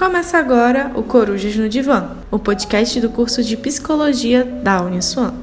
Começa 0.00 0.38
agora 0.38 0.90
o 0.94 1.02
Corujas 1.02 1.54
no 1.56 1.68
Divã, 1.68 2.16
o 2.30 2.38
podcast 2.38 2.98
do 3.02 3.10
curso 3.10 3.44
de 3.44 3.54
Psicologia 3.54 4.42
da 4.42 4.80
Uniswan. 4.80 5.34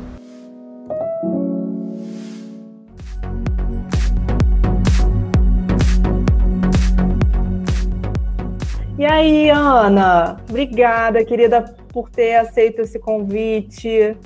E 8.98 9.06
aí, 9.06 9.52
Ana? 9.52 10.38
Obrigada, 10.50 11.24
querida, 11.24 11.62
por 11.90 12.10
ter 12.10 12.38
aceito 12.38 12.82
esse 12.82 12.98
convite. 12.98 14.18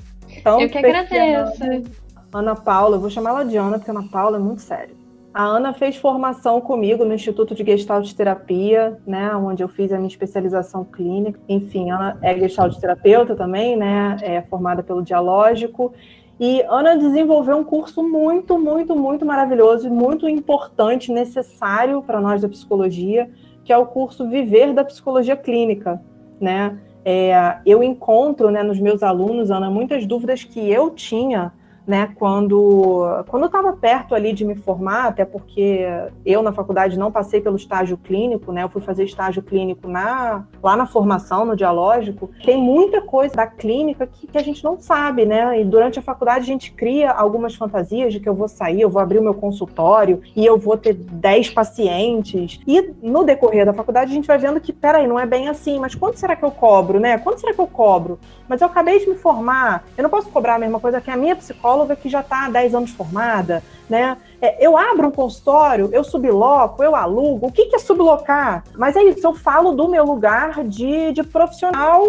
Tão 0.45 0.61
Eu 0.61 0.69
que 0.69 0.77
agradeço. 0.77 1.91
Ana 2.31 2.55
Paula, 2.55 2.95
eu 2.95 3.01
vou 3.01 3.09
chamar 3.09 3.31
ela 3.31 3.43
de 3.43 3.57
Ana, 3.57 3.77
porque 3.77 3.91
Ana 3.91 4.07
Paula 4.07 4.37
é 4.37 4.39
muito 4.39 4.61
séria. 4.61 5.00
A 5.33 5.45
Ana 5.45 5.71
fez 5.71 5.95
formação 5.95 6.59
comigo 6.59 7.05
no 7.05 7.13
Instituto 7.13 7.55
de 7.55 7.63
Gestalt 7.63 8.11
Terapia, 8.13 8.99
né, 9.07 9.33
onde 9.33 9.63
eu 9.63 9.69
fiz 9.69 9.93
a 9.93 9.95
minha 9.95 10.09
especialização 10.09 10.83
clínica. 10.83 11.39
Enfim, 11.47 11.89
Ana 11.89 12.17
é 12.21 12.37
Gestalt 12.37 12.77
terapeuta 12.77 13.33
também, 13.33 13.77
né, 13.77 14.17
é 14.21 14.41
formada 14.41 14.83
pelo 14.83 15.01
Dialógico. 15.01 15.93
E 16.37 16.61
Ana 16.63 16.97
desenvolveu 16.97 17.55
um 17.55 17.63
curso 17.63 18.03
muito, 18.03 18.59
muito, 18.59 18.93
muito 18.93 19.25
maravilhoso 19.25 19.87
e 19.87 19.89
muito 19.89 20.27
importante, 20.27 21.13
necessário 21.13 22.01
para 22.01 22.19
nós 22.19 22.41
da 22.41 22.49
psicologia, 22.49 23.29
que 23.63 23.71
é 23.71 23.77
o 23.77 23.85
curso 23.85 24.27
Viver 24.27 24.73
da 24.73 24.83
Psicologia 24.83 25.37
Clínica, 25.37 26.01
né? 26.41 26.77
É, 27.05 27.57
eu 27.65 27.81
encontro, 27.81 28.51
né, 28.51 28.63
nos 28.63 28.79
meus 28.79 29.01
alunos, 29.01 29.49
Ana, 29.49 29.69
muitas 29.69 30.05
dúvidas 30.05 30.43
que 30.43 30.69
eu 30.69 30.89
tinha 30.89 31.53
né, 31.85 32.09
quando 32.15 33.03
quando 33.27 33.43
eu 33.43 33.47
estava 33.47 33.73
perto 33.73 34.13
ali 34.13 34.33
de 34.33 34.45
me 34.45 34.55
formar, 34.55 35.07
até 35.07 35.25
porque 35.25 35.85
eu 36.25 36.43
na 36.43 36.53
faculdade 36.53 36.97
não 36.97 37.11
passei 37.11 37.41
pelo 37.41 37.55
estágio 37.55 37.97
clínico, 37.97 38.51
né, 38.51 38.63
eu 38.63 38.69
fui 38.69 38.81
fazer 38.81 39.03
estágio 39.03 39.41
clínico 39.41 39.87
na 39.87 40.43
lá 40.61 40.75
na 40.75 40.85
formação 40.85 41.43
no 41.45 41.55
dialógico, 41.55 42.29
tem 42.45 42.57
muita 42.57 43.01
coisa 43.01 43.35
da 43.35 43.47
clínica 43.47 44.05
que, 44.05 44.27
que 44.27 44.37
a 44.37 44.43
gente 44.43 44.63
não 44.63 44.79
sabe, 44.79 45.25
né, 45.25 45.59
e 45.59 45.65
durante 45.65 45.97
a 45.97 46.01
faculdade 46.01 46.43
a 46.43 46.47
gente 46.47 46.71
cria 46.71 47.11
algumas 47.11 47.55
fantasias 47.55 48.13
de 48.13 48.19
que 48.19 48.29
eu 48.29 48.35
vou 48.35 48.47
sair, 48.47 48.81
eu 48.81 48.89
vou 48.89 49.01
abrir 49.01 49.19
o 49.19 49.23
meu 49.23 49.33
consultório 49.33 50.21
e 50.35 50.45
eu 50.45 50.57
vou 50.57 50.77
ter 50.77 50.93
10 50.93 51.49
pacientes, 51.49 52.59
e 52.67 52.93
no 53.01 53.23
decorrer 53.23 53.65
da 53.65 53.73
faculdade 53.73 54.11
a 54.11 54.15
gente 54.15 54.27
vai 54.27 54.37
vendo 54.37 54.61
que, 54.61 54.71
peraí, 54.71 55.07
não 55.07 55.19
é 55.19 55.25
bem 55.25 55.47
assim, 55.47 55.79
mas 55.79 55.95
quanto 55.95 56.19
será 56.19 56.35
que 56.35 56.43
eu 56.43 56.51
cobro, 56.51 56.99
né, 56.99 57.17
quanto 57.17 57.39
será 57.39 57.53
que 57.53 57.61
eu 57.61 57.67
cobro? 57.67 58.19
Mas 58.47 58.61
eu 58.61 58.67
acabei 58.67 58.99
de 58.99 59.09
me 59.09 59.15
formar, 59.15 59.83
eu 59.97 60.03
não 60.03 60.09
posso 60.09 60.29
cobrar 60.29 60.55
a 60.55 60.59
mesma 60.59 60.79
coisa 60.79 61.01
que 61.01 61.09
a 61.09 61.17
minha 61.17 61.35
psicóloga 61.35 61.70
psicóloga 61.71 61.95
que 61.95 62.09
já 62.09 62.19
está 62.19 62.45
há 62.45 62.49
10 62.49 62.75
anos 62.75 62.91
formada, 62.91 63.63
né? 63.89 64.17
É, 64.41 64.65
eu 64.65 64.75
abro 64.75 65.07
um 65.07 65.11
consultório, 65.11 65.89
eu 65.91 66.03
subloco, 66.03 66.83
eu 66.83 66.95
alugo. 66.95 67.47
O 67.47 67.51
que, 67.51 67.65
que 67.65 67.75
é 67.75 67.79
sublocar? 67.79 68.63
Mas 68.75 68.95
é 68.95 69.03
isso, 69.03 69.25
eu 69.25 69.33
falo 69.33 69.73
do 69.73 69.87
meu 69.87 70.03
lugar 70.03 70.63
de, 70.63 71.11
de 71.11 71.23
profissional 71.23 72.03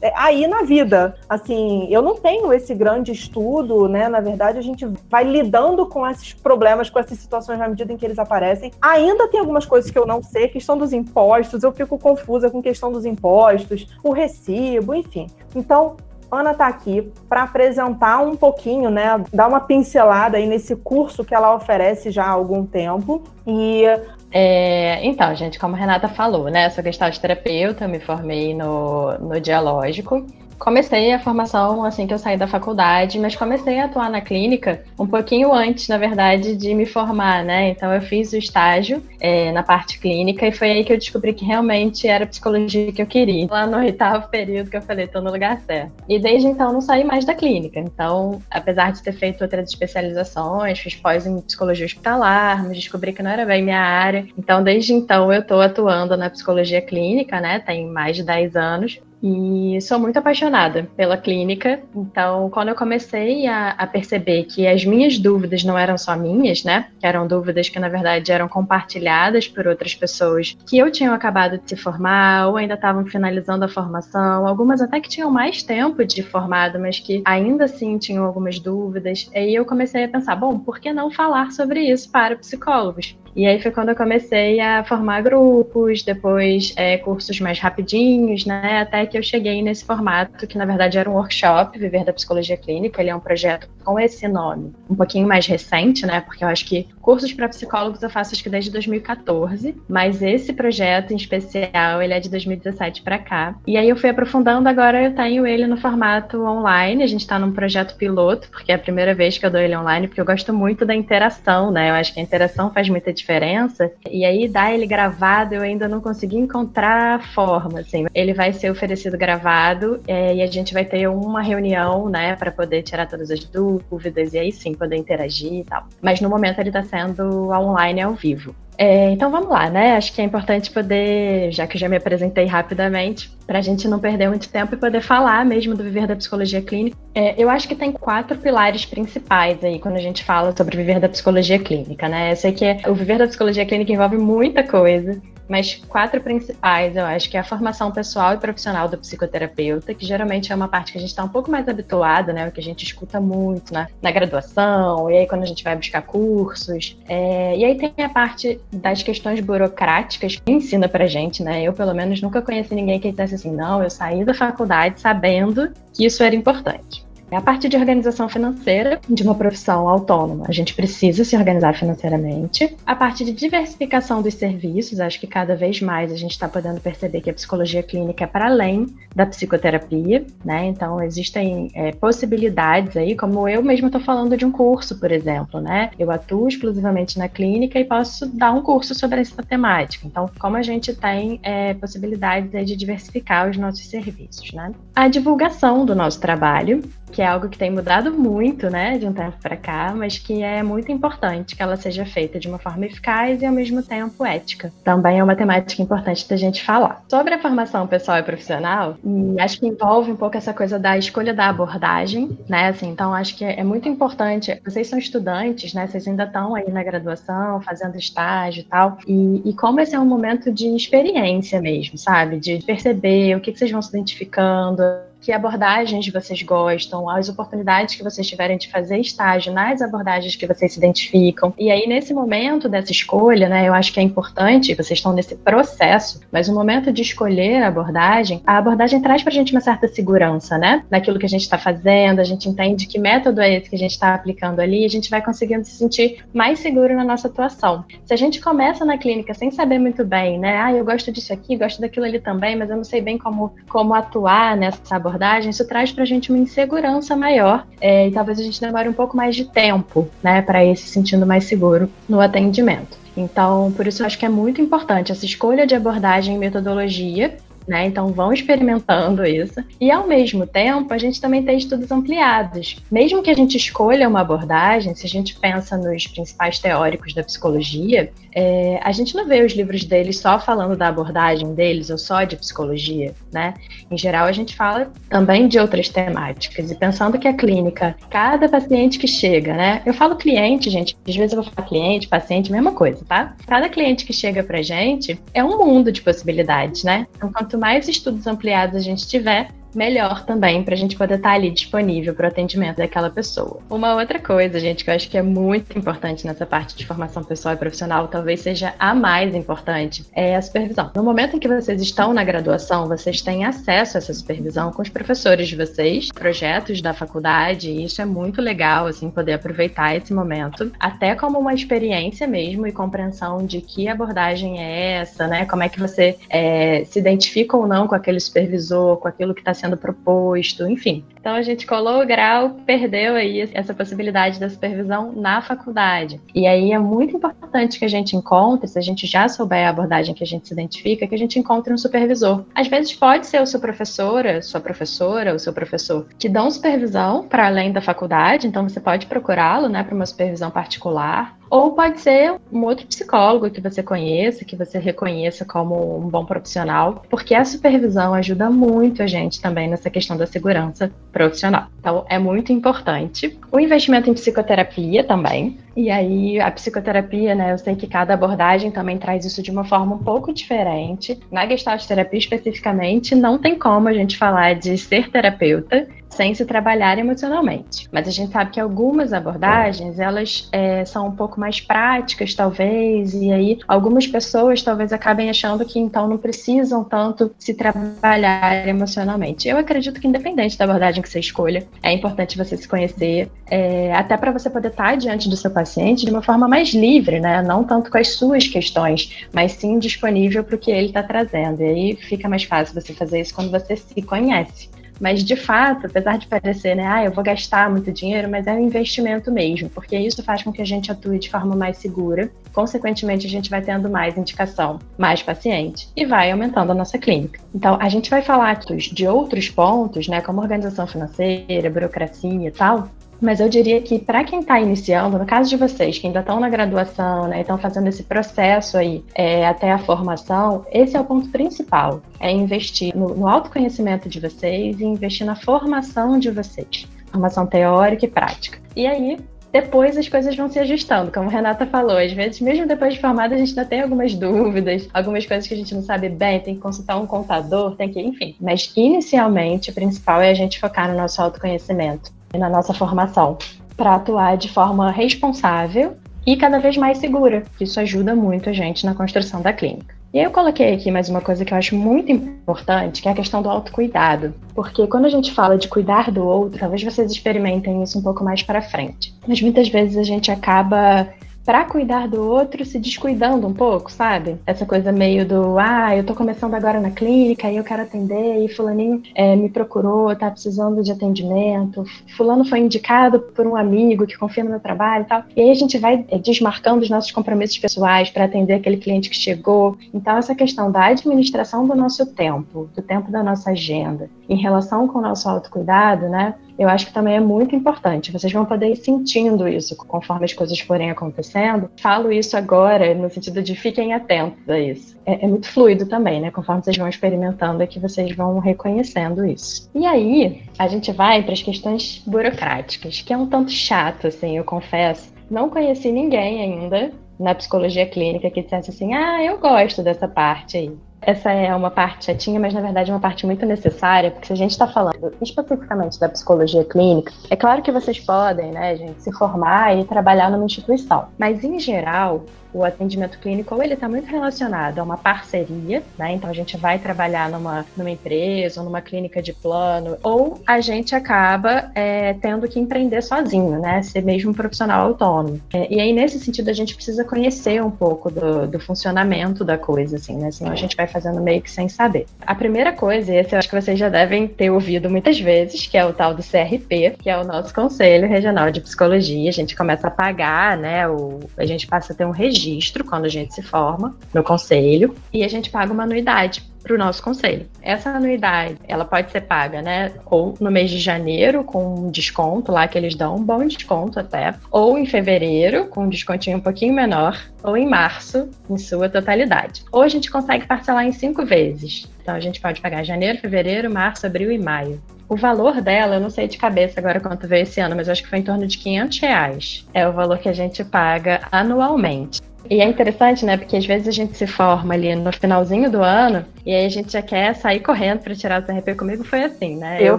é, 0.00 0.12
aí 0.14 0.46
na 0.46 0.62
vida. 0.62 1.16
Assim, 1.28 1.88
eu 1.90 2.00
não 2.00 2.14
tenho 2.14 2.52
esse 2.52 2.74
grande 2.74 3.10
estudo, 3.10 3.88
né? 3.88 4.08
Na 4.08 4.20
verdade, 4.20 4.58
a 4.58 4.62
gente 4.62 4.86
vai 5.10 5.24
lidando 5.24 5.86
com 5.86 6.06
esses 6.06 6.32
problemas, 6.32 6.88
com 6.88 6.98
essas 6.98 7.18
situações 7.18 7.58
na 7.58 7.68
medida 7.68 7.92
em 7.92 7.96
que 7.96 8.04
eles 8.04 8.18
aparecem. 8.18 8.70
Ainda 8.80 9.28
tem 9.28 9.40
algumas 9.40 9.66
coisas 9.66 9.90
que 9.90 9.98
eu 9.98 10.06
não 10.06 10.22
sei, 10.22 10.48
questão 10.48 10.78
dos 10.78 10.92
impostos, 10.92 11.62
eu 11.62 11.72
fico 11.72 11.98
confusa 11.98 12.48
com 12.48 12.62
questão 12.62 12.92
dos 12.92 13.04
impostos, 13.04 13.88
o 14.04 14.12
recibo, 14.12 14.94
enfim. 14.94 15.26
Então, 15.54 15.96
Ana 16.34 16.52
está 16.52 16.66
aqui 16.66 17.12
para 17.28 17.42
apresentar 17.42 18.20
um 18.20 18.34
pouquinho, 18.36 18.90
né, 18.90 19.22
dar 19.32 19.48
uma 19.48 19.60
pincelada 19.60 20.36
aí 20.36 20.46
nesse 20.46 20.74
curso 20.76 21.24
que 21.24 21.34
ela 21.34 21.54
oferece 21.54 22.10
já 22.10 22.24
há 22.24 22.30
algum 22.30 22.64
tempo. 22.64 23.22
E 23.46 23.84
é, 24.30 25.04
então, 25.04 25.34
gente, 25.34 25.58
como 25.58 25.74
a 25.74 25.78
Renata 25.78 26.08
falou, 26.08 26.48
né, 26.50 26.70
sou 26.70 26.82
gestalt 26.82 27.18
terapeuta, 27.18 27.86
me 27.86 28.00
formei 28.00 28.54
no, 28.54 29.12
no 29.18 29.40
Dialógico 29.40 30.26
comecei 30.62 31.12
a 31.12 31.18
formação 31.18 31.84
assim 31.84 32.06
que 32.06 32.14
eu 32.14 32.18
saí 32.18 32.36
da 32.36 32.46
faculdade, 32.46 33.18
mas 33.18 33.34
comecei 33.34 33.80
a 33.80 33.86
atuar 33.86 34.08
na 34.08 34.20
clínica 34.20 34.80
um 34.96 35.06
pouquinho 35.06 35.52
antes, 35.52 35.88
na 35.88 35.98
verdade, 35.98 36.54
de 36.54 36.72
me 36.72 36.86
formar, 36.86 37.44
né? 37.44 37.70
Então 37.70 37.92
eu 37.92 38.00
fiz 38.00 38.32
o 38.32 38.36
estágio 38.36 39.02
é, 39.18 39.50
na 39.50 39.64
parte 39.64 39.98
clínica 39.98 40.46
e 40.46 40.52
foi 40.52 40.70
aí 40.70 40.84
que 40.84 40.92
eu 40.92 40.96
descobri 40.96 41.34
que 41.34 41.44
realmente 41.44 42.06
era 42.06 42.24
psicologia 42.24 42.92
que 42.92 43.02
eu 43.02 43.06
queria. 43.06 43.48
Lá 43.50 43.66
no 43.66 43.78
oitavo 43.78 44.28
período 44.28 44.70
que 44.70 44.76
eu 44.76 44.82
falei, 44.82 45.08
tô 45.08 45.20
no 45.20 45.32
lugar 45.32 45.60
certo. 45.66 45.92
E 46.08 46.16
desde 46.20 46.46
então 46.46 46.72
não 46.72 46.80
saí 46.80 47.02
mais 47.02 47.24
da 47.24 47.34
clínica. 47.34 47.80
Então, 47.80 48.40
apesar 48.48 48.92
de 48.92 49.02
ter 49.02 49.12
feito 49.12 49.42
outras 49.42 49.68
especializações, 49.68 50.78
fiz 50.78 50.94
pós 50.94 51.26
em 51.26 51.40
psicologia 51.40 51.86
hospitalar, 51.86 52.62
mas 52.62 52.76
descobri 52.76 53.12
que 53.12 53.22
não 53.22 53.32
era 53.32 53.44
bem 53.44 53.64
minha 53.64 53.80
área. 53.80 54.28
Então, 54.38 54.62
desde 54.62 54.92
então 54.92 55.32
eu 55.32 55.44
tô 55.44 55.60
atuando 55.60 56.16
na 56.16 56.30
psicologia 56.30 56.80
clínica, 56.80 57.40
né? 57.40 57.58
Tem 57.58 57.84
mais 57.84 58.14
de 58.14 58.22
10 58.22 58.54
anos. 58.54 59.00
E 59.22 59.80
sou 59.80 60.00
muito 60.00 60.18
apaixonada 60.18 60.88
pela 60.96 61.16
clínica. 61.16 61.80
Então, 61.94 62.50
quando 62.50 62.70
eu 62.70 62.74
comecei 62.74 63.46
a, 63.46 63.70
a, 63.70 63.86
perceber 63.86 64.44
que 64.44 64.66
as 64.66 64.84
minhas 64.84 65.16
dúvidas 65.16 65.62
não 65.62 65.78
eram 65.78 65.96
só 65.96 66.16
minhas, 66.16 66.64
né? 66.64 66.88
Que 66.98 67.06
eram 67.06 67.26
dúvidas 67.26 67.68
que, 67.68 67.78
na 67.78 67.88
verdade, 67.88 68.32
eram 68.32 68.48
compartilhadas 68.48 69.46
por 69.46 69.68
outras 69.68 69.94
pessoas 69.94 70.56
que 70.66 70.76
eu 70.76 70.90
tinha 70.90 71.12
acabado 71.12 71.58
de 71.58 71.68
se 71.68 71.76
formar 71.76 72.48
ou 72.48 72.56
ainda 72.56 72.74
estavam 72.74 73.06
finalizando 73.06 73.64
a 73.64 73.68
formação, 73.68 74.46
algumas 74.46 74.80
até 74.80 74.98
que 74.98 75.08
tinham 75.08 75.30
mais 75.30 75.62
tempo 75.62 76.04
de 76.04 76.22
formado, 76.22 76.80
mas 76.80 76.98
que 76.98 77.22
ainda 77.24 77.64
assim 77.66 77.98
tinham 77.98 78.24
algumas 78.24 78.58
dúvidas. 78.58 79.30
E 79.32 79.38
aí 79.38 79.54
eu 79.54 79.64
comecei 79.64 80.04
a 80.04 80.08
pensar, 80.08 80.34
bom, 80.34 80.58
por 80.58 80.80
que 80.80 80.92
não 80.92 81.12
falar 81.12 81.52
sobre 81.52 81.80
isso 81.80 82.10
para 82.10 82.36
psicólogos? 82.36 83.16
E 83.34 83.46
aí 83.46 83.60
foi 83.60 83.70
quando 83.70 83.88
eu 83.88 83.96
comecei 83.96 84.60
a 84.60 84.84
formar 84.84 85.22
grupos, 85.22 86.02
depois 86.02 86.72
é, 86.76 86.98
cursos 86.98 87.40
mais 87.40 87.58
rapidinhos, 87.58 88.44
né? 88.44 88.80
Até 88.80 89.06
que 89.06 89.16
eu 89.16 89.22
cheguei 89.22 89.62
nesse 89.62 89.84
formato, 89.84 90.46
que 90.46 90.58
na 90.58 90.66
verdade 90.66 90.98
era 90.98 91.08
um 91.08 91.14
workshop, 91.14 91.78
Viver 91.78 92.04
da 92.04 92.12
Psicologia 92.12 92.56
Clínica. 92.56 93.00
Ele 93.00 93.10
é 93.10 93.16
um 93.16 93.20
projeto 93.20 93.68
com 93.82 93.98
esse 93.98 94.28
nome, 94.28 94.72
um 94.88 94.94
pouquinho 94.94 95.26
mais 95.26 95.46
recente, 95.46 96.04
né? 96.04 96.20
Porque 96.20 96.44
eu 96.44 96.48
acho 96.48 96.66
que 96.66 96.86
cursos 97.00 97.32
para 97.32 97.48
psicólogos 97.48 98.02
eu 98.02 98.10
faço 98.10 98.34
acho 98.34 98.42
que 98.42 98.50
desde 98.50 98.70
2014, 98.70 99.76
mas 99.88 100.22
esse 100.22 100.52
projeto 100.52 101.12
em 101.12 101.16
especial, 101.16 102.02
ele 102.02 102.12
é 102.12 102.20
de 102.20 102.28
2017 102.28 103.02
para 103.02 103.18
cá. 103.18 103.54
E 103.66 103.76
aí 103.76 103.88
eu 103.88 103.96
fui 103.96 104.10
aprofundando, 104.10 104.68
agora 104.68 105.02
eu 105.02 105.14
tenho 105.14 105.46
ele 105.46 105.66
no 105.66 105.76
formato 105.76 106.42
online. 106.42 107.02
A 107.02 107.06
gente 107.06 107.22
está 107.22 107.38
num 107.38 107.52
projeto 107.52 107.96
piloto, 107.96 108.48
porque 108.50 108.70
é 108.70 108.74
a 108.74 108.78
primeira 108.78 109.14
vez 109.14 109.38
que 109.38 109.46
eu 109.46 109.50
dou 109.50 109.60
ele 109.60 109.76
online, 109.76 110.06
porque 110.06 110.20
eu 110.20 110.24
gosto 110.24 110.52
muito 110.52 110.84
da 110.84 110.94
interação, 110.94 111.70
né? 111.70 111.90
Eu 111.90 111.94
acho 111.94 112.12
que 112.12 112.20
a 112.20 112.22
interação 112.22 112.70
faz 112.70 112.88
muita 112.88 113.12
diferença 113.12 113.21
diferença. 113.22 113.90
E 114.10 114.24
aí, 114.24 114.48
dar 114.48 114.72
ele 114.72 114.86
gravado, 114.86 115.54
eu 115.54 115.62
ainda 115.62 115.88
não 115.88 116.00
consegui 116.00 116.36
encontrar 116.36 117.32
forma, 117.32 117.80
assim. 117.80 118.06
Ele 118.14 118.34
vai 118.34 118.52
ser 118.52 118.70
oferecido 118.70 119.16
gravado 119.16 120.00
é, 120.06 120.34
e 120.34 120.42
a 120.42 120.46
gente 120.46 120.74
vai 120.74 120.84
ter 120.84 121.08
uma 121.08 121.40
reunião, 121.40 122.08
né, 122.08 122.36
para 122.36 122.50
poder 122.50 122.82
tirar 122.82 123.06
todas 123.06 123.30
as 123.30 123.44
dúvidas 123.44 124.34
e 124.34 124.38
aí 124.38 124.52
sim 124.52 124.74
poder 124.74 124.96
interagir 124.96 125.52
e 125.52 125.64
tal. 125.64 125.86
Mas 126.00 126.20
no 126.20 126.28
momento 126.28 126.58
ele 126.58 126.68
está 126.68 126.82
sendo 126.82 127.50
online 127.50 128.00
ao 128.00 128.14
vivo. 128.14 128.54
É, 128.78 129.10
então 129.10 129.30
vamos 129.30 129.48
lá, 129.48 129.68
né? 129.68 129.96
Acho 129.96 130.12
que 130.12 130.20
é 130.20 130.24
importante 130.24 130.70
poder, 130.70 131.52
já 131.52 131.66
que 131.66 131.76
eu 131.76 131.80
já 131.80 131.88
me 131.88 131.96
apresentei 131.96 132.46
rapidamente, 132.46 133.30
para 133.46 133.58
a 133.58 133.62
gente 133.62 133.86
não 133.86 133.98
perder 133.98 134.28
muito 134.28 134.48
tempo 134.48 134.74
e 134.74 134.78
poder 134.78 135.00
falar 135.00 135.44
mesmo 135.44 135.74
do 135.74 135.84
viver 135.84 136.06
da 136.06 136.16
psicologia 136.16 136.62
clínica. 136.62 136.96
É, 137.14 137.34
eu 137.40 137.50
acho 137.50 137.68
que 137.68 137.74
tem 137.74 137.92
quatro 137.92 138.38
pilares 138.38 138.84
principais 138.86 139.62
aí 139.62 139.78
quando 139.78 139.96
a 139.96 140.00
gente 140.00 140.24
fala 140.24 140.54
sobre 140.56 140.76
viver 140.76 140.98
da 140.98 141.08
psicologia 141.08 141.58
clínica, 141.58 142.08
né? 142.08 142.32
Eu 142.32 142.36
sei 142.36 142.52
que 142.52 142.64
o 142.88 142.94
viver 142.94 143.18
da 143.18 143.26
psicologia 143.26 143.66
clínica 143.66 143.92
envolve 143.92 144.16
muita 144.16 144.62
coisa, 144.62 145.20
mas 145.48 145.82
quatro 145.88 146.20
principais, 146.20 146.96
eu 146.96 147.04
acho 147.04 147.28
que 147.28 147.36
é 147.36 147.40
a 147.40 147.44
formação 147.44 147.90
pessoal 147.90 148.34
e 148.34 148.38
profissional 148.38 148.88
do 148.88 148.98
psicoterapeuta, 148.98 149.94
que 149.94 150.06
geralmente 150.06 150.52
é 150.52 150.54
uma 150.54 150.68
parte 150.68 150.92
que 150.92 150.98
a 150.98 151.00
gente 151.00 151.10
está 151.10 151.24
um 151.24 151.28
pouco 151.28 151.50
mais 151.50 151.68
habituado, 151.68 152.32
né? 152.32 152.48
O 152.48 152.52
que 152.52 152.60
a 152.60 152.62
gente 152.62 152.84
escuta 152.84 153.20
muito 153.20 153.72
na, 153.72 153.88
na 154.00 154.10
graduação, 154.10 155.10
e 155.10 155.18
aí 155.18 155.26
quando 155.26 155.42
a 155.42 155.46
gente 155.46 155.62
vai 155.62 155.76
buscar 155.76 156.02
cursos. 156.02 156.96
É, 157.08 157.56
e 157.56 157.64
aí 157.64 157.76
tem 157.76 157.92
a 158.04 158.08
parte 158.08 158.60
das 158.72 159.02
questões 159.02 159.40
burocráticas 159.40 160.36
que 160.36 160.52
ensina 160.52 160.88
pra 160.88 161.06
gente, 161.06 161.42
né? 161.42 161.62
Eu, 161.62 161.72
pelo 161.72 161.94
menos, 161.94 162.20
nunca 162.20 162.40
conheci 162.42 162.74
ninguém 162.74 162.98
que 162.98 163.10
dissesse 163.10 163.34
assim, 163.34 163.52
não, 163.52 163.82
eu 163.82 163.90
saí 163.90 164.24
da 164.24 164.34
faculdade 164.34 165.00
sabendo 165.00 165.70
que 165.92 166.06
isso 166.06 166.22
era 166.22 166.34
importante. 166.34 167.04
É 167.32 167.36
a 167.36 167.40
parte 167.40 167.66
de 167.66 167.78
organização 167.78 168.28
financeira 168.28 169.00
de 169.08 169.22
uma 169.22 169.34
profissão 169.34 169.88
autônoma. 169.88 170.44
A 170.46 170.52
gente 170.52 170.74
precisa 170.74 171.24
se 171.24 171.34
organizar 171.34 171.74
financeiramente. 171.74 172.76
A 172.84 172.94
parte 172.94 173.24
de 173.24 173.32
diversificação 173.32 174.20
dos 174.20 174.34
serviços, 174.34 175.00
acho 175.00 175.18
que 175.18 175.26
cada 175.26 175.56
vez 175.56 175.80
mais 175.80 176.12
a 176.12 176.16
gente 176.16 176.32
está 176.32 176.46
podendo 176.46 176.78
perceber 176.78 177.22
que 177.22 177.30
a 177.30 177.32
psicologia 177.32 177.82
clínica 177.82 178.24
é 178.24 178.26
para 178.26 178.48
além 178.48 178.86
da 179.16 179.24
psicoterapia, 179.24 180.26
né? 180.44 180.66
Então 180.66 181.02
existem 181.02 181.70
é, 181.74 181.92
possibilidades 181.92 182.98
aí, 182.98 183.16
como 183.16 183.48
eu 183.48 183.62
mesma 183.62 183.86
estou 183.86 184.02
falando 184.02 184.36
de 184.36 184.44
um 184.44 184.52
curso, 184.52 185.00
por 185.00 185.10
exemplo, 185.10 185.58
né? 185.58 185.90
Eu 185.98 186.10
atuo 186.10 186.46
exclusivamente 186.46 187.18
na 187.18 187.30
clínica 187.30 187.80
e 187.80 187.84
posso 187.86 188.26
dar 188.26 188.52
um 188.52 188.60
curso 188.60 188.94
sobre 188.94 189.22
essa 189.22 189.42
temática. 189.42 190.06
Então, 190.06 190.28
como 190.38 190.58
a 190.58 190.62
gente 190.62 190.92
tem 190.92 191.40
é, 191.42 191.72
possibilidades 191.72 192.66
de 192.66 192.76
diversificar 192.76 193.48
os 193.48 193.56
nossos 193.56 193.86
serviços, 193.86 194.52
né? 194.52 194.70
A 194.94 195.08
divulgação 195.08 195.86
do 195.86 195.94
nosso 195.94 196.20
trabalho 196.20 196.82
que 197.12 197.20
é 197.20 197.26
algo 197.26 197.48
que 197.48 197.58
tem 197.58 197.70
mudado 197.70 198.10
muito, 198.10 198.70
né, 198.70 198.96
de 198.98 199.06
um 199.06 199.12
tempo 199.12 199.36
para 199.40 199.56
cá, 199.56 199.92
mas 199.94 200.18
que 200.18 200.42
é 200.42 200.62
muito 200.62 200.90
importante 200.90 201.54
que 201.54 201.62
ela 201.62 201.76
seja 201.76 202.04
feita 202.04 202.40
de 202.40 202.48
uma 202.48 202.58
forma 202.58 202.86
eficaz 202.86 203.42
e 203.42 203.46
ao 203.46 203.52
mesmo 203.52 203.82
tempo 203.82 204.24
ética. 204.24 204.72
Também 204.82 205.18
é 205.18 205.24
uma 205.24 205.36
temática 205.36 205.82
importante 205.82 206.28
da 206.28 206.36
gente 206.36 206.64
falar. 206.64 207.04
Sobre 207.08 207.34
a 207.34 207.38
formação 207.38 207.86
pessoal 207.86 208.18
e 208.18 208.22
profissional, 208.22 208.96
e 209.04 209.40
acho 209.40 209.60
que 209.60 209.66
envolve 209.66 210.10
um 210.10 210.16
pouco 210.16 210.36
essa 210.36 210.54
coisa 210.54 210.78
da 210.78 210.96
escolha 210.96 211.34
da 211.34 211.48
abordagem, 211.48 212.36
né? 212.48 212.68
Assim, 212.68 212.88
então 212.88 213.12
acho 213.12 213.36
que 213.36 213.44
é 213.44 213.62
muito 213.62 213.88
importante. 213.88 214.58
Vocês 214.64 214.86
são 214.86 214.98
estudantes, 214.98 215.74
né? 215.74 215.86
Vocês 215.86 216.08
ainda 216.08 216.24
estão 216.24 216.54
aí 216.54 216.70
na 216.70 216.82
graduação, 216.82 217.60
fazendo 217.60 217.96
estágio 217.96 218.60
e 218.60 218.64
tal. 218.64 218.98
E, 219.06 219.42
e 219.50 219.52
como 219.54 219.80
esse 219.80 219.94
é 219.94 220.00
um 220.00 220.06
momento 220.06 220.50
de 220.50 220.68
experiência 220.74 221.60
mesmo, 221.60 221.98
sabe? 221.98 222.40
De 222.40 222.58
perceber 222.64 223.36
o 223.36 223.40
que, 223.40 223.52
que 223.52 223.58
vocês 223.58 223.70
vão 223.70 223.82
se 223.82 223.90
identificando, 223.90 224.82
que 225.22 225.32
abordagens 225.32 226.08
vocês 226.08 226.42
gostam, 226.42 227.08
as 227.08 227.28
oportunidades 227.28 227.94
que 227.94 228.02
vocês 228.02 228.26
tiverem 228.26 228.58
de 228.58 228.68
fazer 228.68 228.98
estágio 228.98 229.52
nas 229.52 229.80
abordagens 229.80 230.34
que 230.34 230.46
vocês 230.46 230.72
se 230.72 230.78
identificam. 230.78 231.54
E 231.56 231.70
aí, 231.70 231.86
nesse 231.86 232.12
momento 232.12 232.68
dessa 232.68 232.90
escolha, 232.90 233.48
né, 233.48 233.68
eu 233.68 233.72
acho 233.72 233.92
que 233.92 234.00
é 234.00 234.02
importante, 234.02 234.74
vocês 234.74 234.98
estão 234.98 235.12
nesse 235.12 235.36
processo, 235.36 236.20
mas 236.30 236.48
o 236.48 236.54
momento 236.54 236.92
de 236.92 237.02
escolher 237.02 237.62
a 237.62 237.68
abordagem, 237.68 238.42
a 238.44 238.58
abordagem 238.58 239.00
traz 239.00 239.22
para 239.22 239.30
a 239.30 239.34
gente 239.34 239.52
uma 239.52 239.60
certa 239.60 239.86
segurança, 239.86 240.58
né, 240.58 240.84
naquilo 240.90 241.18
que 241.18 241.26
a 241.26 241.28
gente 241.28 241.42
está 241.42 241.56
fazendo, 241.56 242.20
a 242.20 242.24
gente 242.24 242.48
entende 242.48 242.86
que 242.86 242.98
método 242.98 243.40
é 243.40 243.54
esse 243.54 243.70
que 243.70 243.76
a 243.76 243.78
gente 243.78 243.92
está 243.92 244.14
aplicando 244.14 244.60
ali, 244.60 244.84
a 244.84 244.88
gente 244.88 245.08
vai 245.08 245.22
conseguindo 245.22 245.64
se 245.64 245.76
sentir 245.76 246.24
mais 246.34 246.58
seguro 246.58 246.96
na 246.96 247.04
nossa 247.04 247.28
atuação. 247.28 247.84
Se 248.04 248.12
a 248.12 248.16
gente 248.16 248.40
começa 248.40 248.84
na 248.84 248.98
clínica 248.98 249.32
sem 249.34 249.52
saber 249.52 249.78
muito 249.78 250.04
bem, 250.04 250.38
né, 250.38 250.56
ah, 250.56 250.72
eu 250.72 250.84
gosto 250.84 251.12
disso 251.12 251.32
aqui, 251.32 251.56
gosto 251.56 251.80
daquilo 251.80 252.06
ali 252.06 252.18
também, 252.18 252.56
mas 252.56 252.70
eu 252.70 252.76
não 252.76 252.84
sei 252.84 253.00
bem 253.00 253.16
como, 253.16 253.54
como 253.68 253.94
atuar 253.94 254.56
nessa 254.56 254.96
abordagem, 254.96 255.11
abordagem, 255.12 255.50
isso 255.50 255.66
traz 255.66 255.92
para 255.92 256.02
a 256.02 256.06
gente 256.06 256.30
uma 256.30 256.38
insegurança 256.38 257.14
maior 257.14 257.66
é, 257.80 258.08
e 258.08 258.10
talvez 258.10 258.38
a 258.38 258.42
gente 258.42 258.60
demore 258.60 258.88
um 258.88 258.92
pouco 258.92 259.16
mais 259.16 259.36
de 259.36 259.44
tempo, 259.44 260.08
né, 260.22 260.40
para 260.42 260.64
ir 260.64 260.76
se 260.76 260.88
sentindo 260.88 261.26
mais 261.26 261.44
seguro 261.44 261.88
no 262.08 262.20
atendimento. 262.20 262.96
Então, 263.16 263.70
por 263.72 263.86
isso 263.86 264.02
eu 264.02 264.06
acho 264.06 264.18
que 264.18 264.24
é 264.24 264.28
muito 264.28 264.60
importante 264.60 265.12
essa 265.12 265.26
escolha 265.26 265.66
de 265.66 265.74
abordagem 265.74 266.34
e 266.34 266.38
metodologia 266.38 267.36
né? 267.66 267.86
Então 267.86 268.08
vão 268.08 268.32
experimentando 268.32 269.24
isso. 269.24 269.62
E 269.80 269.90
ao 269.90 270.06
mesmo 270.06 270.46
tempo, 270.46 270.92
a 270.92 270.98
gente 270.98 271.20
também 271.20 271.42
tem 271.42 271.58
estudos 271.58 271.90
ampliados. 271.90 272.76
Mesmo 272.90 273.22
que 273.22 273.30
a 273.30 273.34
gente 273.34 273.56
escolha 273.56 274.08
uma 274.08 274.20
abordagem, 274.20 274.94
se 274.94 275.06
a 275.06 275.08
gente 275.08 275.38
pensa 275.38 275.76
nos 275.76 276.06
principais 276.06 276.58
teóricos 276.58 277.14
da 277.14 277.22
psicologia, 277.22 278.10
é, 278.34 278.80
a 278.82 278.92
gente 278.92 279.14
não 279.14 279.26
vê 279.26 279.44
os 279.44 279.52
livros 279.52 279.84
deles 279.84 280.18
só 280.18 280.38
falando 280.40 280.76
da 280.76 280.88
abordagem 280.88 281.54
deles 281.54 281.90
ou 281.90 281.98
só 281.98 282.24
de 282.24 282.36
psicologia, 282.36 283.14
né? 283.32 283.54
Em 283.90 283.98
geral, 283.98 284.26
a 284.26 284.32
gente 284.32 284.56
fala 284.56 284.90
também 285.08 285.48
de 285.48 285.58
outras 285.58 285.88
temáticas. 285.88 286.70
E 286.70 286.74
pensando 286.74 287.18
que 287.18 287.28
a 287.28 287.34
clínica, 287.34 287.94
cada 288.10 288.48
paciente 288.48 288.98
que 288.98 289.06
chega, 289.06 289.54
né? 289.54 289.82
Eu 289.84 289.92
falo 289.92 290.16
cliente, 290.16 290.70
gente, 290.70 290.96
às 291.06 291.14
vezes 291.14 291.32
eu 291.32 291.42
vou 291.42 291.52
falar 291.52 291.68
cliente, 291.68 292.08
paciente, 292.08 292.50
mesma 292.50 292.72
coisa, 292.72 293.04
tá? 293.04 293.34
Cada 293.46 293.68
cliente 293.68 294.04
que 294.04 294.12
chega 294.12 294.42
pra 294.42 294.62
gente 294.62 295.20
é 295.34 295.44
um 295.44 295.58
mundo 295.58 295.92
de 295.92 296.00
possibilidades, 296.00 296.84
né? 296.84 297.06
Então, 297.16 297.30
quanto 297.52 297.58
mais 297.58 297.86
estudos 297.86 298.26
ampliados 298.26 298.76
a 298.76 298.80
gente 298.80 299.06
tiver, 299.06 299.50
melhor 299.74 300.24
também 300.24 300.62
para 300.62 300.74
a 300.74 300.76
gente 300.76 300.96
poder 300.96 301.16
estar 301.16 301.30
tá 301.30 301.34
ali 301.34 301.50
disponível 301.50 302.14
para 302.14 302.26
o 302.26 302.28
atendimento 302.28 302.78
daquela 302.78 303.10
pessoa. 303.10 303.60
Uma 303.70 303.94
outra 303.94 304.18
coisa, 304.18 304.58
gente, 304.58 304.84
que 304.84 304.90
eu 304.90 304.94
acho 304.94 305.08
que 305.08 305.18
é 305.18 305.22
muito 305.22 305.76
importante 305.76 306.26
nessa 306.26 306.46
parte 306.46 306.76
de 306.76 306.86
formação 306.86 307.22
pessoal 307.22 307.54
e 307.54 307.58
profissional, 307.58 308.08
talvez 308.08 308.40
seja 308.40 308.74
a 308.78 308.94
mais 308.94 309.34
importante, 309.34 310.04
é 310.12 310.36
a 310.36 310.42
supervisão. 310.42 310.90
No 310.94 311.02
momento 311.02 311.36
em 311.36 311.38
que 311.38 311.48
vocês 311.48 311.80
estão 311.80 312.12
na 312.12 312.24
graduação, 312.24 312.88
vocês 312.88 313.20
têm 313.22 313.44
acesso 313.44 313.96
a 313.96 313.98
essa 313.98 314.12
supervisão 314.12 314.72
com 314.72 314.82
os 314.82 314.88
professores 314.88 315.48
de 315.48 315.56
vocês, 315.56 316.08
projetos 316.10 316.80
da 316.80 316.92
faculdade, 316.92 317.70
e 317.70 317.84
isso 317.84 318.00
é 318.00 318.04
muito 318.04 318.40
legal, 318.40 318.86
assim, 318.86 319.10
poder 319.10 319.34
aproveitar 319.34 319.96
esse 319.96 320.12
momento, 320.12 320.72
até 320.78 321.14
como 321.14 321.38
uma 321.38 321.54
experiência 321.54 322.26
mesmo 322.26 322.66
e 322.66 322.72
compreensão 322.72 323.44
de 323.44 323.60
que 323.60 323.88
abordagem 323.88 324.62
é 324.62 325.00
essa, 325.00 325.26
né? 325.26 325.44
Como 325.46 325.62
é 325.62 325.68
que 325.68 325.80
você 325.80 326.16
é, 326.28 326.84
se 326.84 326.98
identifica 326.98 327.56
ou 327.56 327.66
não 327.66 327.86
com 327.86 327.94
aquele 327.94 328.20
supervisor, 328.20 328.96
com 328.96 329.08
aquilo 329.08 329.34
que 329.34 329.40
está 329.40 329.54
sendo 329.62 329.76
proposto, 329.76 330.66
enfim. 330.66 331.04
Então 331.20 331.36
a 331.36 331.42
gente 331.42 331.66
colou 331.66 332.02
o 332.02 332.06
grau, 332.06 332.56
perdeu 332.66 333.14
aí 333.14 333.48
essa 333.54 333.72
possibilidade 333.72 334.40
da 334.40 334.50
supervisão 334.50 335.12
na 335.12 335.40
faculdade. 335.40 336.20
E 336.34 336.48
aí 336.48 336.72
é 336.72 336.78
muito 336.80 337.16
importante 337.16 337.78
que 337.78 337.84
a 337.84 337.88
gente 337.88 338.16
encontre, 338.16 338.66
se 338.66 338.76
a 338.76 338.82
gente 338.82 339.06
já 339.06 339.28
souber 339.28 339.64
a 339.64 339.70
abordagem 339.70 340.14
que 340.14 340.24
a 340.24 340.26
gente 340.26 340.48
se 340.48 340.52
identifica, 340.52 341.06
que 341.06 341.14
a 341.14 341.18
gente 341.18 341.38
encontre 341.38 341.72
um 341.72 341.78
supervisor. 341.78 342.44
Às 342.52 342.66
vezes 342.66 342.92
pode 342.92 343.28
ser 343.28 343.40
o 343.40 343.46
seu 343.46 343.60
professora, 343.60 344.42
sua 344.42 344.60
professora, 344.60 345.32
o 345.32 345.38
seu 345.38 345.52
professor, 345.52 346.08
que 346.18 346.28
dão 346.28 346.50
supervisão 346.50 347.22
para 347.28 347.46
além 347.46 347.70
da 347.70 347.80
faculdade, 347.80 348.48
então 348.48 348.68
você 348.68 348.80
pode 348.80 349.06
procurá-lo, 349.06 349.68
né, 349.68 349.84
para 349.84 349.94
uma 349.94 350.06
supervisão 350.06 350.50
particular. 350.50 351.38
Ou 351.52 351.72
pode 351.72 352.00
ser 352.00 352.36
um 352.50 352.64
outro 352.64 352.86
psicólogo 352.86 353.50
que 353.50 353.60
você 353.60 353.82
conheça, 353.82 354.42
que 354.42 354.56
você 354.56 354.78
reconheça 354.78 355.44
como 355.44 355.98
um 355.98 356.08
bom 356.08 356.24
profissional, 356.24 357.02
porque 357.10 357.34
a 357.34 357.44
supervisão 357.44 358.14
ajuda 358.14 358.48
muito 358.48 359.02
a 359.02 359.06
gente 359.06 359.38
também 359.38 359.68
nessa 359.68 359.90
questão 359.90 360.16
da 360.16 360.26
segurança 360.26 360.90
profissional. 361.12 361.66
Então, 361.78 362.06
é 362.08 362.18
muito 362.18 362.54
importante. 362.54 363.38
O 363.52 363.60
investimento 363.60 364.08
em 364.08 364.14
psicoterapia 364.14 365.04
também. 365.04 365.58
E 365.76 365.90
aí, 365.90 366.40
a 366.40 366.50
psicoterapia, 366.50 367.34
né? 367.34 367.52
Eu 367.52 367.58
sei 367.58 367.76
que 367.76 367.86
cada 367.86 368.14
abordagem 368.14 368.70
também 368.70 368.96
traz 368.96 369.26
isso 369.26 369.42
de 369.42 369.50
uma 369.50 369.64
forma 369.64 369.96
um 369.96 370.02
pouco 370.02 370.32
diferente. 370.32 371.20
Na 371.30 371.46
Gestalt 371.46 371.84
terapia 371.84 372.18
especificamente, 372.18 373.14
não 373.14 373.36
tem 373.36 373.58
como 373.58 373.88
a 373.88 373.92
gente 373.92 374.16
falar 374.16 374.54
de 374.54 374.78
ser 374.78 375.10
terapeuta 375.10 375.86
sem 376.12 376.34
se 376.34 376.44
trabalhar 376.44 376.98
emocionalmente. 376.98 377.88
Mas 377.90 378.06
a 378.06 378.10
gente 378.10 378.32
sabe 378.32 378.50
que 378.50 378.60
algumas 378.60 379.12
abordagens, 379.12 379.98
elas 379.98 380.48
é, 380.52 380.84
são 380.84 381.06
um 381.08 381.12
pouco 381.12 381.40
mais 381.40 381.60
práticas, 381.60 382.34
talvez, 382.34 383.14
e 383.14 383.32
aí 383.32 383.58
algumas 383.66 384.06
pessoas 384.06 384.62
talvez 384.62 384.92
acabem 384.92 385.30
achando 385.30 385.64
que 385.64 385.78
então 385.78 386.06
não 386.06 386.18
precisam 386.18 386.84
tanto 386.84 387.34
se 387.38 387.54
trabalhar 387.54 388.68
emocionalmente. 388.68 389.48
Eu 389.48 389.56
acredito 389.56 390.00
que 390.00 390.06
independente 390.06 390.56
da 390.58 390.64
abordagem 390.64 391.02
que 391.02 391.08
você 391.08 391.18
escolha, 391.18 391.66
é 391.82 391.92
importante 391.92 392.36
você 392.36 392.56
se 392.56 392.68
conhecer, 392.68 393.30
é, 393.50 393.92
até 393.94 394.16
para 394.16 394.32
você 394.32 394.50
poder 394.50 394.68
estar 394.68 394.96
diante 394.96 395.28
do 395.28 395.36
seu 395.36 395.50
paciente 395.50 396.04
de 396.04 396.10
uma 396.10 396.22
forma 396.22 396.46
mais 396.46 396.74
livre, 396.74 397.20
né? 397.20 397.42
Não 397.42 397.64
tanto 397.64 397.90
com 397.90 397.96
as 397.96 398.08
suas 398.08 398.46
questões, 398.46 399.26
mas 399.32 399.52
sim 399.52 399.78
disponível 399.78 400.44
para 400.44 400.56
o 400.56 400.58
que 400.58 400.70
ele 400.70 400.88
está 400.88 401.02
trazendo. 401.02 401.62
E 401.62 401.66
aí 401.66 401.96
fica 401.96 402.28
mais 402.28 402.44
fácil 402.44 402.74
você 402.74 402.92
fazer 402.92 403.20
isso 403.20 403.34
quando 403.34 403.50
você 403.50 403.76
se 403.76 404.02
conhece. 404.02 404.81
Mas, 405.02 405.24
de 405.24 405.34
fato, 405.34 405.86
apesar 405.86 406.16
de 406.16 406.28
parecer, 406.28 406.76
né, 406.76 406.86
ah, 406.86 407.04
eu 407.04 407.10
vou 407.10 407.24
gastar 407.24 407.68
muito 407.68 407.90
dinheiro, 407.90 408.30
mas 408.30 408.46
é 408.46 408.52
um 408.52 408.60
investimento 408.60 409.32
mesmo, 409.32 409.68
porque 409.68 409.98
isso 409.98 410.22
faz 410.22 410.44
com 410.44 410.52
que 410.52 410.62
a 410.62 410.64
gente 410.64 410.92
atue 410.92 411.18
de 411.18 411.28
forma 411.28 411.56
mais 411.56 411.78
segura. 411.78 412.30
Consequentemente, 412.52 413.26
a 413.26 413.28
gente 413.28 413.50
vai 413.50 413.60
tendo 413.60 413.90
mais 413.90 414.16
indicação, 414.16 414.78
mais 414.96 415.20
paciente 415.20 415.88
e 415.96 416.06
vai 416.06 416.30
aumentando 416.30 416.70
a 416.70 416.74
nossa 416.74 416.98
clínica. 416.98 417.40
Então, 417.52 417.76
a 417.80 417.88
gente 417.88 418.08
vai 418.08 418.22
falar 418.22 418.60
de 418.60 419.08
outros 419.08 419.50
pontos, 419.50 420.06
né, 420.06 420.20
como 420.20 420.40
organização 420.40 420.86
financeira, 420.86 421.68
burocracia 421.68 422.46
e 422.46 422.52
tal, 422.52 422.88
mas 423.22 423.38
eu 423.38 423.48
diria 423.48 423.80
que 423.80 424.00
para 424.00 424.24
quem 424.24 424.40
está 424.40 424.60
iniciando, 424.60 425.16
no 425.16 425.24
caso 425.24 425.48
de 425.48 425.56
vocês 425.56 425.96
que 425.96 426.08
ainda 426.08 426.20
estão 426.20 426.40
na 426.40 426.48
graduação, 426.48 427.28
né, 427.28 427.42
estão 427.42 427.56
fazendo 427.56 427.86
esse 427.86 428.02
processo 428.02 428.76
aí 428.76 429.04
é, 429.14 429.46
até 429.46 429.70
a 429.70 429.78
formação, 429.78 430.66
esse 430.72 430.96
é 430.96 431.00
o 431.00 431.04
ponto 431.04 431.28
principal, 431.28 432.02
é 432.18 432.32
investir 432.32 432.94
no, 432.96 433.14
no 433.14 433.28
autoconhecimento 433.28 434.08
de 434.08 434.18
vocês 434.18 434.80
e 434.80 434.84
investir 434.84 435.24
na 435.24 435.36
formação 435.36 436.18
de 436.18 436.30
vocês, 436.32 436.88
formação 437.12 437.46
teórica 437.46 438.04
e 438.04 438.08
prática. 438.08 438.58
E 438.74 438.86
aí 438.86 439.16
depois 439.52 439.98
as 439.98 440.08
coisas 440.08 440.34
vão 440.34 440.48
se 440.48 440.58
ajustando, 440.58 441.12
como 441.12 441.28
a 441.28 441.30
Renata 441.30 441.66
falou. 441.66 441.98
Às 441.98 442.12
vezes, 442.12 442.40
mesmo 442.40 442.66
depois 442.66 442.94
de 442.94 443.00
formada, 443.00 443.34
a 443.34 443.38
gente 443.38 443.50
ainda 443.50 443.66
tem 443.66 443.82
algumas 443.82 444.14
dúvidas, 444.14 444.88
algumas 444.94 445.26
coisas 445.26 445.46
que 445.46 445.52
a 445.52 445.56
gente 445.56 445.74
não 445.74 445.82
sabe 445.82 446.08
bem, 446.08 446.40
tem 446.40 446.54
que 446.54 446.60
consultar 446.60 446.96
um 446.96 447.06
contador, 447.06 447.76
tem 447.76 447.90
que, 447.90 448.00
enfim. 448.00 448.34
Mas 448.40 448.72
inicialmente, 448.74 449.70
o 449.70 449.74
principal 449.74 450.22
é 450.22 450.30
a 450.30 450.34
gente 450.34 450.58
focar 450.58 450.90
no 450.90 450.96
nosso 450.96 451.20
autoconhecimento 451.20 452.10
na 452.38 452.48
nossa 452.48 452.72
formação 452.74 453.38
para 453.76 453.94
atuar 453.94 454.36
de 454.36 454.48
forma 454.48 454.90
responsável 454.90 455.96
e 456.26 456.36
cada 456.36 456.58
vez 456.58 456.76
mais 456.76 456.98
segura. 456.98 457.42
Isso 457.60 457.80
ajuda 457.80 458.14
muito 458.14 458.48
a 458.48 458.52
gente 458.52 458.86
na 458.86 458.94
construção 458.94 459.40
da 459.42 459.52
clínica. 459.52 459.94
E 460.12 460.18
aí 460.18 460.24
eu 460.26 460.30
coloquei 460.30 460.74
aqui 460.74 460.90
mais 460.90 461.08
uma 461.08 461.22
coisa 461.22 461.42
que 461.42 461.54
eu 461.54 461.58
acho 461.58 461.74
muito 461.74 462.12
importante, 462.12 463.00
que 463.00 463.08
é 463.08 463.12
a 463.12 463.14
questão 463.14 463.40
do 463.40 463.48
autocuidado. 463.48 464.34
Porque 464.54 464.86
quando 464.86 465.06
a 465.06 465.08
gente 465.08 465.32
fala 465.32 465.56
de 465.56 465.68
cuidar 465.68 466.10
do 466.10 466.22
outro, 466.22 466.60
talvez 466.60 466.82
vocês 466.82 467.10
experimentem 467.10 467.82
isso 467.82 467.98
um 467.98 468.02
pouco 468.02 468.22
mais 468.22 468.42
para 468.42 468.60
frente. 468.60 469.14
Mas 469.26 469.40
muitas 469.40 469.68
vezes 469.68 469.96
a 469.96 470.02
gente 470.02 470.30
acaba 470.30 471.08
para 471.44 471.64
cuidar 471.64 472.08
do 472.08 472.22
outro 472.22 472.64
se 472.64 472.78
descuidando 472.78 473.46
um 473.46 473.52
pouco, 473.52 473.90
sabe? 473.90 474.36
Essa 474.46 474.64
coisa 474.64 474.92
meio 474.92 475.26
do, 475.26 475.58
ah, 475.58 475.96
eu 475.96 476.04
tô 476.04 476.14
começando 476.14 476.54
agora 476.54 476.80
na 476.80 476.90
clínica 476.90 477.50
e 477.50 477.56
eu 477.56 477.64
quero 477.64 477.82
atender 477.82 478.44
e 478.44 478.48
fulaninho 478.48 479.02
é, 479.14 479.34
me 479.34 479.48
procurou, 479.48 480.14
tá 480.14 480.30
precisando 480.30 480.82
de 480.82 480.92
atendimento, 480.92 481.84
fulano 482.16 482.44
foi 482.44 482.60
indicado 482.60 483.20
por 483.20 483.46
um 483.46 483.56
amigo 483.56 484.06
que 484.06 484.16
confia 484.16 484.44
no 484.44 484.50
meu 484.50 484.60
trabalho 484.60 485.04
e 485.04 485.08
tal. 485.08 485.24
E 485.36 485.40
aí 485.40 485.50
a 485.50 485.54
gente 485.54 485.78
vai 485.78 486.04
é, 486.08 486.18
desmarcando 486.18 486.82
os 486.82 486.90
nossos 486.90 487.10
compromissos 487.10 487.58
pessoais 487.58 488.10
para 488.10 488.24
atender 488.24 488.54
aquele 488.54 488.76
cliente 488.76 489.10
que 489.10 489.16
chegou. 489.16 489.76
Então 489.92 490.16
essa 490.16 490.34
questão 490.34 490.70
da 490.70 490.86
administração 490.86 491.66
do 491.66 491.74
nosso 491.74 492.06
tempo, 492.06 492.68
do 492.74 492.82
tempo 492.82 493.10
da 493.10 493.22
nossa 493.22 493.50
agenda, 493.50 494.08
em 494.28 494.40
relação 494.40 494.86
com 494.86 494.98
o 494.98 495.02
nosso 495.02 495.28
autocuidado, 495.28 496.08
né? 496.08 496.34
Eu 496.58 496.68
acho 496.68 496.86
que 496.86 496.92
também 496.92 497.16
é 497.16 497.20
muito 497.20 497.54
importante. 497.56 498.12
Vocês 498.12 498.32
vão 498.32 498.44
poder 498.44 498.70
ir 498.70 498.76
sentindo 498.76 499.48
isso 499.48 499.76
conforme 499.76 500.24
as 500.24 500.32
coisas 500.32 500.58
forem 500.60 500.90
acontecendo. 500.90 501.70
Falo 501.80 502.12
isso 502.12 502.36
agora 502.36 502.94
no 502.94 503.10
sentido 503.10 503.42
de 503.42 503.54
fiquem 503.54 503.92
atentos 503.92 504.48
a 504.48 504.58
isso. 504.58 504.96
É, 505.04 505.24
é 505.24 505.28
muito 505.28 505.48
fluido 505.48 505.86
também, 505.86 506.20
né? 506.20 506.30
Conforme 506.30 506.62
vocês 506.62 506.76
vão 506.76 506.88
experimentando, 506.88 507.62
é 507.62 507.66
que 507.66 507.80
vocês 507.80 508.14
vão 508.14 508.38
reconhecendo 508.38 509.24
isso. 509.24 509.70
E 509.74 509.86
aí, 509.86 510.42
a 510.58 510.68
gente 510.68 510.92
vai 510.92 511.22
para 511.22 511.32
as 511.32 511.42
questões 511.42 512.02
burocráticas, 512.06 513.00
que 513.00 513.12
é 513.12 513.16
um 513.16 513.26
tanto 513.26 513.50
chato, 513.50 514.06
assim, 514.06 514.36
eu 514.36 514.44
confesso. 514.44 515.12
Não 515.30 515.48
conheci 515.48 515.90
ninguém 515.90 516.40
ainda 516.40 516.92
na 517.18 517.34
psicologia 517.34 517.86
clínica 517.86 518.30
que 518.30 518.42
dissesse 518.42 518.70
assim: 518.70 518.94
ah, 518.94 519.22
eu 519.22 519.38
gosto 519.38 519.82
dessa 519.82 520.08
parte 520.08 520.56
aí. 520.56 520.72
Essa 521.02 521.32
é 521.32 521.54
uma 521.54 521.70
parte 521.70 522.06
chatinha, 522.06 522.38
mas 522.38 522.54
na 522.54 522.60
verdade 522.60 522.90
é 522.90 522.94
uma 522.94 523.00
parte 523.00 523.26
muito 523.26 523.44
necessária, 523.44 524.10
porque 524.10 524.28
se 524.28 524.32
a 524.32 524.36
gente 524.36 524.52
está 524.52 524.68
falando 524.68 525.12
especificamente 525.20 525.98
da 525.98 526.08
psicologia 526.08 526.64
clínica, 526.64 527.12
é 527.28 527.34
claro 527.34 527.60
que 527.60 527.72
vocês 527.72 527.98
podem, 527.98 528.52
né, 528.52 528.76
gente, 528.76 529.02
se 529.02 529.12
formar 529.12 529.76
e 529.76 529.84
trabalhar 529.84 530.30
numa 530.30 530.44
instituição. 530.44 531.08
Mas 531.18 531.42
em 531.42 531.58
geral, 531.58 532.24
o 532.52 532.64
atendimento 532.64 533.18
clínico 533.18 533.62
ele 533.62 533.74
está 533.74 533.88
muito 533.88 534.06
relacionado 534.06 534.78
a 534.78 534.82
uma 534.82 534.96
parceria, 534.96 535.82
né? 535.98 536.12
Então 536.12 536.28
a 536.28 536.32
gente 536.32 536.56
vai 536.56 536.78
trabalhar 536.78 537.30
numa, 537.30 537.64
numa 537.76 537.90
empresa 537.90 538.60
ou 538.60 538.66
numa 538.66 538.80
clínica 538.80 539.22
de 539.22 539.32
plano, 539.32 539.96
ou 540.02 540.40
a 540.46 540.60
gente 540.60 540.94
acaba 540.94 541.70
é, 541.74 542.14
tendo 542.14 542.46
que 542.48 542.60
empreender 542.60 543.02
sozinho, 543.02 543.58
né? 543.58 543.82
Ser 543.82 544.02
mesmo 544.02 544.30
um 544.30 544.34
profissional 544.34 544.88
autônomo. 544.88 545.40
É, 545.52 545.72
e 545.72 545.80
aí, 545.80 545.92
nesse 545.92 546.18
sentido, 546.20 546.50
a 546.50 546.52
gente 546.52 546.74
precisa 546.74 547.04
conhecer 547.04 547.62
um 547.62 547.70
pouco 547.70 548.10
do, 548.10 548.46
do 548.46 548.60
funcionamento 548.60 549.44
da 549.44 549.56
coisa, 549.56 549.96
assim, 549.96 550.16
né? 550.16 550.30
Senão 550.30 550.52
a 550.52 550.56
gente 550.56 550.76
vai 550.76 550.86
fazendo 550.86 551.20
meio 551.20 551.40
que 551.40 551.50
sem 551.50 551.68
saber. 551.68 552.06
A 552.26 552.34
primeira 552.34 552.72
coisa, 552.72 553.12
e 553.12 553.16
esse 553.16 553.34
eu 553.34 553.38
acho 553.38 553.48
que 553.48 553.60
vocês 553.60 553.78
já 553.78 553.88
devem 553.88 554.26
ter 554.28 554.50
ouvido 554.50 554.90
muitas 554.90 555.18
vezes, 555.18 555.66
que 555.66 555.76
é 555.76 555.84
o 555.84 555.92
tal 555.92 556.14
do 556.14 556.22
CRP, 556.22 556.96
que 556.98 557.08
é 557.08 557.18
o 557.18 557.24
nosso 557.24 557.54
Conselho 557.54 558.08
Regional 558.08 558.50
de 558.50 558.60
Psicologia. 558.60 559.30
A 559.30 559.32
gente 559.32 559.56
começa 559.56 559.88
a 559.88 559.90
pagar, 559.90 560.56
né? 560.56 560.88
O, 560.88 561.20
a 561.36 561.46
gente 561.46 561.66
passa 561.66 561.92
a 561.92 561.96
ter 561.96 562.04
um 562.04 562.10
registro 562.10 562.41
registro 562.42 562.84
quando 562.84 563.04
a 563.04 563.08
gente 563.08 563.34
se 563.34 563.42
forma 563.42 563.96
no 564.12 564.22
conselho 564.22 564.94
e 565.12 565.22
a 565.22 565.28
gente 565.28 565.50
paga 565.50 565.72
uma 565.72 565.84
anuidade 565.84 566.50
para 566.62 566.74
o 566.74 566.78
nosso 566.78 567.02
conselho. 567.02 567.46
Essa 567.60 567.90
anuidade, 567.90 568.56
ela 568.68 568.84
pode 568.84 569.10
ser 569.10 569.22
paga, 569.22 569.60
né, 569.60 569.92
ou 570.06 570.34
no 570.40 570.48
mês 570.48 570.70
de 570.70 570.78
janeiro 570.78 571.42
com 571.42 571.74
um 571.74 571.90
desconto 571.90 572.52
lá 572.52 572.68
que 572.68 572.78
eles 572.78 572.94
dão, 572.94 573.16
um 573.16 573.22
bom 573.22 573.44
desconto 573.44 573.98
até, 573.98 574.34
ou 574.48 574.78
em 574.78 574.86
fevereiro 574.86 575.66
com 575.66 575.84
um 575.84 575.88
descontinho 575.88 576.38
um 576.38 576.40
pouquinho 576.40 576.72
menor, 576.72 577.20
ou 577.42 577.56
em 577.56 577.68
março 577.68 578.30
em 578.48 578.56
sua 578.56 578.88
totalidade. 578.88 579.64
Ou 579.72 579.82
a 579.82 579.88
gente 579.88 580.08
consegue 580.08 580.46
parcelar 580.46 580.86
em 580.86 580.92
cinco 580.92 581.26
vezes. 581.26 581.90
Então 582.00 582.14
a 582.14 582.20
gente 582.20 582.40
pode 582.40 582.60
pagar 582.60 582.84
janeiro, 582.84 583.18
fevereiro, 583.18 583.68
março, 583.68 584.06
abril 584.06 584.30
e 584.30 584.38
maio. 584.38 584.80
O 585.12 585.16
valor 585.16 585.60
dela, 585.60 585.96
eu 585.96 586.00
não 586.00 586.08
sei 586.08 586.26
de 586.26 586.38
cabeça 586.38 586.80
agora 586.80 586.98
quanto 586.98 587.28
veio 587.28 587.42
esse 587.42 587.60
ano, 587.60 587.76
mas 587.76 587.86
acho 587.86 588.02
que 588.02 588.08
foi 588.08 588.20
em 588.20 588.22
torno 588.22 588.46
de 588.46 588.56
500 588.56 588.98
reais. 588.98 589.68
É 589.74 589.86
o 589.86 589.92
valor 589.92 590.18
que 590.18 590.28
a 590.28 590.32
gente 590.32 590.64
paga 590.64 591.20
anualmente. 591.30 592.22
E 592.48 592.60
é 592.60 592.64
interessante, 592.64 593.24
né? 593.24 593.36
Porque 593.36 593.56
às 593.56 593.66
vezes 593.66 593.88
a 593.88 593.92
gente 593.92 594.16
se 594.16 594.26
forma 594.26 594.74
ali 594.74 594.94
no 594.94 595.12
finalzinho 595.12 595.70
do 595.70 595.82
ano 595.82 596.24
e 596.44 596.54
aí 596.54 596.66
a 596.66 596.68
gente 596.68 596.92
já 596.92 597.02
quer 597.02 597.34
sair 597.34 597.60
correndo 597.60 598.00
para 598.00 598.14
tirar 598.14 598.42
o 598.42 598.44
CRP. 598.44 598.74
Comigo 598.74 599.04
foi 599.04 599.24
assim, 599.24 599.56
né? 599.56 599.78
Eu, 599.80 599.98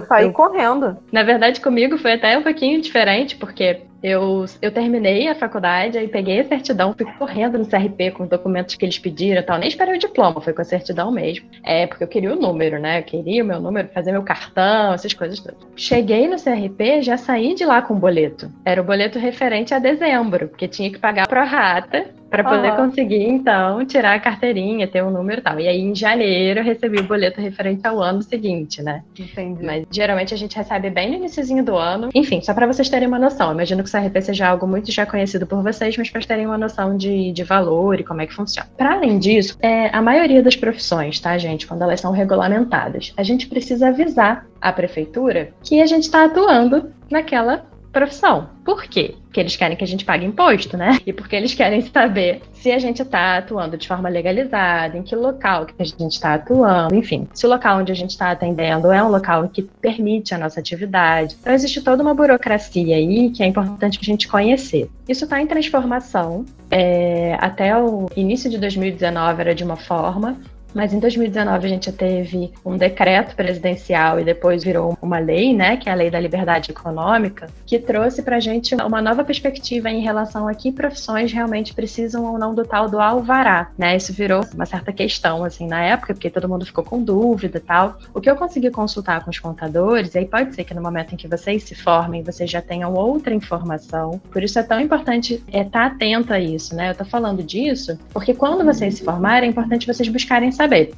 eu 0.00 0.06
saí 0.06 0.26
eu... 0.26 0.32
correndo. 0.32 0.96
Na 1.10 1.22
verdade, 1.22 1.60
comigo 1.60 1.98
foi 1.98 2.12
até 2.12 2.36
um 2.36 2.42
pouquinho 2.42 2.80
diferente, 2.80 3.36
porque 3.36 3.80
eu, 4.04 4.44
eu 4.60 4.70
terminei 4.70 5.28
a 5.28 5.34
faculdade, 5.34 5.96
aí 5.96 6.06
peguei 6.06 6.40
a 6.40 6.44
certidão, 6.44 6.94
fui 6.94 7.06
correndo 7.18 7.56
no 7.56 7.64
CRP 7.64 8.10
com 8.10 8.24
os 8.24 8.28
documentos 8.28 8.74
que 8.74 8.84
eles 8.84 8.98
pediram 8.98 9.40
e 9.40 9.42
tal. 9.42 9.58
Nem 9.58 9.66
esperei 9.66 9.94
o 9.94 9.98
diploma, 9.98 10.42
foi 10.42 10.52
com 10.52 10.60
a 10.60 10.64
certidão 10.64 11.10
mesmo. 11.10 11.48
É, 11.62 11.86
porque 11.86 12.04
eu 12.04 12.08
queria 12.08 12.34
o 12.34 12.36
número, 12.36 12.78
né? 12.78 12.98
Eu 12.98 13.04
queria 13.04 13.42
o 13.42 13.46
meu 13.46 13.58
número, 13.58 13.88
fazer 13.94 14.12
meu 14.12 14.22
cartão, 14.22 14.92
essas 14.92 15.14
coisas 15.14 15.40
todas. 15.40 15.58
Cheguei 15.74 16.28
no 16.28 16.36
CRP, 16.36 17.00
já 17.00 17.16
saí 17.16 17.54
de 17.54 17.64
lá 17.64 17.80
com 17.80 17.94
o 17.94 17.98
boleto. 17.98 18.52
Era 18.62 18.82
o 18.82 18.84
boleto 18.84 19.18
referente 19.18 19.72
a 19.72 19.78
dezembro, 19.78 20.48
porque 20.48 20.68
tinha 20.68 20.90
que 20.90 20.98
pagar 20.98 21.26
pro 21.26 21.42
rata 21.42 22.04
para 22.34 22.56
poder 22.56 22.76
conseguir, 22.76 23.28
então, 23.28 23.84
tirar 23.86 24.14
a 24.14 24.20
carteirinha, 24.20 24.88
ter 24.88 25.02
um 25.04 25.10
número 25.10 25.40
e 25.40 25.42
tal. 25.42 25.60
E 25.60 25.68
aí, 25.68 25.80
em 25.80 25.94
janeiro, 25.94 26.60
eu 26.60 26.64
recebi 26.64 26.98
o 26.98 27.04
boleto 27.04 27.40
referente 27.40 27.86
ao 27.86 28.02
ano 28.02 28.22
seguinte, 28.22 28.82
né? 28.82 29.02
Entendi. 29.18 29.64
Mas 29.64 29.86
geralmente 29.90 30.34
a 30.34 30.36
gente 30.36 30.56
recebe 30.56 30.90
bem 30.90 31.10
no 31.10 31.16
iníciozinho 31.16 31.64
do 31.64 31.76
ano. 31.76 32.10
Enfim, 32.14 32.40
só 32.40 32.52
para 32.52 32.66
vocês 32.66 32.88
terem 32.88 33.06
uma 33.06 33.18
noção. 33.18 33.52
Imagino 33.52 33.82
que 33.82 33.88
o 33.88 33.92
CRP 33.92 34.20
seja 34.20 34.48
algo 34.48 34.66
muito 34.66 34.90
já 34.90 35.06
conhecido 35.06 35.46
por 35.46 35.62
vocês, 35.62 35.96
mas 35.96 36.10
para 36.10 36.22
terem 36.22 36.46
uma 36.46 36.58
noção 36.58 36.96
de, 36.96 37.32
de 37.32 37.44
valor 37.44 38.00
e 38.00 38.04
como 38.04 38.20
é 38.20 38.26
que 38.26 38.34
funciona. 38.34 38.68
Para 38.76 38.94
além 38.94 39.18
disso, 39.18 39.56
é, 39.60 39.94
a 39.94 40.02
maioria 40.02 40.42
das 40.42 40.56
profissões, 40.56 41.20
tá, 41.20 41.36
gente, 41.38 41.66
quando 41.66 41.82
elas 41.82 42.00
são 42.00 42.12
regulamentadas, 42.12 43.12
a 43.16 43.22
gente 43.22 43.46
precisa 43.46 43.88
avisar 43.88 44.46
a 44.60 44.72
prefeitura 44.72 45.52
que 45.62 45.80
a 45.80 45.86
gente 45.86 46.04
está 46.04 46.24
atuando 46.24 46.90
naquela 47.10 47.66
profissão. 47.94 48.50
Por 48.64 48.84
quê? 48.84 49.14
Porque 49.24 49.40
eles 49.40 49.56
querem 49.56 49.76
que 49.76 49.84
a 49.84 49.86
gente 49.86 50.04
pague 50.04 50.26
imposto, 50.26 50.76
né? 50.76 50.98
E 51.06 51.12
porque 51.12 51.36
eles 51.36 51.54
querem 51.54 51.80
saber 51.80 52.42
se 52.52 52.70
a 52.72 52.78
gente 52.78 53.02
está 53.02 53.38
atuando 53.38 53.76
de 53.76 53.86
forma 53.86 54.08
legalizada, 54.08 54.98
em 54.98 55.02
que 55.02 55.14
local 55.14 55.66
que 55.66 55.74
a 55.78 55.84
gente 55.84 56.12
está 56.12 56.34
atuando, 56.34 56.94
enfim, 56.94 57.28
se 57.32 57.46
o 57.46 57.48
local 57.48 57.78
onde 57.78 57.92
a 57.92 57.94
gente 57.94 58.10
está 58.10 58.30
atendendo 58.30 58.90
é 58.90 59.02
um 59.02 59.08
local 59.08 59.48
que 59.48 59.62
permite 59.62 60.34
a 60.34 60.38
nossa 60.38 60.60
atividade. 60.60 61.36
Então 61.40 61.52
existe 61.52 61.80
toda 61.80 62.02
uma 62.02 62.14
burocracia 62.14 62.96
aí 62.96 63.30
que 63.30 63.42
é 63.42 63.46
importante 63.46 63.98
a 64.00 64.04
gente 64.04 64.26
conhecer. 64.26 64.90
Isso 65.08 65.24
está 65.24 65.40
em 65.40 65.46
transformação. 65.46 66.44
É, 66.70 67.36
até 67.40 67.76
o 67.78 68.08
início 68.16 68.50
de 68.50 68.58
2019 68.58 69.40
era 69.40 69.54
de 69.54 69.62
uma 69.62 69.76
forma, 69.76 70.38
mas 70.74 70.92
em 70.92 70.98
2019 70.98 71.66
a 71.66 71.68
gente 71.68 71.92
teve 71.92 72.52
um 72.64 72.76
decreto 72.76 73.36
presidencial 73.36 74.18
e 74.18 74.24
depois 74.24 74.64
virou 74.64 74.98
uma 75.00 75.18
lei, 75.18 75.54
né, 75.54 75.76
que 75.76 75.88
é 75.88 75.92
a 75.92 75.94
Lei 75.94 76.10
da 76.10 76.18
Liberdade 76.18 76.70
Econômica, 76.70 77.48
que 77.64 77.78
trouxe 77.78 78.22
para 78.22 78.36
a 78.36 78.40
gente 78.40 78.74
uma 78.74 79.00
nova 79.00 79.24
perspectiva 79.24 79.88
em 79.88 80.00
relação 80.00 80.48
a 80.48 80.54
que 80.54 80.72
profissões 80.72 81.32
realmente 81.32 81.72
precisam 81.72 82.24
ou 82.24 82.38
não 82.38 82.54
do 82.54 82.64
tal 82.64 82.88
do 82.88 82.98
alvará, 82.98 83.70
né? 83.78 83.96
Isso 83.96 84.12
virou 84.12 84.44
uma 84.54 84.66
certa 84.66 84.92
questão 84.92 85.44
assim 85.44 85.66
na 85.66 85.82
época, 85.82 86.14
porque 86.14 86.30
todo 86.30 86.48
mundo 86.48 86.66
ficou 86.66 86.82
com 86.82 87.02
dúvida 87.02 87.58
e 87.58 87.60
tal. 87.60 87.98
O 88.12 88.20
que 88.20 88.28
eu 88.28 88.36
consegui 88.36 88.70
consultar 88.70 89.24
com 89.24 89.30
os 89.30 89.38
contadores, 89.38 90.14
e 90.14 90.18
aí 90.18 90.26
pode 90.26 90.54
ser 90.54 90.64
que 90.64 90.74
no 90.74 90.82
momento 90.82 91.14
em 91.14 91.16
que 91.16 91.28
vocês 91.28 91.62
se 91.62 91.74
formem, 91.74 92.22
vocês 92.22 92.50
já 92.50 92.60
tenham 92.60 92.92
outra 92.94 93.34
informação. 93.34 94.20
Por 94.30 94.42
isso 94.42 94.58
é 94.58 94.62
tão 94.62 94.80
importante 94.80 95.34
estar 95.46 95.58
é, 95.58 95.64
tá 95.64 95.86
atento 95.86 96.32
a 96.32 96.40
isso, 96.40 96.74
né? 96.74 96.90
Eu 96.90 96.94
tô 96.94 97.04
falando 97.04 97.42
disso 97.42 97.98
porque 98.12 98.34
quando 98.34 98.64
vocês 98.64 98.96
se 98.96 99.04
formarem, 99.04 99.48
é 99.48 99.50
importante 99.50 99.86
vocês 99.86 100.08
buscarem 100.08 100.50
saber 100.50 100.63
saber 100.64 100.88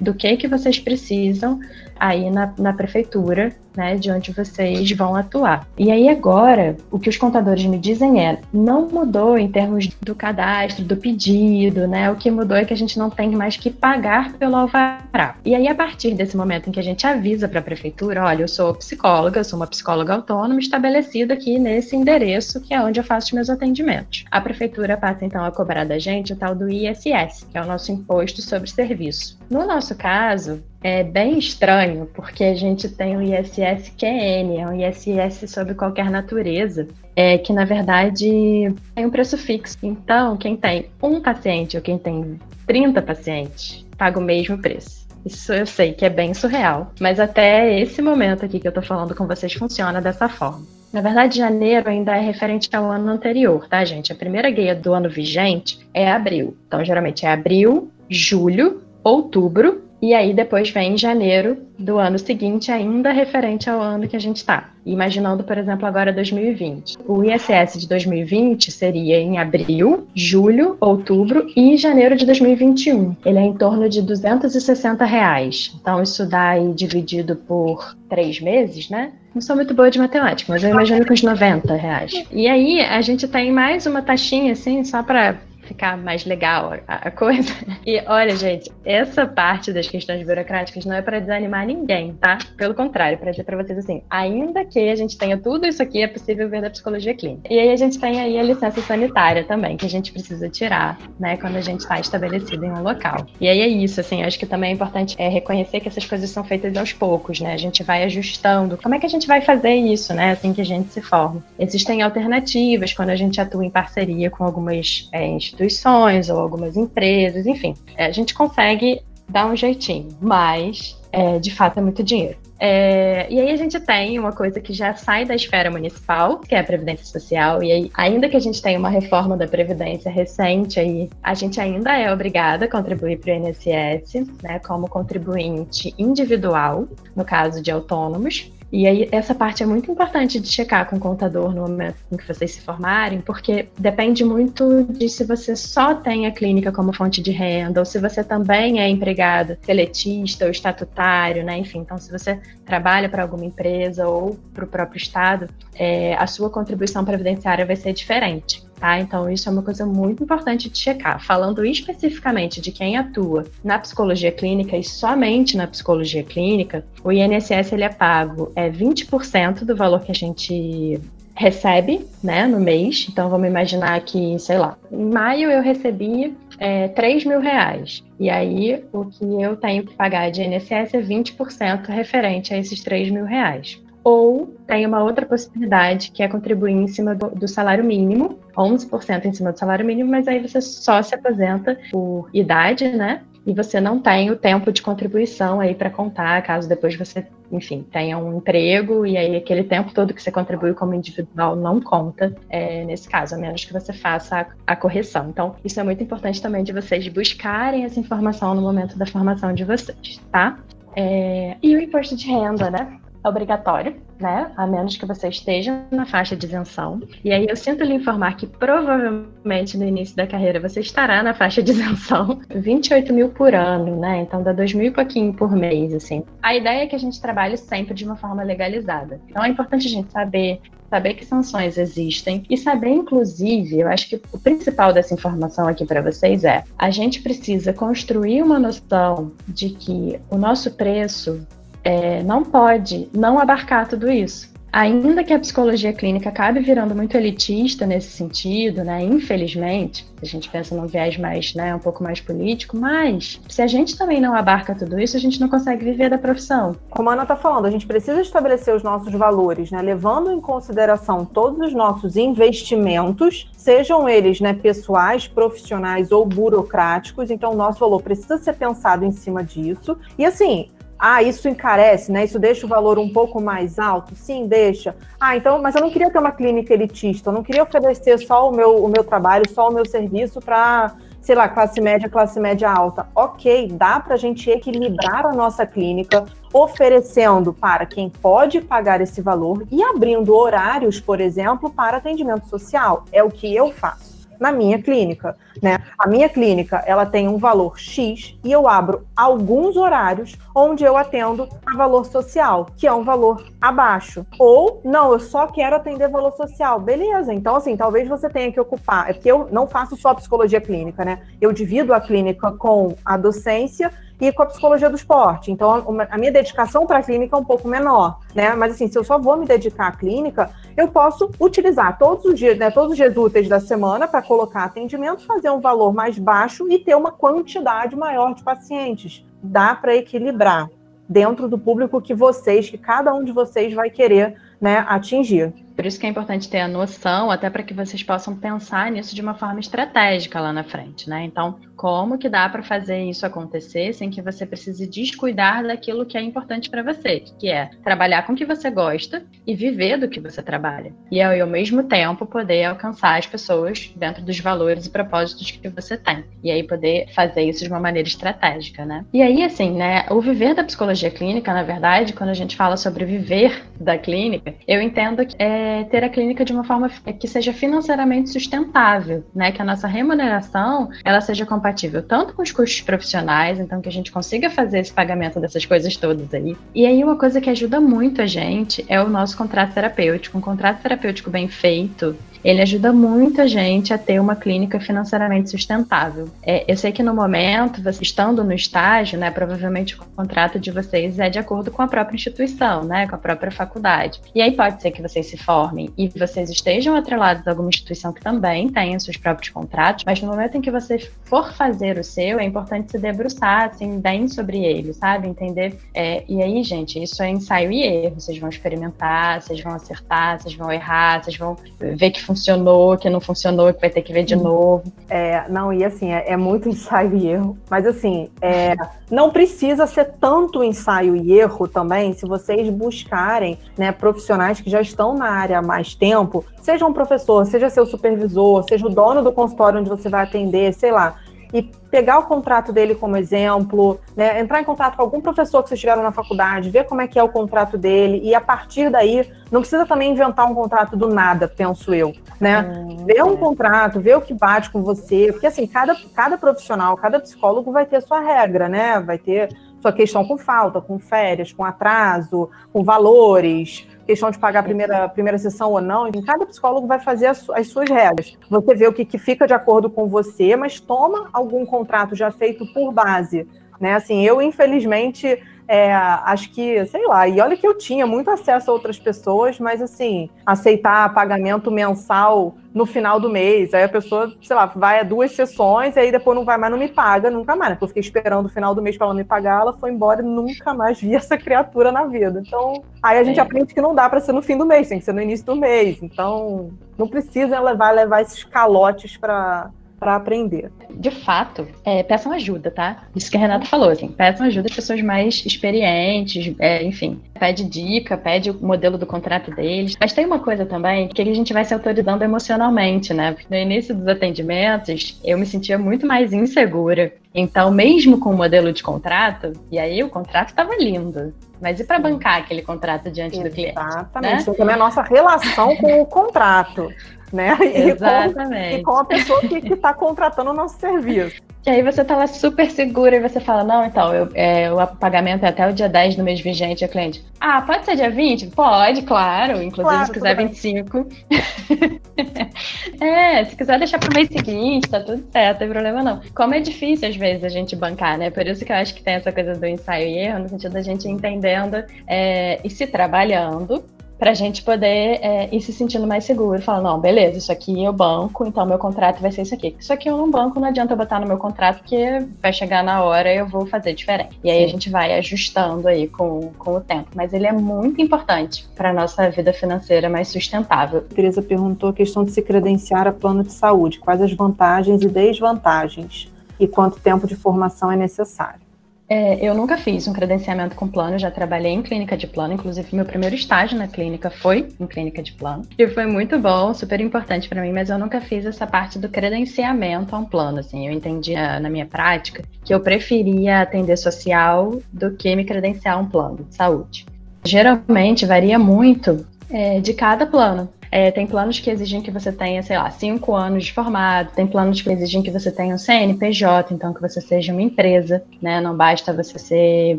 do 0.00 0.14
que 0.14 0.36
que 0.36 0.48
vocês 0.48 0.78
precisam 0.78 1.60
aí 1.98 2.30
na, 2.30 2.52
na 2.58 2.72
prefeitura, 2.72 3.52
né, 3.76 3.96
de 3.96 4.10
onde 4.10 4.32
vocês 4.32 4.90
vão 4.92 5.16
atuar. 5.16 5.66
E 5.78 5.90
aí 5.90 6.08
agora, 6.08 6.76
o 6.90 6.98
que 6.98 7.08
os 7.08 7.16
contadores 7.16 7.64
me 7.64 7.78
dizem 7.78 8.24
é, 8.24 8.40
não 8.52 8.88
mudou 8.88 9.36
em 9.36 9.50
termos 9.50 9.88
do 10.00 10.14
cadastro, 10.14 10.84
do 10.84 10.96
pedido, 10.96 11.86
né, 11.88 12.10
o 12.10 12.16
que 12.16 12.30
mudou 12.30 12.56
é 12.56 12.64
que 12.64 12.72
a 12.72 12.76
gente 12.76 12.98
não 12.98 13.10
tem 13.10 13.30
mais 13.30 13.56
que 13.56 13.70
pagar 13.70 14.32
pelo 14.34 14.56
alvará. 14.56 15.36
E 15.44 15.54
aí 15.54 15.66
a 15.66 15.74
partir 15.74 16.14
desse 16.14 16.36
momento 16.36 16.68
em 16.68 16.72
que 16.72 16.80
a 16.80 16.84
gente 16.84 17.06
avisa 17.06 17.48
para 17.48 17.60
a 17.60 17.62
prefeitura, 17.62 18.24
olha, 18.24 18.42
eu 18.42 18.48
sou 18.48 18.74
psicóloga, 18.74 19.40
eu 19.40 19.44
sou 19.44 19.58
uma 19.58 19.66
psicóloga 19.66 20.14
autônoma 20.14 20.60
estabelecida 20.60 21.34
aqui 21.34 21.58
nesse 21.58 21.96
endereço 21.96 22.60
que 22.60 22.74
é 22.74 22.80
onde 22.80 23.00
eu 23.00 23.04
faço 23.04 23.28
os 23.28 23.32
meus 23.32 23.50
atendimentos. 23.50 24.24
A 24.30 24.40
prefeitura 24.40 24.96
passa 24.96 25.24
então 25.24 25.44
a 25.44 25.50
cobrar 25.50 25.84
da 25.84 25.98
gente 25.98 26.32
o 26.32 26.36
tal 26.36 26.54
do 26.54 26.68
ISS, 26.68 27.46
que 27.50 27.58
é 27.58 27.62
o 27.62 27.66
nosso 27.66 27.90
imposto 27.90 28.40
sobre 28.40 28.70
serviço. 28.70 29.38
No 29.50 29.66
nosso 29.66 29.94
caso, 29.94 30.62
é 30.82 31.02
bem 31.02 31.38
estranho, 31.38 32.06
porque 32.14 32.44
a 32.44 32.54
gente 32.54 32.88
tem 32.88 33.16
o 33.16 33.22
ISS 33.22 33.92
QN, 33.98 34.58
é 34.58 34.66
um 34.66 34.80
ISS 34.80 35.50
sobre 35.50 35.74
qualquer 35.74 36.10
natureza, 36.10 36.88
é, 37.14 37.38
que 37.38 37.52
na 37.52 37.64
verdade 37.64 38.74
tem 38.94 39.06
um 39.06 39.10
preço 39.10 39.36
fixo. 39.36 39.76
Então, 39.82 40.36
quem 40.36 40.56
tem 40.56 40.86
um 41.02 41.20
paciente 41.20 41.76
ou 41.76 41.82
quem 41.82 41.98
tem 41.98 42.38
30 42.66 43.02
pacientes 43.02 43.84
paga 43.96 44.18
o 44.18 44.22
mesmo 44.22 44.58
preço. 44.58 45.04
Isso 45.24 45.52
eu 45.54 45.66
sei 45.66 45.94
que 45.94 46.04
é 46.04 46.10
bem 46.10 46.34
surreal, 46.34 46.92
mas 47.00 47.18
até 47.18 47.80
esse 47.80 48.02
momento 48.02 48.44
aqui 48.44 48.60
que 48.60 48.68
eu 48.68 48.72
tô 48.72 48.82
falando 48.82 49.14
com 49.14 49.26
vocês 49.26 49.54
funciona 49.54 50.00
dessa 50.00 50.28
forma. 50.28 50.66
Na 50.92 51.00
verdade, 51.00 51.38
janeiro 51.38 51.88
ainda 51.88 52.14
é 52.14 52.20
referente 52.20 52.68
ao 52.72 52.90
ano 52.90 53.10
anterior, 53.10 53.66
tá, 53.68 53.84
gente? 53.84 54.12
A 54.12 54.14
primeira 54.14 54.50
guia 54.50 54.74
do 54.74 54.92
ano 54.92 55.08
vigente 55.08 55.80
é 55.92 56.10
abril. 56.10 56.56
Então, 56.68 56.84
geralmente 56.84 57.26
é 57.26 57.32
abril, 57.32 57.90
julho, 58.08 58.83
outubro 59.04 59.84
e 60.04 60.12
aí 60.12 60.34
depois 60.34 60.68
vem 60.68 60.98
janeiro 60.98 61.56
do 61.78 61.96
ano 61.96 62.18
seguinte, 62.18 62.70
ainda 62.70 63.10
referente 63.10 63.70
ao 63.70 63.80
ano 63.80 64.06
que 64.06 64.14
a 64.14 64.20
gente 64.20 64.36
está. 64.36 64.68
Imaginando, 64.84 65.42
por 65.42 65.56
exemplo, 65.56 65.86
agora 65.86 66.12
2020. 66.12 66.98
O 67.06 67.24
ISS 67.24 67.80
de 67.80 67.88
2020 67.88 68.70
seria 68.70 69.18
em 69.18 69.38
abril, 69.38 70.06
julho, 70.14 70.76
outubro 70.78 71.46
e 71.56 71.78
janeiro 71.78 72.16
de 72.16 72.26
2021. 72.26 73.16
Ele 73.24 73.38
é 73.38 73.42
em 73.42 73.54
torno 73.54 73.88
de 73.88 74.02
260 74.02 75.06
reais. 75.06 75.74
Então 75.80 76.02
isso 76.02 76.26
dá 76.26 76.50
aí 76.50 76.70
dividido 76.74 77.34
por 77.34 77.96
três 78.06 78.38
meses, 78.42 78.90
né? 78.90 79.10
Não 79.34 79.40
sou 79.40 79.56
muito 79.56 79.72
boa 79.72 79.90
de 79.90 79.98
matemática, 79.98 80.52
mas 80.52 80.62
eu 80.62 80.68
imagino 80.68 81.02
que 81.04 81.14
uns 81.14 81.22
90 81.22 81.74
reais. 81.74 82.12
E 82.30 82.46
aí 82.46 82.80
a 82.82 83.00
gente 83.00 83.26
tem 83.26 83.50
mais 83.50 83.86
uma 83.86 84.02
taxinha, 84.02 84.52
assim, 84.52 84.84
só 84.84 85.02
para 85.02 85.38
ficar 85.64 85.96
mais 85.96 86.24
legal 86.24 86.74
a, 86.86 87.08
a 87.08 87.10
coisa. 87.10 87.52
E 87.86 88.00
olha, 88.06 88.34
gente, 88.36 88.70
essa 88.84 89.26
parte 89.26 89.72
das 89.72 89.86
questões 89.86 90.24
burocráticas 90.24 90.84
não 90.84 90.94
é 90.94 91.02
para 91.02 91.20
desanimar 91.20 91.66
ninguém, 91.66 92.14
tá? 92.14 92.38
Pelo 92.56 92.74
contrário, 92.74 93.18
para 93.18 93.30
dizer 93.30 93.44
para 93.44 93.56
vocês 93.56 93.78
assim, 93.78 94.02
ainda 94.08 94.64
que 94.64 94.78
a 94.88 94.96
gente 94.96 95.18
tenha 95.18 95.36
tudo 95.36 95.66
isso 95.66 95.82
aqui, 95.82 96.02
é 96.02 96.06
possível 96.06 96.48
ver 96.48 96.62
da 96.62 96.70
psicologia 96.70 97.14
clínica. 97.14 97.52
E 97.52 97.58
aí 97.58 97.70
a 97.70 97.76
gente 97.76 97.98
tem 97.98 98.20
aí 98.20 98.38
a 98.38 98.42
licença 98.42 98.80
sanitária 98.80 99.44
também, 99.44 99.76
que 99.76 99.86
a 99.86 99.88
gente 99.88 100.12
precisa 100.12 100.48
tirar, 100.48 100.98
né, 101.18 101.36
quando 101.36 101.56
a 101.56 101.60
gente 101.60 101.80
está 101.80 101.98
estabelecido 101.98 102.64
em 102.64 102.70
um 102.70 102.82
local. 102.82 103.26
E 103.40 103.48
aí 103.48 103.60
é 103.60 103.68
isso, 103.68 104.00
assim, 104.00 104.22
acho 104.22 104.38
que 104.38 104.46
também 104.46 104.70
é 104.70 104.74
importante 104.74 105.14
é, 105.18 105.28
reconhecer 105.28 105.80
que 105.80 105.88
essas 105.88 106.04
coisas 106.04 106.30
são 106.30 106.44
feitas 106.44 106.76
aos 106.76 106.92
poucos, 106.92 107.40
né? 107.40 107.52
A 107.52 107.58
gente 107.58 107.82
vai 107.82 108.04
ajustando. 108.04 108.78
Como 108.78 108.94
é 108.94 108.98
que 108.98 109.06
a 109.06 109.08
gente 109.08 109.26
vai 109.26 109.40
fazer 109.40 109.74
isso, 109.74 110.14
né, 110.14 110.32
assim 110.32 110.52
que 110.52 110.60
a 110.60 110.64
gente 110.64 110.92
se 110.92 111.00
forma? 111.00 111.44
Existem 111.58 112.02
alternativas 112.02 112.92
quando 112.92 113.10
a 113.10 113.16
gente 113.16 113.40
atua 113.40 113.64
em 113.64 113.70
parceria 113.70 114.30
com 114.30 114.44
algumas 114.44 115.08
é, 115.12 115.26
instituições 115.54 116.28
ou 116.28 116.38
algumas 116.38 116.76
empresas, 116.76 117.46
enfim. 117.46 117.74
É, 117.96 118.06
a 118.06 118.12
gente 118.12 118.34
consegue 118.34 119.00
dar 119.28 119.46
um 119.46 119.56
jeitinho, 119.56 120.08
mas 120.20 121.00
é, 121.10 121.38
de 121.38 121.54
fato 121.54 121.78
é 121.78 121.82
muito 121.82 122.02
dinheiro. 122.02 122.36
É, 122.58 123.26
e 123.28 123.40
aí 123.40 123.50
a 123.50 123.56
gente 123.56 123.78
tem 123.80 124.18
uma 124.18 124.32
coisa 124.32 124.60
que 124.60 124.72
já 124.72 124.94
sai 124.94 125.24
da 125.24 125.34
esfera 125.34 125.70
municipal, 125.70 126.38
que 126.38 126.54
é 126.54 126.60
a 126.60 126.64
Previdência 126.64 127.04
Social, 127.04 127.62
e 127.62 127.72
aí, 127.72 127.90
ainda 127.94 128.28
que 128.28 128.36
a 128.36 128.40
gente 128.40 128.62
tenha 128.62 128.78
uma 128.78 128.88
reforma 128.88 129.36
da 129.36 129.46
Previdência 129.46 130.10
recente 130.10 130.78
aí, 130.78 131.10
a 131.22 131.34
gente 131.34 131.60
ainda 131.60 131.98
é 131.98 132.12
obrigada 132.12 132.64
a 132.64 132.70
contribuir 132.70 133.18
para 133.18 133.32
o 133.32 133.36
INSS, 133.36 134.26
né, 134.42 134.58
como 134.60 134.88
contribuinte 134.88 135.94
individual, 135.98 136.86
no 137.14 137.24
caso 137.24 137.60
de 137.60 137.70
autônomos, 137.70 138.50
e 138.76 138.88
aí, 138.88 139.08
essa 139.12 139.36
parte 139.36 139.62
é 139.62 139.66
muito 139.66 139.88
importante 139.88 140.40
de 140.40 140.48
checar 140.48 140.90
com 140.90 140.96
o 140.96 140.98
contador 140.98 141.54
no 141.54 141.62
momento 141.62 141.94
em 142.10 142.16
que 142.16 142.26
vocês 142.26 142.50
se 142.50 142.60
formarem, 142.60 143.20
porque 143.20 143.68
depende 143.78 144.24
muito 144.24 144.82
de 144.90 145.08
se 145.08 145.22
você 145.22 145.54
só 145.54 145.94
tem 145.94 146.26
a 146.26 146.32
clínica 146.32 146.72
como 146.72 146.92
fonte 146.92 147.22
de 147.22 147.30
renda, 147.30 147.78
ou 147.78 147.86
se 147.86 148.00
você 148.00 148.24
também 148.24 148.80
é 148.80 148.88
empregado 148.88 149.56
seletista 149.62 150.46
ou 150.46 150.50
estatutário, 150.50 151.44
né? 151.44 151.56
Enfim, 151.56 151.78
então, 151.78 151.96
se 151.98 152.10
você 152.10 152.40
trabalha 152.66 153.08
para 153.08 153.22
alguma 153.22 153.44
empresa 153.44 154.08
ou 154.08 154.36
para 154.52 154.64
o 154.64 154.66
próprio 154.66 154.98
Estado, 154.98 155.48
é, 155.76 156.16
a 156.16 156.26
sua 156.26 156.50
contribuição 156.50 157.04
previdenciária 157.04 157.64
vai 157.64 157.76
ser 157.76 157.92
diferente. 157.92 158.60
Tá? 158.84 159.00
Então, 159.00 159.30
isso 159.30 159.48
é 159.48 159.52
uma 159.52 159.62
coisa 159.62 159.86
muito 159.86 160.22
importante 160.22 160.68
de 160.68 160.76
checar. 160.76 161.18
Falando 161.18 161.64
especificamente 161.64 162.60
de 162.60 162.70
quem 162.70 162.98
atua 162.98 163.46
na 163.64 163.78
psicologia 163.78 164.30
clínica 164.30 164.76
e 164.76 164.84
somente 164.84 165.56
na 165.56 165.66
psicologia 165.66 166.22
clínica, 166.22 166.84
o 167.02 167.10
INSS 167.10 167.72
ele 167.72 167.84
é 167.84 167.88
pago 167.88 168.52
é 168.54 168.68
20% 168.68 169.64
do 169.64 169.74
valor 169.74 170.02
que 170.02 170.12
a 170.12 170.14
gente 170.14 171.00
recebe, 171.34 172.06
né, 172.22 172.46
no 172.46 172.60
mês. 172.60 173.06
Então, 173.10 173.30
vamos 173.30 173.48
imaginar 173.48 173.98
que, 174.02 174.38
sei 174.38 174.58
lá, 174.58 174.76
em 174.92 175.06
maio 175.06 175.50
eu 175.50 175.62
recebi 175.62 176.36
é, 176.58 176.88
3 176.88 177.24
mil 177.24 177.40
reais. 177.40 178.04
E 178.20 178.28
aí, 178.28 178.84
o 178.92 179.06
que 179.06 179.24
eu 179.24 179.56
tenho 179.56 179.84
que 179.84 179.94
pagar 179.94 180.30
de 180.30 180.42
INSS 180.42 180.92
é 180.92 181.00
20% 181.00 181.86
referente 181.86 182.52
a 182.52 182.58
esses 182.58 182.82
3 182.82 183.10
mil 183.10 183.24
reais. 183.24 183.82
Ou 184.04 184.54
tem 184.66 184.84
uma 184.84 185.02
outra 185.02 185.24
possibilidade, 185.24 186.10
que 186.10 186.22
é 186.22 186.28
contribuir 186.28 186.72
em 186.72 186.86
cima 186.86 187.14
do, 187.14 187.30
do, 187.30 187.48
salário 187.48 187.82
mínimo, 187.82 188.38
11% 188.54 189.24
em 189.24 189.32
cima 189.32 189.50
do 189.50 189.58
salário 189.58 189.84
mínimo, 189.84 190.10
mas 190.10 190.28
aí 190.28 190.46
você 190.46 190.60
só 190.60 191.00
se 191.00 191.14
aposenta 191.14 191.78
por 191.90 192.28
idade, 192.32 192.86
né? 192.90 193.22
E 193.46 193.52
você 193.52 193.80
não 193.80 194.00
tem 194.00 194.30
o 194.30 194.36
tempo 194.36 194.72
de 194.72 194.80
contribuição 194.80 195.60
aí 195.60 195.74
para 195.74 195.90
contar, 195.90 196.42
caso 196.42 196.68
depois 196.68 196.96
você, 196.96 197.26
enfim, 197.52 197.84
tenha 197.92 198.16
um 198.16 198.38
emprego 198.38 199.04
e 199.04 199.16
aí 199.18 199.36
aquele 199.36 199.64
tempo 199.64 199.92
todo 199.92 200.14
que 200.14 200.22
você 200.22 200.30
contribuiu 200.30 200.74
como 200.74 200.94
individual 200.94 201.54
não 201.54 201.80
conta 201.80 202.34
é, 202.48 202.84
nesse 202.84 203.08
caso, 203.08 203.34
a 203.34 203.38
menos 203.38 203.64
que 203.64 203.72
você 203.72 203.92
faça 203.92 204.40
a, 204.40 204.46
a 204.66 204.76
correção. 204.76 205.28
Então, 205.28 205.56
isso 205.62 205.78
é 205.78 205.82
muito 205.82 206.02
importante 206.02 206.40
também 206.40 206.64
de 206.64 206.72
vocês 206.72 207.06
buscarem 207.08 207.84
essa 207.84 208.00
informação 208.00 208.54
no 208.54 208.62
momento 208.62 208.98
da 208.98 209.06
formação 209.06 209.52
de 209.52 209.64
vocês, 209.64 210.20
tá? 210.32 210.58
É, 210.96 211.56
e 211.62 211.76
o 211.76 211.80
imposto 211.80 212.16
de 212.16 212.26
renda, 212.26 212.70
né? 212.70 212.98
Obrigatório, 213.24 213.96
né? 214.20 214.52
A 214.56 214.66
menos 214.66 214.96
que 214.96 215.06
você 215.06 215.28
esteja 215.28 215.82
na 215.90 216.06
faixa 216.06 216.36
de 216.36 216.46
isenção. 216.46 217.00
E 217.24 217.32
aí 217.32 217.46
eu 217.48 217.56
sinto 217.56 217.82
lhe 217.82 217.94
informar 217.94 218.36
que 218.36 218.46
provavelmente 218.46 219.76
no 219.76 219.84
início 219.84 220.14
da 220.14 220.26
carreira 220.26 220.60
você 220.60 220.80
estará 220.80 221.22
na 221.22 221.34
faixa 221.34 221.62
de 221.62 221.72
isenção 221.72 222.40
28 222.54 223.12
mil 223.12 223.30
por 223.30 223.54
ano, 223.54 223.98
né? 223.98 224.20
Então 224.22 224.42
dá 224.42 224.52
2 224.52 224.74
mil 224.74 224.86
e 224.86 224.90
pouquinho 224.90 225.32
por 225.32 225.52
mês, 225.52 225.94
assim. 225.94 226.24
A 226.42 226.54
ideia 226.54 226.82
é 226.82 226.86
que 226.86 226.94
a 226.94 226.98
gente 226.98 227.20
trabalhe 227.20 227.56
sempre 227.56 227.94
de 227.94 228.04
uma 228.04 228.16
forma 228.16 228.42
legalizada. 228.42 229.20
Então 229.28 229.42
é 229.42 229.48
importante 229.48 229.86
a 229.86 229.90
gente 229.90 230.12
saber 230.12 230.60
saber 230.94 231.14
que 231.14 231.24
sanções 231.24 231.76
existem 231.76 232.44
e 232.48 232.56
saber, 232.56 232.90
inclusive, 232.90 233.80
eu 233.80 233.88
acho 233.88 234.08
que 234.08 234.20
o 234.32 234.38
principal 234.38 234.92
dessa 234.92 235.12
informação 235.12 235.66
aqui 235.66 235.84
para 235.84 236.00
vocês 236.00 236.44
é: 236.44 236.62
a 236.78 236.90
gente 236.90 237.20
precisa 237.20 237.72
construir 237.72 238.42
uma 238.42 238.60
noção 238.60 239.32
de 239.48 239.70
que 239.70 240.20
o 240.30 240.36
nosso 240.36 240.70
preço 240.70 241.44
é, 241.84 242.22
não 242.22 242.42
pode 242.42 243.08
não 243.12 243.38
abarcar 243.38 243.86
tudo 243.86 244.10
isso. 244.10 244.54
Ainda 244.72 245.22
que 245.22 245.32
a 245.32 245.38
psicologia 245.38 245.92
clínica 245.92 246.30
acabe 246.30 246.58
virando 246.58 246.96
muito 246.96 247.16
elitista 247.16 247.86
nesse 247.86 248.10
sentido, 248.10 248.82
né? 248.82 249.04
Infelizmente, 249.04 250.04
a 250.20 250.26
gente 250.26 250.50
pensa 250.50 250.74
num 250.74 250.88
viés 250.88 251.16
mais, 251.16 251.54
né, 251.54 251.72
um 251.72 251.78
pouco 251.78 252.02
mais 252.02 252.20
político, 252.20 252.76
mas 252.76 253.40
se 253.48 253.62
a 253.62 253.68
gente 253.68 253.96
também 253.96 254.20
não 254.20 254.34
abarca 254.34 254.74
tudo 254.74 254.98
isso, 254.98 255.16
a 255.16 255.20
gente 255.20 255.40
não 255.40 255.48
consegue 255.48 255.84
viver 255.84 256.10
da 256.10 256.18
profissão. 256.18 256.74
Como 256.90 257.08
a 257.08 257.12
Ana 257.12 257.22
está 257.22 257.36
falando, 257.36 257.66
a 257.66 257.70
gente 257.70 257.86
precisa 257.86 258.20
estabelecer 258.20 258.74
os 258.74 258.82
nossos 258.82 259.12
valores, 259.12 259.70
né? 259.70 259.80
Levando 259.80 260.32
em 260.32 260.40
consideração 260.40 261.24
todos 261.24 261.60
os 261.68 261.72
nossos 261.72 262.16
investimentos, 262.16 263.48
sejam 263.56 264.08
eles 264.08 264.40
né, 264.40 264.54
pessoais, 264.54 265.28
profissionais 265.28 266.10
ou 266.10 266.26
burocráticos. 266.26 267.30
Então, 267.30 267.52
o 267.52 267.56
nosso 267.56 267.78
valor 267.78 268.02
precisa 268.02 268.38
ser 268.38 268.54
pensado 268.54 269.04
em 269.04 269.12
cima 269.12 269.44
disso. 269.44 269.96
E 270.18 270.26
assim, 270.26 270.68
ah, 271.06 271.22
isso 271.22 271.46
encarece, 271.50 272.10
né? 272.10 272.24
Isso 272.24 272.38
deixa 272.38 272.64
o 272.64 272.68
valor 272.68 272.98
um 272.98 273.10
pouco 273.10 273.38
mais 273.38 273.78
alto? 273.78 274.14
Sim, 274.16 274.46
deixa. 274.46 274.96
Ah, 275.20 275.36
então, 275.36 275.60
mas 275.60 275.74
eu 275.74 275.82
não 275.82 275.90
queria 275.90 276.10
ter 276.10 276.18
uma 276.18 276.32
clínica 276.32 276.72
elitista, 276.72 277.28
eu 277.28 277.34
não 277.34 277.42
queria 277.42 277.62
oferecer 277.62 278.18
só 278.20 278.48
o 278.48 278.56
meu, 278.56 278.82
o 278.82 278.88
meu 278.88 279.04
trabalho, 279.04 279.46
só 279.50 279.68
o 279.68 279.70
meu 279.70 279.84
serviço 279.84 280.40
para, 280.40 280.94
sei 281.20 281.34
lá, 281.34 281.46
classe 281.46 281.78
média, 281.78 282.08
classe 282.08 282.40
média 282.40 282.70
alta. 282.70 283.06
Ok, 283.14 283.68
dá 283.72 284.00
para 284.00 284.14
a 284.14 284.16
gente 284.16 284.48
equilibrar 284.48 285.26
a 285.26 285.34
nossa 285.34 285.66
clínica, 285.66 286.24
oferecendo 286.50 287.52
para 287.52 287.84
quem 287.84 288.08
pode 288.08 288.62
pagar 288.62 289.02
esse 289.02 289.20
valor 289.20 289.66
e 289.70 289.82
abrindo 289.82 290.34
horários, 290.34 291.00
por 291.00 291.20
exemplo, 291.20 291.68
para 291.68 291.98
atendimento 291.98 292.48
social. 292.48 293.04
É 293.12 293.22
o 293.22 293.30
que 293.30 293.54
eu 293.54 293.70
faço 293.72 294.13
na 294.38 294.52
minha 294.52 294.80
clínica, 294.80 295.36
né? 295.62 295.78
A 295.98 296.08
minha 296.08 296.28
clínica, 296.28 296.82
ela 296.86 297.06
tem 297.06 297.28
um 297.28 297.38
valor 297.38 297.78
X 297.78 298.36
e 298.42 298.50
eu 298.50 298.68
abro 298.68 299.06
alguns 299.16 299.76
horários 299.76 300.36
onde 300.54 300.84
eu 300.84 300.96
atendo 300.96 301.48
a 301.66 301.76
valor 301.76 302.04
social, 302.06 302.66
que 302.76 302.86
é 302.86 302.92
um 302.92 303.04
valor 303.04 303.44
abaixo. 303.60 304.26
Ou, 304.38 304.80
não, 304.84 305.12
eu 305.12 305.20
só 305.20 305.46
quero 305.46 305.76
atender 305.76 306.08
valor 306.08 306.32
social. 306.32 306.78
Beleza, 306.80 307.32
então 307.32 307.56
assim, 307.56 307.76
talvez 307.76 308.08
você 308.08 308.28
tenha 308.28 308.52
que 308.52 308.60
ocupar, 308.60 309.10
é 309.10 309.12
porque 309.12 309.30
eu 309.30 309.48
não 309.50 309.66
faço 309.66 309.96
só 309.96 310.14
psicologia 310.14 310.60
clínica, 310.60 311.04
né? 311.04 311.20
Eu 311.40 311.52
divido 311.52 311.92
a 311.92 312.00
clínica 312.00 312.52
com 312.52 312.94
a 313.04 313.16
docência 313.16 313.90
e 314.20 314.32
com 314.32 314.42
a 314.42 314.46
psicologia 314.46 314.88
do 314.88 314.96
esporte. 314.96 315.50
Então, 315.50 315.84
a 316.10 316.18
minha 316.18 316.32
dedicação 316.32 316.86
para 316.86 316.98
a 316.98 317.02
clínica 317.02 317.36
é 317.36 317.38
um 317.38 317.44
pouco 317.44 317.68
menor, 317.68 318.20
né? 318.34 318.54
Mas 318.54 318.74
assim, 318.74 318.88
se 318.88 318.96
eu 318.98 319.04
só 319.04 319.18
vou 319.18 319.36
me 319.36 319.46
dedicar 319.46 319.88
à 319.88 319.92
clínica, 319.92 320.50
eu 320.76 320.88
posso 320.88 321.30
utilizar 321.40 321.98
todos 321.98 322.24
os 322.24 322.38
dias, 322.38 322.58
né, 322.58 322.70
todos 322.70 322.92
os 322.92 322.96
dias 322.96 323.16
úteis 323.16 323.48
da 323.48 323.60
semana 323.60 324.06
para 324.06 324.22
colocar 324.22 324.64
atendimento, 324.64 325.26
fazer 325.26 325.50
um 325.50 325.60
valor 325.60 325.92
mais 325.92 326.18
baixo 326.18 326.70
e 326.70 326.78
ter 326.78 326.94
uma 326.94 327.12
quantidade 327.12 327.96
maior 327.96 328.34
de 328.34 328.42
pacientes. 328.42 329.24
Dá 329.42 329.74
para 329.74 329.94
equilibrar 329.94 330.70
dentro 331.08 331.48
do 331.48 331.58
público 331.58 332.00
que 332.00 332.14
vocês, 332.14 332.70
que 332.70 332.78
cada 332.78 333.12
um 333.14 333.22
de 333.22 333.32
vocês 333.32 333.74
vai 333.74 333.90
querer, 333.90 334.36
né, 334.60 334.84
atingir. 334.88 335.52
Por 335.74 335.86
isso 335.86 335.98
que 335.98 336.06
é 336.06 336.08
importante 336.08 336.48
ter 336.48 336.60
a 336.60 336.68
noção, 336.68 337.30
até 337.30 337.50
para 337.50 337.62
que 337.62 337.74
vocês 337.74 338.02
possam 338.02 338.36
pensar 338.36 338.90
nisso 338.90 339.14
de 339.14 339.20
uma 339.20 339.34
forma 339.34 339.60
estratégica 339.60 340.40
lá 340.40 340.52
na 340.52 340.64
frente, 340.64 341.08
né? 341.08 341.24
Então, 341.24 341.58
como 341.76 342.16
que 342.18 342.28
dá 342.28 342.48
para 342.48 342.62
fazer 342.62 343.02
isso 343.04 343.26
acontecer 343.26 343.92
sem 343.92 344.10
que 344.10 344.22
você 344.22 344.46
precise 344.46 344.86
descuidar 344.86 345.64
daquilo 345.64 346.06
que 346.06 346.16
é 346.16 346.22
importante 346.22 346.70
para 346.70 346.82
você, 346.82 347.24
que 347.38 347.48
é 347.50 347.70
trabalhar 347.82 348.26
com 348.26 348.32
o 348.32 348.36
que 348.36 348.44
você 348.44 348.70
gosta 348.70 349.24
e 349.46 349.54
viver 349.54 349.98
do 349.98 350.08
que 350.08 350.20
você 350.20 350.42
trabalha. 350.42 350.92
E 351.10 351.20
ao 351.20 351.46
mesmo 351.46 351.82
tempo 351.82 352.26
poder 352.26 352.64
alcançar 352.64 353.18
as 353.18 353.26
pessoas 353.26 353.92
dentro 353.96 354.22
dos 354.22 354.38
valores 354.38 354.86
e 354.86 354.90
propósitos 354.90 355.50
que 355.50 355.68
você 355.68 355.96
tem. 355.96 356.24
E 356.42 356.50
aí 356.50 356.62
poder 356.62 357.08
fazer 357.12 357.42
isso 357.42 357.64
de 357.64 357.70
uma 357.70 357.80
maneira 357.80 358.08
estratégica, 358.08 358.84
né? 358.84 359.04
E 359.12 359.20
aí, 359.20 359.42
assim, 359.42 359.72
né, 359.72 360.06
o 360.10 360.20
viver 360.20 360.54
da 360.54 360.64
psicologia 360.64 361.10
clínica, 361.10 361.52
na 361.52 361.62
verdade, 361.62 362.12
quando 362.12 362.30
a 362.30 362.34
gente 362.34 362.56
fala 362.56 362.76
sobre 362.76 363.04
viver 363.04 363.64
da 363.78 363.98
clínica, 363.98 364.54
eu 364.66 364.80
entendo 364.80 365.26
que 365.26 365.34
é 365.38 365.63
ter 365.90 366.04
a 366.04 366.08
clínica 366.08 366.44
de 366.44 366.52
uma 366.52 366.64
forma 366.64 366.88
que 366.88 367.28
seja 367.28 367.52
financeiramente 367.52 368.30
sustentável, 368.30 369.24
né? 369.34 369.52
Que 369.52 369.62
a 369.62 369.64
nossa 369.64 369.86
remuneração 369.86 370.90
ela 371.04 371.20
seja 371.20 371.46
compatível 371.46 372.02
tanto 372.02 372.34
com 372.34 372.42
os 372.42 372.52
custos 372.52 372.80
profissionais, 372.80 373.58
então 373.58 373.80
que 373.80 373.88
a 373.88 373.92
gente 373.92 374.12
consiga 374.12 374.50
fazer 374.50 374.80
esse 374.80 374.92
pagamento 374.92 375.40
dessas 375.40 375.64
coisas 375.64 375.96
todas 375.96 376.32
aí. 376.32 376.56
E 376.74 376.86
aí 376.86 377.02
uma 377.02 377.16
coisa 377.16 377.40
que 377.40 377.50
ajuda 377.50 377.80
muito 377.80 378.20
a 378.22 378.26
gente 378.26 378.84
é 378.88 379.00
o 379.02 379.08
nosso 379.08 379.36
contrato 379.36 379.74
terapêutico. 379.74 380.38
Um 380.38 380.40
contrato 380.40 380.82
terapêutico 380.82 381.30
bem 381.30 381.48
feito, 381.48 382.16
ele 382.44 382.60
ajuda 382.60 382.92
muito 382.92 383.40
a 383.40 383.46
gente 383.46 383.92
a 383.92 383.98
ter 383.98 384.20
uma 384.20 384.36
clínica 384.36 384.78
financeiramente 384.78 385.50
sustentável. 385.50 386.28
É, 386.42 386.64
eu 386.70 386.76
sei 386.76 386.92
que 386.92 387.02
no 387.02 387.14
momento, 387.14 387.80
estando 388.00 388.44
no 388.44 388.52
estágio, 388.52 389.18
né, 389.18 389.30
provavelmente 389.30 389.94
o 389.94 390.04
contrato 390.16 390.58
de 390.58 390.70
vocês 390.70 391.18
é 391.18 391.30
de 391.30 391.38
acordo 391.38 391.70
com 391.70 391.82
a 391.82 391.88
própria 391.88 392.16
instituição, 392.16 392.84
né, 392.84 393.06
com 393.06 393.14
a 393.14 393.18
própria 393.18 393.50
faculdade. 393.50 394.20
E 394.34 394.42
aí 394.42 394.52
pode 394.52 394.82
ser 394.82 394.90
que 394.90 395.00
vocês 395.00 395.26
se 395.26 395.36
formem 395.36 395.90
e 395.96 396.08
vocês 396.08 396.50
estejam 396.50 396.94
atrelados 396.94 397.46
a 397.46 397.50
alguma 397.50 397.68
instituição 397.68 398.12
que 398.12 398.20
também 398.20 398.68
tenha 398.68 398.98
seus 399.00 399.16
próprios 399.16 399.50
contratos, 399.50 400.04
mas 400.04 400.20
no 400.20 400.28
momento 400.28 400.56
em 400.56 400.60
que 400.60 400.70
você 400.70 400.98
for 401.24 401.52
fazer 401.54 401.98
o 401.98 402.04
seu, 402.04 402.38
é 402.38 402.44
importante 402.44 402.90
se 402.90 402.98
debruçar, 402.98 403.70
assim, 403.70 403.98
bem 403.98 404.28
sobre 404.28 404.64
ele, 404.64 404.92
sabe? 404.92 405.28
Entender. 405.28 405.78
É, 405.94 406.24
e 406.28 406.42
aí, 406.42 406.62
gente, 406.62 407.02
isso 407.02 407.22
é 407.22 407.30
ensaio 407.30 407.72
e 407.72 407.82
erro. 407.82 408.20
Vocês 408.20 408.38
vão 408.38 408.48
experimentar, 408.48 409.40
vocês 409.40 409.60
vão 409.60 409.74
acertar, 409.74 410.40
vocês 410.40 410.54
vão 410.54 410.70
errar, 410.70 411.22
vocês 411.22 411.36
vão 411.36 411.56
ver 411.78 412.10
que 412.10 412.22
funcionou, 412.34 412.96
que 412.96 413.08
não 413.08 413.20
funcionou, 413.20 413.72
que 413.72 413.80
vai 413.80 413.90
ter 413.90 414.02
que 414.02 414.12
ver 414.12 414.24
de 414.24 414.34
novo. 414.34 414.82
É, 415.08 415.48
não, 415.48 415.72
e 415.72 415.84
assim, 415.84 416.12
é, 416.12 416.32
é 416.32 416.36
muito 416.36 416.68
ensaio 416.70 417.16
e 417.16 417.28
erro. 417.28 417.56
Mas 417.70 417.86
assim, 417.86 418.28
é, 418.42 418.74
não 419.10 419.30
precisa 419.30 419.86
ser 419.86 420.14
tanto 420.20 420.62
ensaio 420.62 421.16
e 421.16 421.32
erro 421.38 421.68
também 421.68 422.12
se 422.12 422.26
vocês 422.26 422.68
buscarem 422.68 423.58
né, 423.78 423.92
profissionais 423.92 424.60
que 424.60 424.68
já 424.68 424.80
estão 424.80 425.14
na 425.14 425.30
área 425.30 425.58
há 425.58 425.62
mais 425.62 425.94
tempo, 425.94 426.44
seja 426.60 426.84
um 426.84 426.92
professor, 426.92 427.46
seja 427.46 427.70
seu 427.70 427.86
supervisor, 427.86 428.64
seja 428.68 428.86
o 428.86 428.90
dono 428.90 429.22
do 429.22 429.32
consultório 429.32 429.80
onde 429.80 429.88
você 429.88 430.08
vai 430.08 430.24
atender, 430.24 430.74
sei 430.74 430.90
lá 430.90 431.16
e 431.54 431.62
pegar 431.62 432.18
o 432.18 432.24
contrato 432.24 432.72
dele 432.72 432.96
como 432.96 433.16
exemplo, 433.16 434.00
né, 434.16 434.40
entrar 434.40 434.60
em 434.60 434.64
contato 434.64 434.96
com 434.96 435.02
algum 435.02 435.20
professor 435.20 435.62
que 435.62 435.68
vocês 435.68 435.78
tiveram 435.78 436.02
na 436.02 436.10
faculdade, 436.10 436.68
ver 436.68 436.84
como 436.84 437.00
é 437.00 437.06
que 437.06 437.16
é 437.16 437.22
o 437.22 437.28
contrato 437.28 437.78
dele 437.78 438.20
e 438.24 438.34
a 438.34 438.40
partir 438.40 438.90
daí 438.90 439.30
não 439.52 439.60
precisa 439.60 439.86
também 439.86 440.10
inventar 440.10 440.50
um 440.50 440.54
contrato 440.54 440.96
do 440.96 441.08
nada, 441.08 441.46
penso 441.46 441.94
eu, 441.94 442.12
né? 442.40 442.60
Hum, 442.60 443.06
ver 443.06 443.22
um 443.22 443.34
é. 443.34 443.36
contrato, 443.36 444.00
ver 444.00 444.16
o 444.16 444.20
que 444.20 444.34
bate 444.34 444.68
com 444.68 444.82
você, 444.82 445.28
porque 445.30 445.46
assim 445.46 445.64
cada, 445.64 445.94
cada 446.12 446.36
profissional, 446.36 446.96
cada 446.96 447.20
psicólogo 447.20 447.70
vai 447.70 447.86
ter 447.86 448.02
sua 448.02 448.18
regra, 448.18 448.68
né? 448.68 448.98
Vai 448.98 449.18
ter 449.18 449.50
sua 449.80 449.92
questão 449.92 450.26
com 450.26 450.36
falta, 450.36 450.80
com 450.80 450.98
férias, 450.98 451.52
com 451.52 451.62
atraso, 451.62 452.50
com 452.72 452.82
valores, 452.82 453.86
questão 454.06 454.30
de 454.30 454.38
pagar 454.38 454.60
a 454.60 454.62
primeira, 454.62 455.08
primeira 455.08 455.38
sessão 455.38 455.72
ou 455.72 455.80
não. 455.80 456.08
Enfim, 456.08 456.22
cada 456.22 456.46
psicólogo 456.46 456.86
vai 456.86 457.00
fazer 457.00 457.26
as, 457.26 457.48
as 457.50 457.68
suas 457.68 457.88
regras. 457.88 458.36
Você 458.48 458.74
vê 458.74 458.86
o 458.86 458.92
que, 458.92 459.04
que 459.04 459.18
fica 459.18 459.46
de 459.46 459.54
acordo 459.54 459.90
com 459.90 460.08
você, 460.08 460.56
mas 460.56 460.80
toma 460.80 461.28
algum 461.32 461.64
contrato 461.64 462.14
já 462.14 462.30
feito 462.30 462.66
por 462.72 462.92
base. 462.92 463.46
Né? 463.80 463.94
Assim, 463.94 464.24
eu, 464.24 464.40
infelizmente, 464.40 465.42
é, 465.66 465.92
acho 465.92 466.50
que, 466.50 466.84
sei 466.86 467.06
lá, 467.06 467.26
e 467.26 467.40
olha 467.40 467.56
que 467.56 467.66
eu 467.66 467.76
tinha 467.76 468.06
muito 468.06 468.30
acesso 468.30 468.70
a 468.70 468.74
outras 468.74 468.98
pessoas, 468.98 469.58
mas 469.58 469.80
assim, 469.80 470.28
aceitar 470.44 471.12
pagamento 471.14 471.70
mensal 471.70 472.54
no 472.72 472.84
final 472.84 473.18
do 473.18 473.30
mês. 473.30 473.72
Aí 473.72 473.82
a 473.82 473.88
pessoa, 473.88 474.34
sei 474.42 474.54
lá, 474.54 474.66
vai 474.66 475.00
a 475.00 475.02
duas 475.02 475.32
sessões 475.32 475.96
e 475.96 476.00
aí 476.00 476.12
depois 476.12 476.36
não 476.36 476.44
vai 476.44 476.58
mais, 476.58 476.70
não 476.70 476.78
me 476.78 476.88
paga 476.88 477.30
nunca 477.30 477.56
mais. 477.56 477.70
Né? 477.70 477.76
Porque 477.76 477.84
eu 477.84 477.88
fiquei 477.88 478.00
esperando 478.02 478.46
o 478.46 478.50
final 478.50 478.74
do 478.74 478.82
mês 478.82 478.96
para 478.96 479.06
ela 479.06 479.14
me 479.14 479.24
pagar, 479.24 479.62
ela 479.62 479.72
foi 479.72 479.90
embora 479.90 480.20
e 480.20 480.24
nunca 480.24 480.74
mais 480.74 481.00
vi 481.00 481.14
essa 481.16 481.38
criatura 481.38 481.90
na 481.90 482.04
vida. 482.04 482.42
Então, 482.46 482.82
aí 483.02 483.18
a 483.18 483.24
gente 483.24 483.38
é. 483.38 483.42
aprende 483.42 483.72
que 483.72 483.80
não 483.80 483.94
dá 483.94 484.08
para 484.08 484.20
ser 484.20 484.32
no 484.32 484.42
fim 484.42 484.58
do 484.58 484.66
mês, 484.66 484.88
tem 484.88 484.98
que 484.98 485.04
ser 485.04 485.14
no 485.14 485.22
início 485.22 485.46
do 485.46 485.56
mês. 485.56 486.02
Então, 486.02 486.70
não 486.98 487.08
precisa 487.08 487.58
levar, 487.60 487.92
levar 487.92 488.20
esses 488.20 488.44
calotes 488.44 489.16
para 489.16 489.70
para 490.04 490.16
aprender. 490.16 490.70
De 490.90 491.10
fato, 491.10 491.66
é, 491.82 492.02
peçam 492.02 492.30
ajuda, 492.30 492.70
tá? 492.70 493.04
Isso 493.16 493.30
que 493.30 493.38
a 493.38 493.40
Renata 493.40 493.64
falou, 493.64 493.88
assim, 493.88 494.08
peçam 494.08 494.46
ajuda 494.46 494.68
de 494.68 494.74
pessoas 494.74 495.00
mais 495.00 495.42
experientes, 495.46 496.54
é, 496.58 496.84
enfim, 496.84 497.18
pede 497.40 497.64
dica, 497.64 498.14
pede 498.18 498.50
o 498.50 498.54
modelo 498.54 498.98
do 498.98 499.06
contrato 499.06 499.50
deles. 499.50 499.96
Mas 499.98 500.12
tem 500.12 500.26
uma 500.26 500.38
coisa 500.38 500.66
também 500.66 501.08
que 501.08 501.22
a 501.22 501.24
gente 501.24 501.54
vai 501.54 501.64
se 501.64 501.72
autorizando 501.72 502.20
emocionalmente, 502.20 503.14
né? 503.14 503.32
Porque 503.32 503.46
no 503.48 503.56
início 503.56 503.94
dos 503.94 504.06
atendimentos, 504.06 505.18
eu 505.24 505.38
me 505.38 505.46
sentia 505.46 505.78
muito 505.78 506.06
mais 506.06 506.34
insegura. 506.34 507.14
Então, 507.34 507.70
mesmo 507.70 508.20
com 508.20 508.30
o 508.30 508.36
modelo 508.36 508.74
de 508.74 508.82
contrato, 508.82 509.54
e 509.72 509.78
aí 509.78 510.02
o 510.04 510.10
contrato 510.10 510.50
estava 510.50 510.76
lindo. 510.76 511.34
Mas 511.62 511.80
e 511.80 511.84
para 511.84 511.98
bancar 511.98 512.40
aquele 512.40 512.60
contrato 512.60 513.10
diante 513.10 513.38
Exatamente. 513.38 513.50
do 513.50 513.54
cliente? 513.54 513.78
Exatamente. 513.78 514.32
Né? 514.32 514.38
Isso 514.38 514.54
também 514.54 514.72
é 514.74 514.76
a 514.76 514.78
nossa 514.78 515.02
relação 515.02 515.74
com 515.76 516.02
o 516.02 516.06
contrato 516.06 516.92
né? 517.34 517.56
Exatamente. 517.60 518.76
E 518.76 518.82
com, 518.82 518.96
a 518.96 519.04
pessoa 519.04 519.40
que 519.40 519.56
está 519.56 519.92
contratando 519.92 520.50
o 520.50 520.54
nosso 520.54 520.78
serviço. 520.78 521.42
E 521.66 521.70
aí 521.70 521.82
você 521.82 522.04
tá 522.04 522.14
lá 522.14 522.26
super 522.26 522.70
segura 522.70 523.16
e 523.16 523.20
você 523.20 523.40
fala, 523.40 523.64
não, 523.64 523.86
então, 523.86 524.14
eu, 524.14 524.28
é, 524.34 524.70
o 524.70 524.86
pagamento 524.86 525.46
é 525.46 525.48
até 525.48 525.66
o 525.66 525.72
dia 525.72 525.88
10 525.88 526.16
do 526.16 526.22
mês 526.22 526.38
vigente, 526.38 526.84
a 526.84 526.88
cliente. 526.88 527.24
Ah, 527.40 527.62
pode 527.62 527.86
ser 527.86 527.96
dia 527.96 528.10
20? 528.10 528.48
Pode, 528.48 529.00
claro. 529.02 529.62
Inclusive, 529.62 529.82
claro, 529.82 530.06
se 530.06 530.12
quiser 530.12 530.36
25. 530.36 531.08
é, 533.00 533.44
se 533.46 533.56
quiser 533.56 533.78
deixar 533.78 533.98
pro 533.98 534.14
mês 534.14 534.28
seguinte, 534.28 534.90
tá 534.90 535.00
tudo 535.00 535.24
certo, 535.32 535.52
não 535.52 535.58
tem 535.58 535.68
problema 535.70 536.02
não. 536.02 536.20
Como 536.34 536.54
é 536.54 536.60
difícil, 536.60 537.08
às 537.08 537.16
vezes, 537.16 537.42
a 537.42 537.48
gente 537.48 537.74
bancar, 537.74 538.18
né? 538.18 538.28
Por 538.28 538.46
isso 538.46 538.62
que 538.62 538.70
eu 538.70 538.76
acho 538.76 538.94
que 538.94 539.02
tem 539.02 539.14
essa 539.14 539.32
coisa 539.32 539.54
do 539.54 539.66
ensaio 539.66 540.06
e 540.06 540.18
erro, 540.18 540.40
no 540.40 540.48
sentido 540.50 540.72
da 540.72 540.82
gente 540.82 541.08
entendendo 541.08 541.82
é, 542.06 542.60
e 542.62 542.68
se 542.68 542.86
trabalhando 542.86 543.82
para 544.18 544.30
a 544.30 544.34
gente 544.34 544.62
poder 544.62 545.18
é, 545.20 545.48
ir 545.54 545.60
se 545.60 545.72
sentindo 545.72 546.06
mais 546.06 546.24
seguro, 546.24 546.60
falar, 546.62 546.80
não, 546.80 547.00
beleza, 547.00 547.38
isso 547.38 547.52
aqui 547.52 547.82
eu 547.82 547.92
banco, 547.92 548.46
então 548.46 548.64
meu 548.64 548.78
contrato 548.78 549.20
vai 549.20 549.30
ser 549.30 549.42
isso 549.42 549.54
aqui. 549.54 549.74
Isso 549.78 549.92
aqui 549.92 550.08
eu 550.08 550.16
não 550.16 550.30
banco, 550.30 550.60
não 550.60 550.68
adianta 550.68 550.94
botar 550.94 551.20
no 551.20 551.26
meu 551.26 551.36
contrato, 551.36 551.78
porque 551.78 552.26
vai 552.40 552.52
chegar 552.52 552.82
na 552.82 553.02
hora 553.02 553.32
e 553.32 553.38
eu 553.38 553.46
vou 553.46 553.66
fazer 553.66 553.92
diferente. 553.94 554.38
E 554.42 554.50
aí 554.50 554.60
Sim. 554.60 554.64
a 554.64 554.68
gente 554.68 554.90
vai 554.90 555.18
ajustando 555.18 555.88
aí 555.88 556.08
com, 556.08 556.52
com 556.58 556.76
o 556.76 556.80
tempo. 556.80 557.08
Mas 557.14 557.32
ele 557.32 557.46
é 557.46 557.52
muito 557.52 558.00
importante 558.00 558.66
para 558.74 558.92
nossa 558.92 559.28
vida 559.30 559.52
financeira 559.52 560.08
mais 560.08 560.28
sustentável. 560.28 561.04
A 561.10 561.14
Teresa 561.14 561.42
perguntou 561.42 561.90
a 561.90 561.92
questão 561.92 562.24
de 562.24 562.30
se 562.30 562.42
credenciar 562.42 563.06
a 563.06 563.12
plano 563.12 563.42
de 563.42 563.52
saúde, 563.52 563.98
quais 563.98 564.20
as 564.20 564.32
vantagens 564.32 565.02
e 565.02 565.08
desvantagens 565.08 566.32
e 566.58 566.68
quanto 566.68 567.00
tempo 567.00 567.26
de 567.26 567.34
formação 567.34 567.90
é 567.90 567.96
necessário. 567.96 568.63
É, 569.08 569.46
eu 569.46 569.54
nunca 569.54 569.76
fiz 569.76 570.08
um 570.08 570.12
credenciamento 570.12 570.74
com 570.74 570.88
plano, 570.88 571.18
já 571.18 571.30
trabalhei 571.30 571.72
em 571.72 571.82
clínica 571.82 572.16
de 572.16 572.26
plano, 572.26 572.54
inclusive 572.54 572.88
meu 572.96 573.04
primeiro 573.04 573.34
estágio 573.34 573.78
na 573.78 573.86
clínica 573.86 574.30
foi 574.30 574.68
em 574.80 574.86
clínica 574.86 575.22
de 575.22 575.32
plano. 575.32 575.62
E 575.78 575.86
foi 575.88 576.06
muito 576.06 576.38
bom, 576.38 576.72
super 576.72 577.00
importante 577.00 577.48
para 577.48 577.60
mim, 577.60 577.72
mas 577.72 577.90
eu 577.90 577.98
nunca 577.98 578.20
fiz 578.20 578.46
essa 578.46 578.66
parte 578.66 578.98
do 578.98 579.08
credenciamento 579.08 580.16
a 580.16 580.18
um 580.18 580.24
plano, 580.24 580.60
assim. 580.60 580.86
Eu 580.86 580.92
entendi 580.92 581.34
na 581.34 581.68
minha 581.68 581.86
prática 581.86 582.42
que 582.64 582.72
eu 582.72 582.80
preferia 582.80 583.60
atender 583.60 583.96
social 583.96 584.80
do 584.92 585.14
que 585.14 585.36
me 585.36 585.44
credenciar 585.44 585.96
a 585.96 586.00
um 586.00 586.06
plano 586.06 586.46
de 586.48 586.54
saúde. 586.54 587.06
Geralmente 587.44 588.24
varia 588.24 588.58
muito 588.58 589.26
é, 589.50 589.80
de 589.80 589.92
cada 589.92 590.26
plano. 590.26 590.68
É, 590.94 591.10
tem 591.10 591.26
planos 591.26 591.58
que 591.58 591.68
exigem 591.68 592.00
que 592.00 592.10
você 592.12 592.30
tenha, 592.30 592.62
sei 592.62 592.78
lá, 592.78 592.88
cinco 592.88 593.34
anos 593.34 593.64
de 593.64 593.72
formado, 593.72 594.30
tem 594.32 594.46
planos 594.46 594.80
que 594.80 594.88
exigem 594.92 595.24
que 595.24 595.30
você 595.32 595.50
tenha 595.50 595.74
um 595.74 595.78
CNPJ, 595.78 596.72
então 596.72 596.94
que 596.94 597.00
você 597.00 597.20
seja 597.20 597.52
uma 597.52 597.62
empresa, 597.62 598.24
né? 598.40 598.60
Não 598.60 598.76
basta 598.76 599.12
você 599.12 599.36
ser 599.36 599.98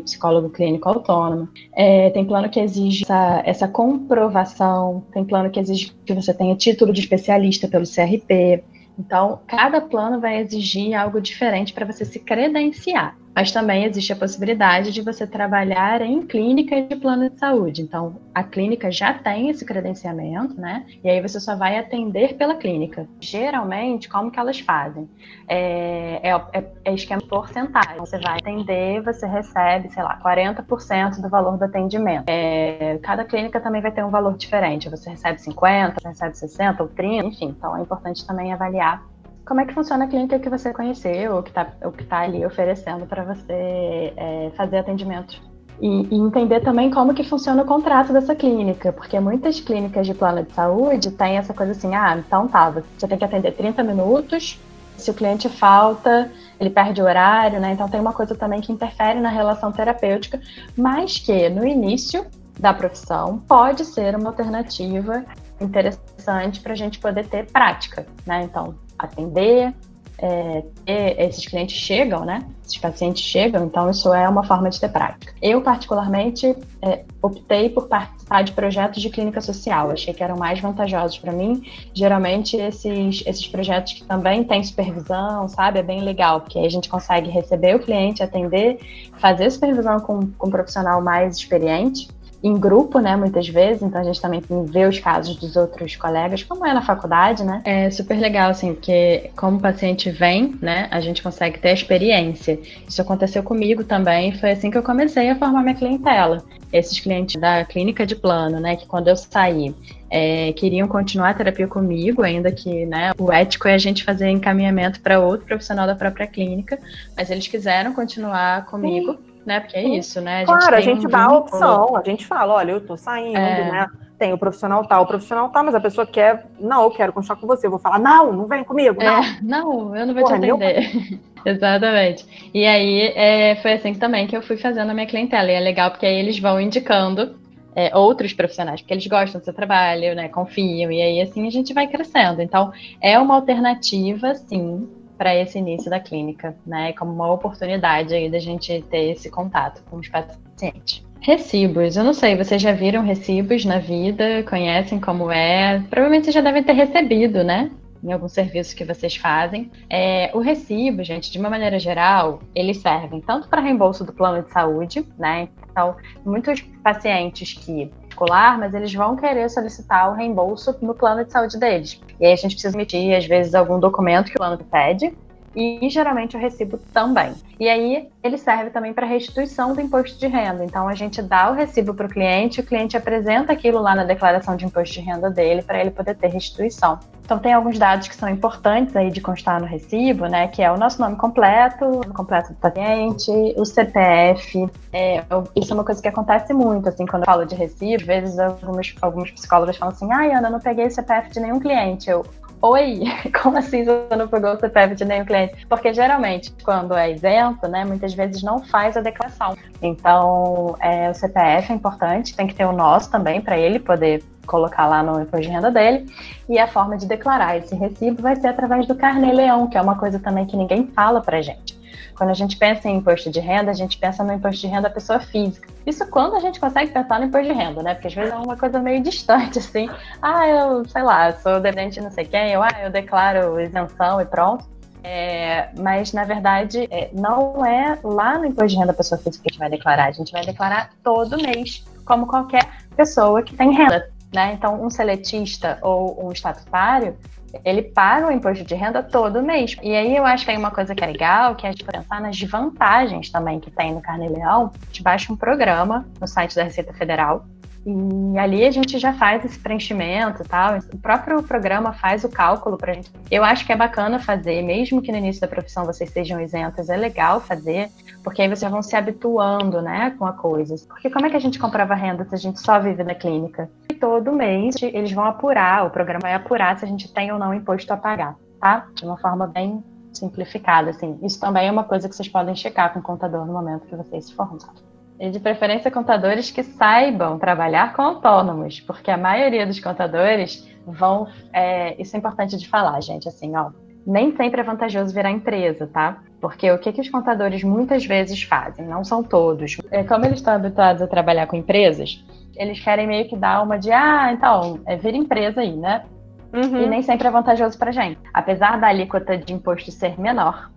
psicólogo 0.00 0.48
clínico 0.48 0.88
autônomo. 0.88 1.50
É, 1.74 2.08
tem 2.08 2.24
plano 2.24 2.48
que 2.48 2.58
exige 2.58 3.04
essa, 3.04 3.42
essa 3.44 3.68
comprovação, 3.68 5.04
tem 5.12 5.22
plano 5.22 5.50
que 5.50 5.60
exige 5.60 5.92
que 6.06 6.14
você 6.14 6.32
tenha 6.32 6.56
título 6.56 6.94
de 6.94 7.00
especialista 7.00 7.68
pelo 7.68 7.84
CRP. 7.84 8.64
Então, 8.98 9.40
cada 9.46 9.82
plano 9.82 10.18
vai 10.18 10.38
exigir 10.38 10.94
algo 10.94 11.20
diferente 11.20 11.74
para 11.74 11.84
você 11.84 12.06
se 12.06 12.18
credenciar 12.20 13.14
mas 13.36 13.52
também 13.52 13.84
existe 13.84 14.14
a 14.14 14.16
possibilidade 14.16 14.90
de 14.90 15.02
você 15.02 15.26
trabalhar 15.26 16.00
em 16.00 16.22
clínica 16.22 16.80
de 16.80 16.96
plano 16.96 17.28
de 17.28 17.38
saúde. 17.38 17.82
Então, 17.82 18.16
a 18.34 18.42
clínica 18.42 18.90
já 18.90 19.12
tem 19.12 19.50
esse 19.50 19.62
credenciamento, 19.62 20.58
né? 20.58 20.86
E 21.04 21.10
aí 21.10 21.20
você 21.20 21.38
só 21.38 21.54
vai 21.54 21.78
atender 21.78 22.34
pela 22.36 22.54
clínica. 22.54 23.06
Geralmente, 23.20 24.08
como 24.08 24.30
que 24.30 24.40
elas 24.40 24.58
fazem? 24.60 25.06
É, 25.46 26.30
é, 26.30 26.42
é, 26.54 26.64
é 26.86 26.94
esquema 26.94 27.20
porcentagem. 27.20 27.98
Você 27.98 28.18
vai 28.18 28.38
atender, 28.38 29.02
você 29.02 29.26
recebe, 29.26 29.92
sei 29.92 30.02
lá, 30.02 30.18
40% 30.18 31.20
do 31.20 31.28
valor 31.28 31.58
do 31.58 31.64
atendimento. 31.64 32.24
É, 32.28 32.98
cada 33.02 33.22
clínica 33.22 33.60
também 33.60 33.82
vai 33.82 33.92
ter 33.92 34.02
um 34.02 34.10
valor 34.10 34.34
diferente. 34.38 34.88
Você 34.88 35.10
recebe 35.10 35.38
50%, 35.38 35.94
você 36.00 36.08
recebe 36.08 36.34
60% 36.34 36.80
ou 36.80 36.88
30%, 36.88 37.26
enfim. 37.26 37.54
Então, 37.58 37.76
é 37.76 37.82
importante 37.82 38.26
também 38.26 38.50
avaliar 38.50 39.04
como 39.46 39.60
é 39.60 39.64
que 39.64 39.72
funciona 39.72 40.04
a 40.04 40.08
clínica 40.08 40.40
que 40.40 40.50
você 40.50 40.72
conheceu, 40.74 41.36
ou 41.36 41.42
que 41.42 41.50
está 41.50 41.64
tá 41.64 42.18
ali 42.18 42.44
oferecendo 42.44 43.06
para 43.06 43.22
você 43.22 44.12
é, 44.16 44.50
fazer 44.56 44.78
atendimento. 44.78 45.40
E, 45.80 46.08
e, 46.10 46.18
entender 46.18 46.60
também 46.60 46.90
como 46.90 47.14
que 47.14 47.22
funciona 47.22 47.62
o 47.62 47.66
contrato 47.66 48.12
dessa 48.12 48.34
clínica, 48.34 48.92
porque 48.92 49.20
muitas 49.20 49.60
clínicas 49.60 50.06
de 50.06 50.14
plano 50.14 50.42
de 50.42 50.52
saúde 50.52 51.10
têm 51.12 51.36
essa 51.36 51.54
coisa 51.54 51.72
assim, 51.72 51.94
ah, 51.94 52.16
então 52.18 52.48
tá, 52.48 52.70
você 52.70 53.06
tem 53.06 53.18
que 53.18 53.24
atender 53.24 53.52
30 53.52 53.82
minutos, 53.84 54.58
se 54.96 55.10
o 55.10 55.14
cliente 55.14 55.48
falta, 55.48 56.32
ele 56.58 56.70
perde 56.70 57.02
o 57.02 57.04
horário, 57.04 57.60
né? 57.60 57.72
Então 57.72 57.88
tem 57.88 58.00
uma 58.00 58.14
coisa 58.14 58.34
também 58.34 58.62
que 58.62 58.72
interfere 58.72 59.20
na 59.20 59.28
relação 59.28 59.70
terapêutica, 59.70 60.40
mas 60.76 61.18
que 61.18 61.50
no 61.50 61.66
início 61.66 62.26
da 62.58 62.72
profissão 62.72 63.38
pode 63.46 63.84
ser 63.84 64.16
uma 64.16 64.30
alternativa 64.30 65.24
interessante 65.60 66.60
para 66.60 66.72
a 66.72 66.76
gente 66.76 66.98
poder 66.98 67.26
ter 67.26 67.50
prática, 67.50 68.06
né? 68.26 68.42
Então, 68.42 68.74
atender, 68.98 69.74
é, 70.18 71.26
esses 71.26 71.46
clientes 71.46 71.76
chegam, 71.76 72.24
né? 72.24 72.46
Esses 72.64 72.78
pacientes 72.78 73.22
chegam, 73.22 73.64
então 73.64 73.90
isso 73.90 74.12
é 74.12 74.28
uma 74.28 74.42
forma 74.42 74.68
de 74.70 74.80
ter 74.80 74.88
prática. 74.88 75.32
Eu, 75.40 75.60
particularmente, 75.60 76.56
é, 76.82 77.04
optei 77.22 77.68
por 77.68 77.86
participar 77.86 78.42
de 78.42 78.52
projetos 78.52 79.02
de 79.02 79.10
clínica 79.10 79.40
social, 79.40 79.90
achei 79.90 80.12
que 80.12 80.22
eram 80.22 80.36
mais 80.36 80.58
vantajosos 80.58 81.18
para 81.18 81.32
mim. 81.32 81.62
Geralmente, 81.94 82.56
esses, 82.56 83.22
esses 83.26 83.46
projetos 83.46 83.92
que 83.92 84.04
também 84.04 84.42
têm 84.42 84.64
supervisão, 84.64 85.48
sabe? 85.48 85.78
É 85.78 85.82
bem 85.82 86.00
legal, 86.00 86.40
porque 86.40 86.58
aí 86.58 86.66
a 86.66 86.70
gente 86.70 86.88
consegue 86.88 87.30
receber 87.30 87.76
o 87.76 87.78
cliente, 87.78 88.22
atender, 88.22 88.78
fazer 89.18 89.50
supervisão 89.50 90.00
com, 90.00 90.26
com 90.38 90.48
um 90.48 90.50
profissional 90.50 91.02
mais 91.02 91.36
experiente 91.36 92.08
em 92.46 92.56
grupo, 92.56 93.00
né, 93.00 93.16
muitas 93.16 93.48
vezes, 93.48 93.82
então 93.82 94.00
a 94.00 94.04
gente 94.04 94.20
também 94.20 94.40
vê 94.66 94.86
os 94.86 95.00
casos 95.00 95.34
dos 95.36 95.56
outros 95.56 95.96
colegas, 95.96 96.44
como 96.44 96.64
é 96.64 96.72
na 96.72 96.80
faculdade, 96.80 97.42
né? 97.42 97.60
É 97.64 97.90
super 97.90 98.16
legal, 98.16 98.50
assim, 98.50 98.72
porque 98.72 99.30
como 99.36 99.56
o 99.56 99.60
paciente 99.60 100.10
vem, 100.10 100.54
né, 100.62 100.86
a 100.92 101.00
gente 101.00 101.22
consegue 101.22 101.58
ter 101.58 101.70
a 101.70 101.72
experiência. 101.72 102.58
Isso 102.88 103.02
aconteceu 103.02 103.42
comigo 103.42 103.82
também, 103.82 104.32
foi 104.32 104.52
assim 104.52 104.70
que 104.70 104.78
eu 104.78 104.82
comecei 104.82 105.28
a 105.28 105.34
formar 105.34 105.62
minha 105.62 105.74
clientela. 105.74 106.44
Esses 106.72 107.00
clientes 107.00 107.40
da 107.40 107.64
clínica 107.64 108.06
de 108.06 108.14
plano, 108.14 108.60
né, 108.60 108.76
que 108.76 108.86
quando 108.86 109.08
eu 109.08 109.16
saí, 109.16 109.74
é, 110.08 110.52
queriam 110.52 110.86
continuar 110.86 111.30
a 111.30 111.34
terapia 111.34 111.66
comigo, 111.66 112.22
ainda 112.22 112.52
que 112.52 112.86
né, 112.86 113.10
o 113.18 113.32
ético 113.32 113.66
é 113.66 113.74
a 113.74 113.78
gente 113.78 114.04
fazer 114.04 114.28
encaminhamento 114.28 115.00
para 115.00 115.18
outro 115.18 115.46
profissional 115.46 115.84
da 115.84 115.96
própria 115.96 116.28
clínica, 116.28 116.78
mas 117.16 117.28
eles 117.28 117.48
quiseram 117.48 117.92
continuar 117.92 118.66
comigo. 118.66 119.14
Sim 119.14 119.35
né? 119.46 119.60
Porque 119.60 119.76
é 119.76 119.84
isso, 119.84 120.20
né? 120.20 120.42
A 120.42 120.44
claro, 120.44 120.74
a 120.74 120.80
gente 120.80 121.06
um 121.06 121.10
dá 121.10 121.24
a 121.24 121.36
opção, 121.36 121.96
a 121.96 122.02
gente 122.02 122.26
fala, 122.26 122.54
olha, 122.54 122.72
eu 122.72 122.80
tô 122.80 122.96
saindo, 122.96 123.38
é. 123.38 123.70
né? 123.70 123.86
Tem 124.18 124.32
o 124.32 124.38
profissional 124.38 124.84
tal, 124.86 125.04
o 125.04 125.06
profissional 125.06 125.48
tal, 125.50 125.64
mas 125.64 125.74
a 125.74 125.80
pessoa 125.80 126.06
quer, 126.06 126.46
não, 126.58 126.84
eu 126.84 126.90
quero 126.90 127.12
continuar 127.12 127.36
com 127.36 127.46
você. 127.46 127.66
Eu 127.66 127.70
vou 127.70 127.78
falar, 127.78 127.98
não, 127.98 128.32
não 128.32 128.46
vem 128.46 128.64
comigo, 128.64 128.96
não. 129.02 129.22
É, 129.22 129.38
não, 129.42 129.96
eu 129.96 130.06
não 130.06 130.14
vou 130.14 130.24
Porra, 130.24 130.40
te 130.40 130.50
atender. 130.50 131.20
Exatamente. 131.44 132.50
E 132.52 132.66
aí 132.66 133.12
é, 133.14 133.56
foi 133.56 133.74
assim 133.74 133.94
também 133.94 134.26
que 134.26 134.36
eu 134.36 134.42
fui 134.42 134.56
fazendo 134.56 134.90
a 134.90 134.94
minha 134.94 135.06
clientela. 135.06 135.50
E 135.50 135.54
é 135.54 135.60
legal 135.60 135.90
porque 135.90 136.06
aí 136.06 136.18
eles 136.18 136.38
vão 136.38 136.60
indicando 136.60 137.36
é, 137.76 137.94
outros 137.94 138.32
profissionais, 138.32 138.80
porque 138.80 138.94
eles 138.94 139.06
gostam 139.06 139.38
do 139.38 139.44
seu 139.44 139.52
trabalho, 139.52 140.14
né? 140.14 140.28
Confiam, 140.28 140.90
e 140.90 141.02
aí 141.02 141.20
assim 141.20 141.46
a 141.46 141.50
gente 141.50 141.74
vai 141.74 141.86
crescendo. 141.86 142.40
Então, 142.40 142.72
é 143.02 143.18
uma 143.18 143.34
alternativa, 143.34 144.34
sim, 144.34 144.88
para 145.16 145.34
esse 145.34 145.58
início 145.58 145.90
da 145.90 146.00
clínica, 146.00 146.56
né? 146.66 146.92
Como 146.92 147.12
uma 147.12 147.32
oportunidade 147.32 148.14
aí 148.14 148.30
da 148.30 148.38
gente 148.38 148.84
ter 148.90 149.10
esse 149.10 149.30
contato 149.30 149.82
com 149.90 149.96
os 149.96 150.08
pacientes. 150.08 151.04
Recibos, 151.20 151.96
eu 151.96 152.04
não 152.04 152.14
sei, 152.14 152.36
vocês 152.36 152.60
já 152.62 152.72
viram 152.72 153.02
recibos 153.02 153.64
na 153.64 153.78
vida? 153.78 154.42
Conhecem 154.48 155.00
como 155.00 155.30
é? 155.30 155.82
Provavelmente 155.90 156.24
vocês 156.24 156.34
já 156.34 156.40
devem 156.40 156.62
ter 156.62 156.72
recebido, 156.72 157.42
né? 157.42 157.70
Em 158.04 158.12
algum 158.12 158.28
serviço 158.28 158.76
que 158.76 158.84
vocês 158.84 159.16
fazem. 159.16 159.70
É, 159.90 160.30
o 160.34 160.38
recibo, 160.38 161.02
gente, 161.02 161.32
de 161.32 161.38
uma 161.38 161.50
maneira 161.50 161.78
geral, 161.78 162.40
eles 162.54 162.76
servem 162.76 163.20
tanto 163.20 163.48
para 163.48 163.60
reembolso 163.60 164.04
do 164.04 164.12
plano 164.12 164.42
de 164.44 164.52
saúde, 164.52 165.04
né? 165.18 165.48
Então, 165.70 165.96
muitos 166.24 166.60
pacientes 166.82 167.54
que 167.54 167.90
particular, 168.16 168.58
mas 168.58 168.72
eles 168.72 168.92
vão 168.92 169.14
querer 169.14 169.48
solicitar 169.50 170.10
o 170.10 170.14
reembolso 170.14 170.74
no 170.80 170.94
plano 170.94 171.24
de 171.24 171.30
saúde 171.30 171.58
deles. 171.58 172.00
E 172.18 172.24
aí 172.24 172.32
a 172.32 172.36
gente 172.36 172.52
precisa 172.52 172.74
emitir, 172.74 173.14
às 173.14 173.26
vezes, 173.26 173.54
algum 173.54 173.78
documento 173.78 174.26
que 174.26 174.36
o 174.36 174.38
plano 174.38 174.58
pede, 174.64 175.14
e 175.54 175.88
geralmente 175.88 176.36
o 176.36 176.40
recibo 176.40 176.78
também. 176.92 177.32
E 177.58 177.66
aí 177.66 178.08
ele 178.22 178.36
serve 178.36 178.68
também 178.68 178.92
para 178.92 179.06
restituição 179.06 179.72
do 179.72 179.80
imposto 179.80 180.18
de 180.18 180.26
renda. 180.26 180.62
Então 180.62 180.86
a 180.86 180.94
gente 180.94 181.22
dá 181.22 181.50
o 181.50 181.54
recibo 181.54 181.94
para 181.94 182.06
o 182.06 182.10
cliente, 182.10 182.60
o 182.60 182.62
cliente 182.62 182.94
apresenta 182.94 183.54
aquilo 183.54 183.80
lá 183.80 183.94
na 183.94 184.04
declaração 184.04 184.54
de 184.54 184.66
imposto 184.66 184.94
de 184.94 185.00
renda 185.00 185.30
dele 185.30 185.62
para 185.62 185.80
ele 185.80 185.90
poder 185.90 186.14
ter 186.14 186.28
restituição. 186.28 186.98
Então 187.26 187.40
tem 187.40 187.52
alguns 187.52 187.76
dados 187.76 188.06
que 188.06 188.14
são 188.14 188.28
importantes 188.28 188.94
aí 188.94 189.10
de 189.10 189.20
constar 189.20 189.60
no 189.60 189.66
recibo, 189.66 190.26
né? 190.26 190.46
Que 190.46 190.62
é 190.62 190.70
o 190.70 190.78
nosso 190.78 191.00
nome 191.00 191.16
completo, 191.16 191.84
o 191.84 191.94
nome 191.94 192.14
completo 192.14 192.52
do 192.52 192.54
paciente, 192.54 193.32
o 193.56 193.64
CPF. 193.64 194.70
É, 194.92 195.24
isso 195.56 195.72
é 195.72 195.74
uma 195.74 195.82
coisa 195.82 196.00
que 196.00 196.06
acontece 196.06 196.54
muito, 196.54 196.88
assim, 196.88 197.04
quando 197.04 197.22
eu 197.22 197.26
falo 197.26 197.44
de 197.44 197.56
recibo. 197.56 198.02
Às 198.02 198.06
vezes 198.06 198.38
algumas, 198.38 198.94
algumas 199.02 199.30
psicólogas 199.32 199.76
falam 199.76 199.92
assim, 199.92 200.08
ai, 200.12 200.32
Ana, 200.32 200.46
eu 200.46 200.52
não 200.52 200.60
peguei 200.60 200.86
o 200.86 200.90
CPF 200.90 201.30
de 201.30 201.40
nenhum 201.40 201.58
cliente. 201.58 202.08
Eu, 202.08 202.24
Oi, 202.62 203.02
como 203.42 203.58
assim 203.58 203.84
você 203.84 204.16
não 204.16 204.28
pagou 204.28 204.52
o 204.52 204.58
CPF 204.58 204.94
de 204.94 205.04
nenhum 205.04 205.24
cliente? 205.24 205.66
Porque 205.66 205.92
geralmente, 205.92 206.52
quando 206.64 206.94
é 206.94 207.12
isento, 207.12 207.68
né, 207.68 207.84
muitas 207.84 208.14
vezes 208.14 208.42
não 208.42 208.64
faz 208.64 208.96
a 208.96 209.00
declaração. 209.00 209.56
Então, 209.82 210.74
é, 210.80 211.10
o 211.10 211.14
CPF 211.14 211.70
é 211.70 211.74
importante, 211.74 212.34
tem 212.34 212.46
que 212.46 212.54
ter 212.54 212.64
o 212.64 212.72
nosso 212.72 213.10
também 213.10 213.40
para 213.40 213.58
ele 213.58 213.78
poder 213.78 214.24
colocar 214.46 214.86
lá 214.86 215.02
no 215.02 215.20
imposto 215.20 215.46
de 215.46 215.52
renda 215.52 215.70
dele. 215.70 216.06
E 216.48 216.58
a 216.58 216.66
forma 216.66 216.96
de 216.96 217.06
declarar 217.06 217.58
esse 217.58 217.74
recibo 217.74 218.22
vai 218.22 218.36
ser 218.36 218.48
através 218.48 218.86
do 218.86 218.94
Carnê 218.94 219.32
Leão, 219.32 219.66
que 219.68 219.76
é 219.76 219.82
uma 219.82 219.98
coisa 219.98 220.18
também 220.18 220.46
que 220.46 220.56
ninguém 220.56 220.86
fala 220.86 221.20
pra 221.20 221.42
gente. 221.42 221.75
Quando 222.16 222.30
a 222.30 222.34
gente 222.34 222.56
pensa 222.56 222.88
em 222.88 222.96
imposto 222.96 223.30
de 223.30 223.40
renda, 223.40 223.70
a 223.70 223.74
gente 223.74 223.98
pensa 223.98 224.24
no 224.24 224.32
imposto 224.32 224.62
de 224.62 224.66
renda 224.68 224.88
da 224.88 224.90
pessoa 224.90 225.20
física. 225.20 225.68
Isso 225.84 226.06
quando 226.08 226.34
a 226.34 226.40
gente 226.40 226.58
consegue 226.58 226.90
pensar 226.90 227.20
no 227.20 227.26
imposto 227.26 227.46
de 227.46 227.52
renda, 227.52 227.82
né? 227.82 227.94
Porque 227.94 228.08
às 228.08 228.14
vezes 228.14 228.32
é 228.32 228.36
uma 228.36 228.56
coisa 228.56 228.78
meio 228.78 229.02
distante, 229.02 229.58
assim. 229.58 229.88
Ah, 230.22 230.48
eu, 230.48 230.84
sei 230.86 231.02
lá, 231.02 231.32
sou 231.34 231.60
dependente 231.60 231.96
de 231.96 232.00
não 232.00 232.10
sei 232.10 232.24
quem, 232.24 232.52
eu, 232.52 232.62
ah, 232.62 232.70
eu 232.82 232.90
declaro 232.90 233.60
isenção 233.60 234.20
e 234.20 234.24
pronto. 234.24 234.64
É, 235.04 235.68
mas, 235.78 236.12
na 236.12 236.24
verdade, 236.24 236.88
é, 236.90 237.10
não 237.12 237.64
é 237.64 237.98
lá 238.02 238.38
no 238.38 238.46
imposto 238.46 238.70
de 238.70 238.74
renda 238.76 238.88
da 238.88 238.94
pessoa 238.94 239.20
física 239.20 239.44
que 239.44 239.50
a 239.50 239.52
gente 239.52 239.60
vai 239.60 239.70
declarar. 239.70 240.06
A 240.06 240.12
gente 240.12 240.32
vai 240.32 240.44
declarar 240.44 240.90
todo 241.04 241.40
mês, 241.40 241.84
como 242.04 242.26
qualquer 242.26 242.66
pessoa 242.96 243.42
que 243.42 243.54
tem 243.54 243.72
renda. 243.72 244.10
Né? 244.34 244.54
Então, 244.54 244.82
um 244.82 244.90
seletista 244.90 245.78
ou 245.82 246.26
um 246.26 246.32
estatutário, 246.32 247.16
ele 247.64 247.82
paga 247.82 248.28
o 248.28 248.32
imposto 248.32 248.64
de 248.64 248.74
renda 248.74 249.02
todo 249.02 249.42
mês. 249.42 249.76
E 249.82 249.94
aí 249.94 250.16
eu 250.16 250.24
acho 250.24 250.44
que 250.44 250.50
tem 250.50 250.58
uma 250.58 250.70
coisa 250.70 250.94
que 250.94 251.02
é 251.02 251.06
legal, 251.06 251.54
que 251.54 251.66
é 251.66 251.68
a 251.68 251.72
gente 251.72 251.84
pensar 251.84 252.20
nas 252.20 252.40
vantagens 252.42 253.30
também 253.30 253.60
que 253.60 253.70
tem 253.70 253.94
no 253.94 254.00
Carne 254.00 254.28
Leão. 254.28 254.72
A 254.82 254.86
gente 254.86 255.02
baixa 255.02 255.32
um 255.32 255.36
programa 255.36 256.06
no 256.20 256.26
site 256.26 256.54
da 256.54 256.62
Receita 256.64 256.92
Federal, 256.92 257.46
e 257.86 258.36
ali 258.36 258.64
a 258.64 258.70
gente 258.72 258.98
já 258.98 259.12
faz 259.12 259.44
esse 259.44 259.60
preenchimento 259.60 260.42
e 260.42 260.44
tal. 260.44 260.76
O 260.92 260.98
próprio 260.98 261.40
programa 261.40 261.92
faz 261.92 262.24
o 262.24 262.28
cálculo 262.28 262.76
para 262.76 262.90
a 262.90 262.94
gente. 262.94 263.12
Eu 263.30 263.44
acho 263.44 263.64
que 263.64 263.72
é 263.72 263.76
bacana 263.76 264.18
fazer, 264.18 264.60
mesmo 264.62 265.00
que 265.00 265.12
no 265.12 265.18
início 265.18 265.40
da 265.40 265.46
profissão 265.46 265.84
vocês 265.84 266.10
sejam 266.10 266.40
isentos, 266.40 266.88
é 266.88 266.96
legal 266.96 267.40
fazer, 267.40 267.88
porque 268.24 268.42
aí 268.42 268.48
vocês 268.48 268.68
vão 268.68 268.82
se 268.82 268.96
habituando, 268.96 269.80
né, 269.80 270.12
com 270.18 270.26
a 270.26 270.32
coisa. 270.32 270.74
Porque 270.88 271.08
como 271.08 271.26
é 271.26 271.30
que 271.30 271.36
a 271.36 271.40
gente 271.40 271.60
comprova 271.60 271.94
renda 271.94 272.24
se 272.24 272.34
a 272.34 272.38
gente 272.38 272.58
só 272.58 272.80
vive 272.80 273.04
na 273.04 273.14
clínica? 273.14 273.70
E 273.88 273.94
todo 273.94 274.32
mês 274.32 274.74
eles 274.82 275.12
vão 275.12 275.24
apurar, 275.24 275.86
o 275.86 275.90
programa 275.90 276.22
vai 276.22 276.34
apurar 276.34 276.76
se 276.76 276.84
a 276.84 276.88
gente 276.88 277.12
tem 277.14 277.30
ou 277.30 277.38
não 277.38 277.54
imposto 277.54 277.92
a 277.92 277.96
pagar, 277.96 278.34
tá? 278.60 278.88
De 278.94 279.04
uma 279.04 279.16
forma 279.16 279.46
bem 279.46 279.80
simplificada, 280.12 280.90
assim. 280.90 281.16
Isso 281.22 281.38
também 281.38 281.68
é 281.68 281.70
uma 281.70 281.84
coisa 281.84 282.08
que 282.08 282.16
vocês 282.16 282.28
podem 282.28 282.56
checar 282.56 282.92
com 282.92 282.98
o 282.98 283.02
contador 283.02 283.46
no 283.46 283.52
momento 283.52 283.86
que 283.86 283.94
vocês 283.94 284.26
se 284.26 284.34
formarem. 284.34 284.95
E 285.18 285.30
de 285.30 285.40
preferência 285.40 285.90
contadores 285.90 286.50
que 286.50 286.62
saibam 286.62 287.38
trabalhar 287.38 287.94
com 287.94 288.02
autônomos, 288.02 288.80
porque 288.80 289.10
a 289.10 289.16
maioria 289.16 289.66
dos 289.66 289.80
contadores 289.80 290.68
vão. 290.86 291.26
É, 291.52 292.00
isso 292.00 292.14
é 292.14 292.18
importante 292.18 292.56
de 292.56 292.68
falar, 292.68 293.00
gente, 293.00 293.28
assim, 293.28 293.56
ó. 293.56 293.70
Nem 294.06 294.36
sempre 294.36 294.60
é 294.60 294.64
vantajoso 294.64 295.12
virar 295.12 295.30
empresa, 295.30 295.86
tá? 295.86 296.22
Porque 296.40 296.70
o 296.70 296.78
que, 296.78 296.92
que 296.92 297.00
os 297.00 297.08
contadores 297.08 297.64
muitas 297.64 298.04
vezes 298.04 298.42
fazem? 298.42 298.86
Não 298.86 299.02
são 299.02 299.22
todos. 299.22 299.78
É, 299.90 300.04
como 300.04 300.24
eles 300.24 300.38
estão 300.38 300.54
habituados 300.54 301.02
a 301.02 301.08
trabalhar 301.08 301.46
com 301.48 301.56
empresas, 301.56 302.24
eles 302.54 302.78
querem 302.78 303.06
meio 303.06 303.28
que 303.28 303.36
dar 303.36 303.62
uma 303.62 303.78
de, 303.78 303.90
ah, 303.90 304.32
então, 304.32 304.80
é, 304.86 304.96
vira 304.96 305.16
empresa 305.16 305.60
aí, 305.60 305.74
né? 305.74 306.04
Uhum. 306.52 306.82
E 306.82 306.86
nem 306.86 307.02
sempre 307.02 307.26
é 307.26 307.30
vantajoso 307.30 307.76
pra 307.78 307.90
gente. 307.90 308.20
Apesar 308.32 308.78
da 308.78 308.86
alíquota 308.86 309.36
de 309.36 309.52
imposto 309.52 309.90
ser 309.90 310.18
menor, 310.18 310.70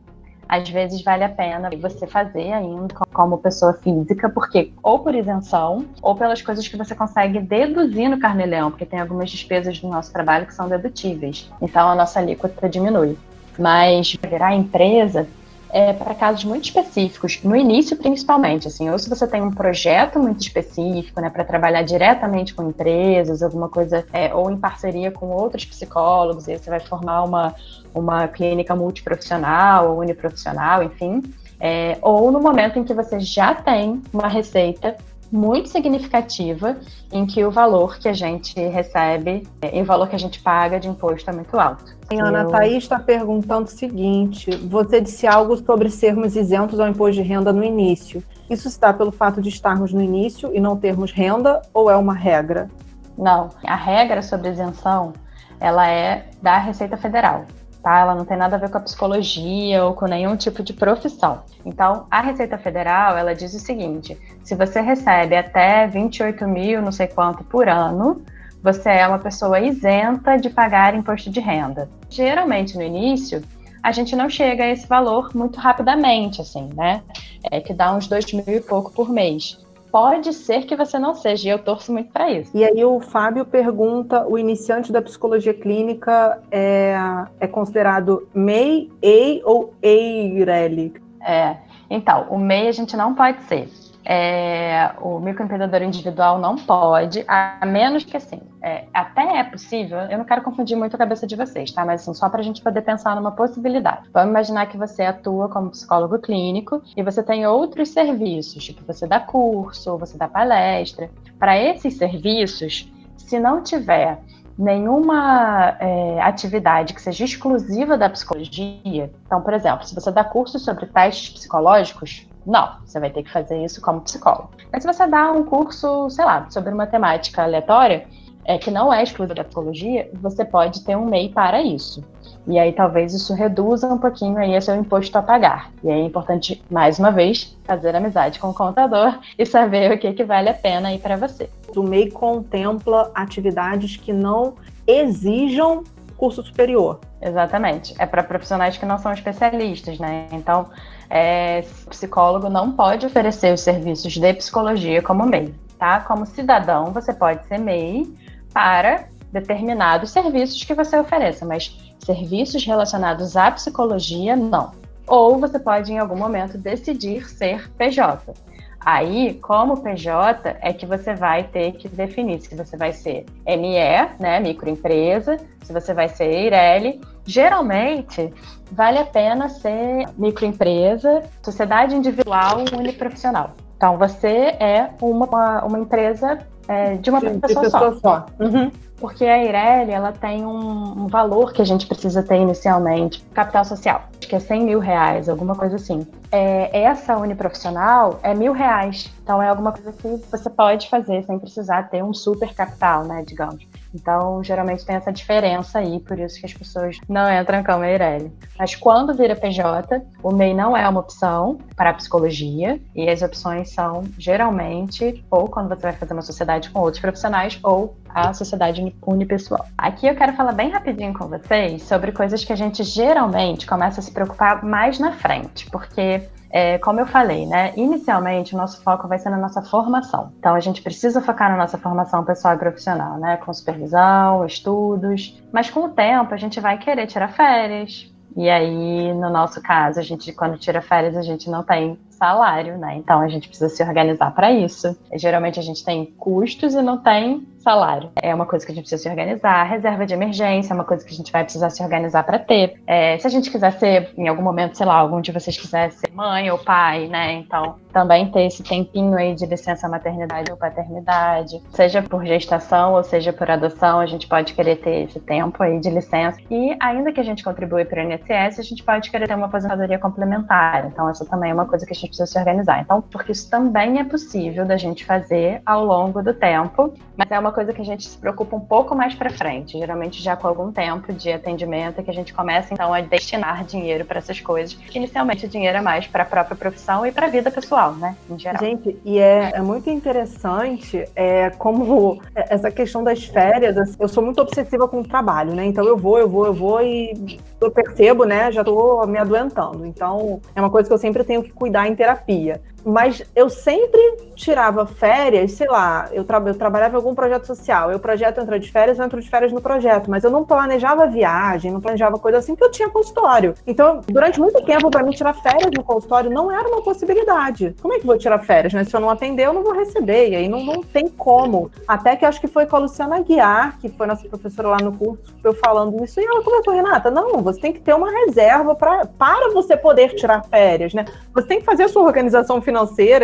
às 0.50 0.68
vezes 0.68 1.04
vale 1.04 1.24
a 1.24 1.30
pena 1.30 1.70
você 1.80 2.08
fazer 2.08 2.52
ainda 2.52 2.96
como 3.14 3.38
pessoa 3.38 3.74
física, 3.74 4.28
porque 4.28 4.72
ou 4.82 4.98
por 4.98 5.14
isenção, 5.14 5.86
ou 6.02 6.16
pelas 6.16 6.42
coisas 6.42 6.68
que 6.68 6.76
você 6.76 6.96
consegue 6.96 7.40
deduzir 7.40 8.10
no 8.10 8.20
carnê-leão, 8.20 8.72
porque 8.72 8.86
tem 8.86 9.00
algumas 9.00 9.30
despesas 9.30 9.80
do 9.80 9.88
nosso 9.88 10.12
trabalho 10.12 10.48
que 10.48 10.54
são 10.56 10.68
dedutíveis. 10.68 11.50
Então 11.62 11.88
a 11.88 11.94
nossa 11.94 12.20
alíquota 12.20 12.68
diminui. 12.68 13.16
Mas 13.60 14.16
virar 14.28 14.56
empresa 14.56 15.28
é 15.72 15.94
para 15.94 16.16
casos 16.16 16.44
muito 16.44 16.66
específicos, 16.66 17.40
no 17.44 17.56
início 17.56 17.96
principalmente, 17.96 18.68
assim, 18.68 18.90
ou 18.90 18.98
se 18.98 19.10
você 19.10 19.28
tem 19.28 19.42
um 19.42 19.52
projeto 19.52 20.20
muito 20.20 20.42
específico, 20.42 21.22
né, 21.22 21.30
para 21.30 21.44
trabalhar 21.44 21.84
diretamente 21.84 22.54
com 22.54 22.68
empresas, 22.68 23.44
alguma 23.44 23.70
coisa, 23.70 24.06
é, 24.12 24.34
ou 24.34 24.50
em 24.50 24.58
parceria 24.58 25.12
com 25.12 25.28
outros 25.28 25.66
psicólogos, 25.66 26.48
e 26.48 26.54
aí 26.54 26.58
você 26.58 26.70
vai 26.70 26.80
formar 26.80 27.24
uma, 27.24 27.56
uma 27.94 28.28
clínica 28.28 28.76
multiprofissional 28.76 29.92
ou 29.92 30.00
uniprofissional, 30.00 30.82
enfim, 30.84 31.22
é, 31.60 31.98
ou 32.02 32.32
no 32.32 32.40
momento 32.40 32.80
em 32.80 32.84
que 32.84 32.94
você 32.94 33.20
já 33.20 33.54
tem 33.54 34.02
uma 34.14 34.28
receita 34.28 34.96
muito 35.32 35.70
significativa 35.70 36.78
em 37.12 37.26
que 37.26 37.44
o 37.46 37.52
valor 37.52 37.98
que 38.00 38.08
a 38.08 38.14
gente 38.14 38.60
recebe 38.60 39.48
é, 39.62 39.78
e 39.78 39.82
o 39.82 39.86
valor 39.86 40.08
que 40.10 40.16
a 40.16 40.20
gente 40.20 40.42
paga 40.42 40.80
de 40.80 40.88
imposto 40.88 41.30
é 41.30 41.34
muito 41.34 41.60
alto. 41.60 41.96
Ana 42.12 42.42
Eu... 42.42 42.48
Thaís 42.48 42.84
está 42.84 43.00
perguntando 43.00 43.68
o 43.68 43.72
seguinte: 43.72 44.50
você 44.56 45.00
disse 45.00 45.28
algo 45.28 45.58
sobre 45.58 45.90
sermos 45.90 46.36
isentos 46.36 46.80
ao 46.80 46.88
imposto 46.88 47.22
de 47.22 47.28
renda 47.28 47.54
no 47.54 47.64
início. 47.64 48.24
Isso 48.50 48.68
está 48.68 48.92
pelo 48.92 49.12
fato 49.12 49.42
de 49.42 49.50
estarmos 49.50 49.94
no 49.94 50.02
início 50.02 50.52
e 50.54 50.60
não 50.60 50.76
termos 50.76 51.12
renda 51.12 51.62
ou 51.74 51.90
é 51.90 51.96
uma 51.96 52.14
regra? 52.14 52.70
Não, 53.18 53.50
a 53.64 53.76
regra 53.76 54.22
sobre 54.22 54.50
isenção 54.50 55.14
ela 55.60 55.88
é 55.88 56.28
da 56.42 56.58
Receita 56.58 56.96
Federal. 56.96 57.46
Tá? 57.82 58.00
Ela 58.00 58.16
não 58.16 58.26
tem 58.26 58.38
nada 58.38 58.56
a 58.56 58.60
ver 58.60 58.70
com 58.70 58.78
a 58.78 58.82
psicologia 58.82 59.84
ou 59.84 59.94
com 59.94 60.06
nenhum 60.06 60.36
tipo 60.36 60.64
de 60.64 60.74
profissão. 60.74 61.42
Então, 61.66 62.06
a 62.10 62.22
Receita 62.22 62.58
Federal, 62.58 63.18
ela 63.18 63.34
diz 63.34 63.54
o 63.54 63.60
seguinte: 63.60 64.18
se 64.44 64.56
você 64.56 64.82
recebe 64.82 65.36
até 65.36 65.88
28 65.88 66.48
mil, 66.48 66.82
não 66.82 66.92
sei 66.92 67.08
quanto 67.08 67.44
por 67.44 67.68
ano, 67.68 68.22
você 68.62 68.90
é 68.90 69.08
uma 69.08 69.20
pessoa 69.20 69.60
isenta 69.60 70.38
de 70.38 70.50
pagar 70.50 70.94
imposto 70.94 71.30
de 71.30 71.40
renda. 71.40 71.90
Geralmente, 72.10 72.76
no 72.76 72.84
início, 72.84 73.42
a 73.82 73.92
gente 73.92 74.16
não 74.16 74.30
chega 74.30 74.64
a 74.64 74.70
esse 74.70 74.86
valor 74.86 75.32
muito 75.34 75.60
rapidamente, 75.60 76.42
assim, 76.42 76.70
né? 76.76 77.02
É 77.50 77.62
que 77.62 77.74
dá 77.74 77.94
uns 77.94 78.08
dois 78.08 78.32
mil 78.34 78.44
e 78.48 78.60
pouco 78.60 78.92
por 78.92 79.10
mês. 79.10 79.58
Pode 79.92 80.34
ser 80.34 80.66
que 80.66 80.76
você 80.76 81.00
não 81.00 81.16
seja, 81.16 81.48
e 81.48 81.52
eu 81.52 81.60
torço 81.60 81.92
muito 81.92 82.12
para 82.12 82.30
isso. 82.32 82.56
E 82.56 82.64
aí 82.64 82.84
o 82.86 83.00
Fábio 83.00 83.44
pergunta: 83.44 84.26
o 84.28 84.38
iniciante 84.38 84.92
da 84.92 85.02
psicologia 85.02 85.54
clínica 85.54 86.42
é, 86.52 86.96
é 87.40 87.48
considerado 87.48 88.28
MEI, 88.34 88.92
EI 89.02 89.42
ou 89.44 89.74
EIRELI? 89.82 90.94
É, 91.22 91.58
então, 91.90 92.28
o 92.30 92.38
MEI 92.38 92.68
a 92.68 92.72
gente 92.72 92.96
não 92.96 93.16
pode 93.16 93.42
ser. 93.44 93.68
É, 94.06 94.92
o 95.02 95.20
microempreendedor 95.20 95.82
individual 95.82 96.40
não 96.40 96.56
pode, 96.56 97.24
a 97.28 97.66
menos 97.66 98.04
que 98.04 98.16
assim, 98.16 98.42
é, 98.62 98.86
até 98.94 99.40
é 99.40 99.44
possível, 99.44 100.00
eu 100.00 100.18
não 100.18 100.26
quero 100.26 100.42
confundir 100.42 100.78
muito 100.78 100.96
a 100.96 100.98
cabeça 100.98 101.28
de 101.28 101.36
vocês, 101.36 101.72
tá? 101.72 101.86
Mas 101.86 102.02
assim, 102.02 102.14
só 102.14 102.30
para 102.30 102.40
a 102.40 102.44
gente 102.44 102.62
poder 102.62 102.82
pensar 102.82 103.16
numa 103.16 103.32
possibilidade. 103.32 104.10
Vamos 104.14 104.30
imaginar 104.30 104.68
que 104.68 104.78
você 104.78 105.04
atua 105.04 105.50
como 105.50 105.70
psicólogo 105.70 106.18
clínico 106.20 106.82
e 106.96 107.04
você 107.04 107.22
tem 107.22 107.46
outros 107.46 107.90
serviços, 107.90 108.64
tipo 108.64 108.84
você 108.86 109.06
dá 109.06 109.20
curso, 109.20 109.98
você 109.98 110.18
dá 110.18 110.28
palestra. 110.28 111.10
Para 111.38 111.58
esses 111.58 111.98
serviços, 111.98 112.92
se 113.18 113.40
não 113.40 113.62
tiver 113.62 114.20
nenhuma 114.58 115.78
é, 115.80 116.22
atividade 116.22 116.94
que 116.94 117.02
seja 117.02 117.24
exclusiva 117.24 117.98
da 117.98 118.10
psicologia, 118.10 119.12
então, 119.26 119.42
por 119.42 119.54
exemplo, 119.54 119.86
se 119.86 119.96
você 119.96 120.12
dá 120.12 120.24
curso 120.24 120.60
sobre 120.60 120.86
testes 120.86 121.30
psicológicos, 121.30 122.29
não, 122.50 122.78
você 122.84 123.00
vai 123.00 123.10
ter 123.10 123.24
que 123.24 123.32
fazer 123.32 123.64
isso 123.64 123.80
como 123.82 124.02
psicólogo. 124.02 124.50
Mas 124.72 124.84
se 124.84 124.92
você 124.92 125.06
dá 125.08 125.32
um 125.32 125.44
curso, 125.44 126.10
sei 126.10 126.26
lá, 126.26 126.50
sobre 126.50 126.74
uma 126.74 126.88
temática 126.88 127.44
aleatória, 127.44 128.08
é, 128.44 128.58
que 128.58 128.72
não 128.72 128.92
é 128.92 129.04
exclusiva 129.04 129.36
da 129.36 129.44
psicologia, 129.44 130.10
você 130.14 130.44
pode 130.44 130.84
ter 130.84 130.96
um 130.96 131.06
MEI 131.06 131.30
para 131.30 131.62
isso. 131.62 132.04
E 132.48 132.58
aí 132.58 132.74
talvez 132.74 133.14
isso 133.14 133.34
reduza 133.36 133.88
um 133.88 134.00
pouquinho 134.00 134.38
aí 134.38 134.60
seu 134.60 134.76
imposto 134.76 135.16
a 135.18 135.22
pagar. 135.22 135.72
E 135.84 135.92
aí 135.92 136.02
é 136.02 136.04
importante, 136.04 136.64
mais 136.72 136.98
uma 136.98 137.12
vez, 137.12 137.56
fazer 137.66 137.96
amizade 137.96 138.40
com 138.40 138.50
o 138.50 138.54
contador 138.54 139.20
e 139.38 139.46
saber 139.46 139.92
o 139.92 140.00
que, 140.00 140.14
que 140.14 140.24
vale 140.24 140.50
a 140.50 140.54
pena 140.54 140.90
aí 140.90 140.98
para 140.98 141.16
você. 141.16 141.50
O 141.76 141.84
MEI 141.84 142.10
contempla 142.10 143.12
atividades 143.14 143.98
que 143.98 144.12
não 144.12 144.56
exijam 144.88 145.84
curso 146.18 146.44
superior. 146.44 147.00
Exatamente. 147.22 147.94
É 148.00 148.06
para 148.06 148.24
profissionais 148.24 148.78
que 148.78 148.86
não 148.86 148.98
são 148.98 149.14
especialistas, 149.14 150.00
né? 150.00 150.28
Então, 150.32 150.68
é, 151.10 151.64
psicólogo 151.90 152.50
não 152.50 152.72
pode 152.72 153.06
oferecer 153.06 153.54
os 153.54 153.62
serviços 153.62 154.14
de 154.14 154.34
psicologia 154.34 155.02
como 155.02 155.26
MEI, 155.26 155.54
tá? 155.78 156.02
Como 156.02 156.26
cidadão, 156.26 156.94
você 156.94 157.14
pode 157.14 157.46
ser 157.48 157.58
MEI 157.58 158.14
para 158.54 159.08
determinados 159.32 160.12
serviços 160.12 160.64
que 160.64 160.74
você 160.74 160.98
ofereça, 161.00 161.46
mas 161.46 161.78
serviços 162.00 162.66
relacionados 162.66 163.36
à 163.36 163.52
psicologia, 163.52 164.36
não. 164.36 164.72
Ou 165.08 165.40
você 165.40 165.58
pode, 165.58 165.92
em 165.92 165.98
algum 165.98 166.16
momento, 166.16 166.58
decidir 166.58 167.28
ser 167.28 167.70
PJ. 167.72 168.34
Aí, 168.80 169.34
como 169.42 169.82
PJ, 169.82 170.58
é 170.62 170.72
que 170.72 170.86
você 170.86 171.14
vai 171.14 171.44
ter 171.44 171.74
que 171.74 171.90
definir 171.90 172.40
se 172.40 172.56
você 172.56 172.78
vai 172.78 172.94
ser 172.94 173.26
ME, 173.46 174.10
né, 174.20 174.40
microempresa, 174.40 175.38
se 175.64 175.74
você 175.74 175.94
vai 175.94 176.08
ser 176.08 176.26
EIRELI. 176.26 177.02
Geralmente, 177.26 178.34
vale 178.72 178.98
a 178.98 179.06
pena 179.06 179.50
ser 179.50 180.08
microempresa, 180.18 181.24
sociedade 181.44 181.94
individual 181.94 182.60
uniprofissional. 182.74 183.52
Então, 183.76 183.98
você 183.98 184.56
é 184.60 184.90
uma, 185.02 185.64
uma 185.64 185.80
empresa 185.80 186.40
é, 186.68 186.96
de 186.96 187.10
uma 187.10 187.20
Sim, 187.20 187.40
pessoa, 187.40 187.64
pessoa 187.64 187.94
só. 187.94 188.00
só. 188.00 188.26
Uhum. 188.40 188.72
Porque 188.98 189.26
a 189.26 189.44
Ireli, 189.44 189.92
ela 189.92 190.12
tem 190.12 190.46
um, 190.46 191.04
um, 191.04 191.08
valor 191.08 191.54
que 191.54 191.62
a 191.62 191.66
gente 191.66 191.88
precisa 191.88 192.22
ter 192.22 192.36
inicialmente, 192.36 193.24
capital 193.34 193.64
social, 193.64 194.04
que 194.30 194.36
é 194.36 194.40
100 194.40 194.64
mil 194.64 194.80
reais, 194.80 195.28
alguma 195.28 195.56
coisa 195.56 195.76
assim. 195.76 196.08
É, 196.32 196.84
essa 196.84 197.18
uniprofissional 197.18 198.20
é 198.22 198.36
mil 198.36 198.54
reais, 198.54 199.12
então 199.24 199.42
é 199.42 199.50
alguma 199.50 199.72
coisa 199.72 199.92
que 199.92 200.08
você 200.30 200.50
pode 200.50 200.88
fazer 200.88 201.24
sem 201.24 201.40
precisar 201.40 201.90
ter 201.90 202.04
um 202.04 202.14
super 202.14 202.54
capital, 202.54 203.04
né, 203.04 203.24
digamos. 203.26 203.68
Então, 203.94 204.44
geralmente 204.44 204.86
tem 204.86 204.96
essa 204.96 205.12
diferença 205.12 205.80
aí, 205.80 206.00
por 206.00 206.20
isso 206.20 206.40
que 206.40 206.46
as 206.46 206.54
pessoas 206.54 206.98
não 207.10 207.28
entram 207.32 207.64
como 207.64 207.84
Eireli. 207.84 208.32
Mas 208.58 208.76
quando 208.76 209.16
vira 209.16 209.36
PJ, 209.36 210.00
o 210.22 210.32
MEI 210.32 210.54
não 210.54 210.78
é 210.78 210.88
uma 210.88 211.00
opção 211.00 211.58
para 211.76 211.90
a 211.90 211.94
psicologia, 211.94 212.80
e 212.96 213.10
as 213.10 213.24
opções 213.24 213.72
são 213.72 214.04
geralmente 214.18 215.26
ou 215.32 215.48
quando 215.48 215.70
você 215.70 215.82
vai 215.82 215.94
fazer 215.94 216.14
uma 216.14 216.22
sociedade 216.22 216.70
com 216.70 216.80
outros 216.82 217.02
profissionais, 217.02 217.60
ou 217.64 217.96
a 218.14 218.34
sociedade 218.34 218.96
unipessoal. 219.06 219.66
Aqui 219.78 220.08
eu 220.08 220.16
quero 220.16 220.34
falar 220.34 220.54
bem 220.54 220.70
rapidinho 220.70 221.14
com 221.14 221.28
vocês 221.28 221.84
sobre 221.84 222.12
coisas 222.12 222.44
que 222.44 222.54
a 222.54 222.56
gente 222.56 222.84
geralmente 222.84 223.66
começa 223.66 224.00
a 224.00 224.04
se 224.04 224.12
preocupar 224.12 224.64
mais 224.64 225.00
na 225.00 225.12
frente, 225.12 225.70
porque 225.70 226.28
é, 226.52 226.80
como 226.80 227.00
eu 227.00 227.06
falei, 227.06 227.46
né? 227.46 227.74
Inicialmente, 227.78 228.56
o 228.56 228.58
nosso 228.58 228.82
foco 228.82 229.08
vai 229.08 229.20
ser 229.20 229.30
na 229.30 229.38
nossa 229.38 229.62
formação. 229.62 230.34
Então, 230.40 230.56
a 230.56 230.60
gente 230.60 230.82
precisa 230.82 231.22
focar 231.22 231.52
na 231.52 231.58
nossa 231.58 231.78
formação 231.78 232.24
pessoal 232.26 232.56
e 232.56 232.58
profissional, 232.58 233.20
né? 233.20 233.38
Com 233.38 233.54
supervisão, 233.54 234.46
estudos. 234.46 235.40
Mas 235.52 235.70
com 235.70 235.82
o 235.82 235.90
tempo, 235.90 236.34
a 236.34 236.38
gente 236.38 236.60
vai 236.60 236.80
querer 236.80 237.06
tirar 237.06 237.28
férias. 237.30 238.12
E 238.36 238.50
aí, 238.50 239.14
no 239.14 239.30
nosso 239.30 239.62
caso, 239.62 240.00
a 240.00 240.04
gente, 240.04 240.32
quando 240.32 240.58
tira 240.58 240.82
férias, 240.82 241.16
a 241.16 241.22
gente 241.22 241.50
não 241.50 241.64
tem 241.64 242.00
salário, 242.20 242.78
né? 242.78 242.96
Então, 242.98 243.22
a 243.22 243.28
gente 243.30 243.48
precisa 243.48 243.70
se 243.70 243.82
organizar 243.82 244.32
para 244.36 244.52
isso. 244.52 244.96
Geralmente, 245.14 245.60
a 245.60 245.64
gente 245.64 245.84
tem 245.84 246.06
custos 246.18 246.76
e 246.76 246.82
não 246.82 246.98
tem 246.98 247.48
salário. 247.60 248.12
É 248.22 248.34
uma 248.34 248.46
coisa 248.46 248.66
que 248.66 248.72
a 248.72 248.76
gente 248.76 248.84
precisa 248.84 249.04
se 249.04 249.10
organizar. 249.10 249.64
Reserva 249.64 250.06
de 250.06 250.14
emergência 250.14 250.74
é 250.74 250.76
uma 250.76 250.84
coisa 250.84 251.06
que 251.06 251.14
a 251.14 251.16
gente 251.16 251.32
vai 251.32 251.44
precisar 251.44 251.70
se 251.70 251.84
organizar 251.84 252.24
para 252.24 252.40
ter. 252.40 252.82
É, 252.88 253.18
se 253.18 253.28
a 253.28 253.30
gente 253.30 253.50
quiser 253.52 253.72
ser, 253.74 254.14
em 254.18 254.28
algum 254.28 254.42
momento, 254.42 254.76
sei 254.76 254.86
lá, 254.86 254.96
algum 254.96 255.22
de 255.22 255.32
vocês 255.32 255.58
quiser 255.58 255.92
ser 255.92 256.12
mãe 256.12 256.50
ou 256.52 256.58
pai, 256.58 257.08
né? 257.08 257.34
Então, 257.34 257.76
também 257.94 258.32
ter 258.32 258.44
esse 258.44 258.64
tempinho 258.64 259.16
aí 259.16 259.36
de 259.36 259.46
licença 259.46 259.88
maternidade 259.88 260.52
ou 260.52 260.58
paternidade, 260.58 261.62
seja 261.72 262.02
por 262.02 262.26
gestação 262.26 262.94
ou 262.94 263.04
seja 263.04 263.34
por 263.34 263.50
adoção, 263.50 264.00
a 264.00 264.06
gente 264.06 264.28
pode 264.28 264.54
querer 264.54 264.78
ter 264.78 265.06
esse 265.06 265.20
tempo 265.20 265.62
aí 265.62 265.80
de 265.80 265.90
licença. 265.90 266.40
E 266.50 266.76
ainda 266.80 267.12
que 267.12 267.20
a 267.20 267.24
gente 267.24 267.44
contribui 267.44 267.86
para 267.86 268.04
o 268.04 268.12
INSS, 268.12 268.60
a 268.60 268.64
gente 268.64 268.84
pode 268.84 269.10
querer 269.12 269.28
ter 269.28 269.36
uma 269.36 269.48
aposentadoria 269.48 270.00
complementar. 270.00 270.86
Então, 270.86 271.10
essa 271.10 271.26
também 271.26 271.52
é 271.52 271.54
uma 271.54 271.66
coisa 271.66 271.86
que 271.86 271.94
a 271.94 271.96
gente 271.96 272.09
precisa 272.10 272.26
se 272.26 272.38
organizar. 272.38 272.82
Então, 272.82 273.02
porque 273.02 273.32
isso 273.32 273.50
também 273.50 274.00
é 274.00 274.04
possível 274.04 274.66
da 274.66 274.78
gente 274.78 275.06
fazer 275.06 275.62
ao 275.66 275.86
longo 275.86 276.22
do 276.22 276.34
tempo, 276.34 276.94
mas 277.16 277.30
é 277.32 277.40
uma 277.40 277.52
coisa 277.52 277.74
que 277.74 277.82
a 277.82 277.86
gente 277.86 278.08
se 278.08 278.18
preocupa 278.18 278.56
um 278.56 278.60
pouco 278.60 278.96
mais 278.96 279.14
para 279.14 279.30
frente, 279.30 279.78
geralmente 279.78 280.22
já 280.22 280.36
com 280.36 280.48
algum 280.48 280.72
tempo 280.72 281.12
de 281.14 281.32
atendimento 281.32 282.02
que 282.04 282.10
a 282.10 282.14
gente 282.14 282.34
começa 282.34 282.74
então 282.74 282.94
a 282.94 283.02
destinar 283.02 283.64
dinheiro 283.66 284.06
para 284.06 284.20
essas 284.20 284.40
coisas. 284.40 284.78
Inicialmente 284.94 285.46
o 285.46 285.50
dinheiro 285.50 285.78
é 285.78 285.82
mais 285.82 286.08
para 286.08 286.24
a 286.24 286.26
própria 286.26 286.56
profissão 286.56 287.06
e 287.06 287.12
para 287.12 287.28
a 287.28 287.30
vida 287.30 287.52
pessoal, 287.52 287.94
né, 287.94 288.16
em 288.30 288.38
geral. 288.38 288.64
Gente, 288.64 288.98
e 289.04 289.20
é, 289.20 289.52
é 289.54 289.62
muito 289.62 289.90
interessante 289.90 291.06
é, 291.16 291.50
como 291.52 292.22
essa 292.36 292.72
questão 292.72 293.04
das 293.04 293.24
férias, 293.26 293.78
assim, 293.78 293.96
eu 294.00 294.08
sou 294.08 294.24
muito 294.24 294.42
obsessiva 294.42 294.88
com 294.88 295.02
o 295.02 295.08
trabalho, 295.08 295.54
né? 295.54 295.66
Então 295.66 295.86
eu 295.86 295.98
vou, 295.98 296.18
eu 296.20 296.30
vou, 296.30 296.46
eu 296.46 296.54
vou 296.54 296.82
e 296.82 297.40
eu 297.60 297.70
percebo, 297.70 298.24
né, 298.24 298.52
já 298.52 298.64
tô 298.64 299.06
me 299.06 299.18
adoentando. 299.18 299.86
Então 299.86 300.40
é 300.56 300.62
uma 300.62 300.70
coisa 300.70 300.88
que 300.88 300.94
eu 300.94 300.98
sempre 300.98 301.24
tenho 301.24 301.44
que 301.44 301.52
cuidar 301.52 301.88
terapia. 302.00 302.62
Mas 302.86 303.24
eu 303.36 303.50
sempre 303.50 304.00
tirava 304.36 304.86
férias, 304.86 305.52
sei 305.52 305.68
lá, 305.68 306.08
eu, 306.12 306.24
tra 306.24 306.42
eu 306.46 306.56
trabalhava 306.56 306.94
em 306.94 306.96
algum 306.96 307.14
projeto 307.14 307.46
social, 307.46 307.92
eu 307.92 308.00
projeto 308.00 308.40
entra 308.40 308.60
de 308.60 308.72
férias, 308.72 308.98
eu 308.98 309.06
entro 309.06 309.20
de 309.20 309.30
férias 309.30 309.52
no 309.52 309.62
projeto, 309.62 310.10
mas 310.10 310.24
eu 310.24 310.32
não 310.32 310.46
planejava 310.46 311.06
viagem, 311.06 311.72
não 311.72 311.82
planejava 311.82 312.18
coisa 312.18 312.38
assim, 312.38 312.54
porque 312.54 312.64
eu 312.64 312.72
tinha 312.72 312.90
consultório. 312.90 313.54
Então, 313.68 314.02
durante 314.08 314.40
muito 314.40 314.64
tempo, 314.64 314.90
para 314.90 315.04
mim, 315.04 315.12
tirar 315.12 315.34
férias 315.34 315.70
no 315.76 315.84
consultório 315.84 316.30
não 316.30 316.50
era 316.50 316.68
uma 316.68 316.82
possibilidade. 316.82 317.76
Como 317.82 317.94
é 317.94 317.98
que 317.98 318.04
eu 318.04 318.08
vou 318.08 318.18
tirar 318.18 318.40
férias, 318.40 318.74
né? 318.74 318.84
Se 318.84 318.96
eu 318.96 319.00
não 319.00 319.10
atender, 319.10 319.46
eu 319.46 319.54
não 319.54 319.64
vou 319.64 319.74
receber, 319.74 320.30
e 320.30 320.36
aí 320.36 320.48
não, 320.48 320.64
não 320.64 320.82
tem 320.82 321.08
como. 321.08 321.70
Até 321.88 322.16
que 322.16 322.26
acho 322.26 322.40
que 322.40 322.48
foi 322.48 322.66
com 322.66 322.78
a 322.78 322.80
Luciana 322.80 323.20
Guiar, 323.22 323.78
que 323.80 323.90
foi 323.90 324.08
nossa 324.08 324.28
professora 324.28 324.70
lá 324.70 324.78
no 324.78 324.94
curso, 324.94 325.22
eu 325.44 325.54
falando 325.54 326.04
isso, 326.04 326.20
e 326.20 326.24
ela 326.26 326.42
começou, 326.42 326.74
Renata, 326.74 327.12
não, 327.12 327.42
você 327.44 327.60
tem 327.60 327.74
que 327.74 327.82
ter 327.82 327.94
uma 327.94 328.10
reserva 328.10 328.74
pra, 328.74 329.06
para 329.06 329.52
você 329.54 329.76
poder 329.76 330.16
tirar 330.16 330.44
férias, 330.46 330.94
né? 330.94 331.06
Você 331.34 331.48
tem 331.48 331.60
que 331.60 331.66
fazer 331.66 331.84
a 331.84 331.90
sua 331.90 332.04
organização 332.04 332.62
financeira 332.62 332.69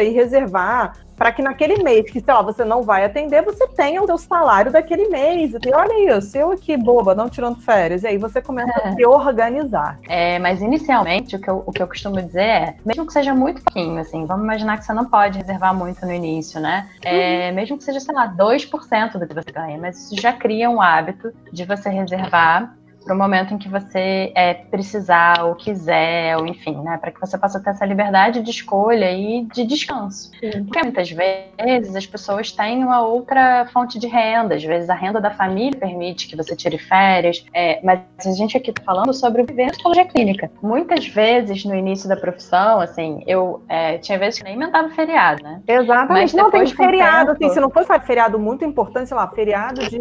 e 0.03 0.09
reservar 0.09 0.93
para 1.15 1.31
que 1.31 1.41
naquele 1.41 1.81
mês 1.81 2.09
que, 2.11 2.19
sei 2.19 2.33
lá, 2.33 2.41
você 2.41 2.63
não 2.65 2.83
vai 2.83 3.05
atender, 3.05 3.41
você 3.43 3.67
tenha 3.69 4.01
o 4.01 4.05
seu 4.05 4.17
salário 4.17 4.71
daquele 4.71 5.07
mês. 5.07 5.53
E 5.53 5.73
olha 5.73 6.17
isso, 6.17 6.37
eu 6.37 6.51
aqui, 6.51 6.75
boba, 6.75 7.15
não 7.15 7.29
tirando 7.29 7.61
férias. 7.61 8.03
E 8.03 8.07
aí 8.07 8.17
você 8.17 8.41
começa 8.41 8.71
é. 8.81 8.89
a 8.89 8.93
se 8.93 9.05
organizar. 9.05 9.97
É, 10.07 10.37
mas 10.39 10.61
inicialmente, 10.61 11.35
o 11.35 11.39
que, 11.39 11.49
eu, 11.49 11.63
o 11.65 11.71
que 11.71 11.81
eu 11.81 11.87
costumo 11.87 12.21
dizer 12.21 12.41
é, 12.41 12.75
mesmo 12.85 13.05
que 13.05 13.13
seja 13.13 13.33
muito 13.33 13.63
pouquinho, 13.63 13.99
assim, 13.99 14.25
vamos 14.25 14.43
imaginar 14.43 14.77
que 14.77 14.85
você 14.85 14.93
não 14.93 15.05
pode 15.05 15.39
reservar 15.39 15.73
muito 15.73 16.05
no 16.05 16.11
início, 16.11 16.59
né? 16.59 16.89
É, 17.03 17.49
uhum. 17.49 17.55
Mesmo 17.55 17.77
que 17.77 17.83
seja, 17.83 17.99
sei 17.99 18.13
lá, 18.13 18.27
2% 18.27 19.17
do 19.17 19.27
que 19.27 19.33
você 19.33 19.51
ganha, 19.51 19.77
mas 19.77 19.97
isso 19.97 20.21
já 20.21 20.33
cria 20.33 20.69
um 20.69 20.81
hábito 20.81 21.31
de 21.51 21.63
você 21.63 21.89
reservar 21.89 22.75
para 23.05 23.13
o 23.13 23.17
momento 23.17 23.53
em 23.53 23.57
que 23.57 23.69
você 23.69 24.31
é, 24.35 24.53
precisar 24.55 25.45
ou 25.45 25.55
quiser, 25.55 26.35
ou 26.37 26.47
enfim, 26.47 26.75
né? 26.81 26.97
Para 26.97 27.11
que 27.11 27.19
você 27.19 27.37
possa 27.37 27.59
ter 27.59 27.69
essa 27.69 27.85
liberdade 27.85 28.41
de 28.41 28.49
escolha 28.49 29.11
e 29.11 29.45
de 29.53 29.63
descanso. 29.63 30.31
Sim. 30.39 30.63
Porque 30.65 30.81
muitas 30.81 31.11
vezes 31.11 31.95
as 31.95 32.05
pessoas 32.05 32.51
têm 32.51 32.83
uma 32.83 33.01
outra 33.01 33.67
fonte 33.71 33.99
de 33.99 34.07
renda, 34.07 34.55
às 34.55 34.63
vezes 34.63 34.89
a 34.89 34.95
renda 34.95 35.21
da 35.21 35.29
família 35.29 35.79
permite 35.79 36.27
que 36.27 36.35
você 36.35 36.55
tire 36.55 36.79
férias, 36.79 37.45
é, 37.53 37.79
mas 37.83 38.01
a 38.25 38.31
gente 38.31 38.57
aqui 38.57 38.71
está 38.71 38.83
falando 38.83 39.13
sobre 39.13 39.43
o 39.43 39.45
viver 39.45 39.65
na 39.65 39.71
psicologia 39.71 40.05
clínica. 40.05 40.51
Muitas 40.61 41.07
vezes 41.07 41.63
no 41.63 41.75
início 41.75 42.09
da 42.09 42.17
profissão, 42.17 42.79
assim, 42.79 43.23
eu 43.27 43.63
é, 43.69 43.99
tinha 43.99 44.17
vezes 44.17 44.39
que 44.39 44.45
nem 44.45 44.55
emendava 44.55 44.89
feriado, 44.89 45.43
né? 45.43 45.61
Exatamente, 45.67 46.35
não 46.35 46.49
tem 46.49 46.65
feriado, 46.65 47.33
tempo... 47.33 47.45
assim, 47.45 47.53
se 47.53 47.59
não 47.59 47.69
fosse 47.69 47.87
feriado 47.99 48.39
muito 48.39 48.65
importante, 48.65 49.09
sei 49.09 49.17
lá, 49.17 49.27
feriado 49.27 49.87
de 49.87 49.99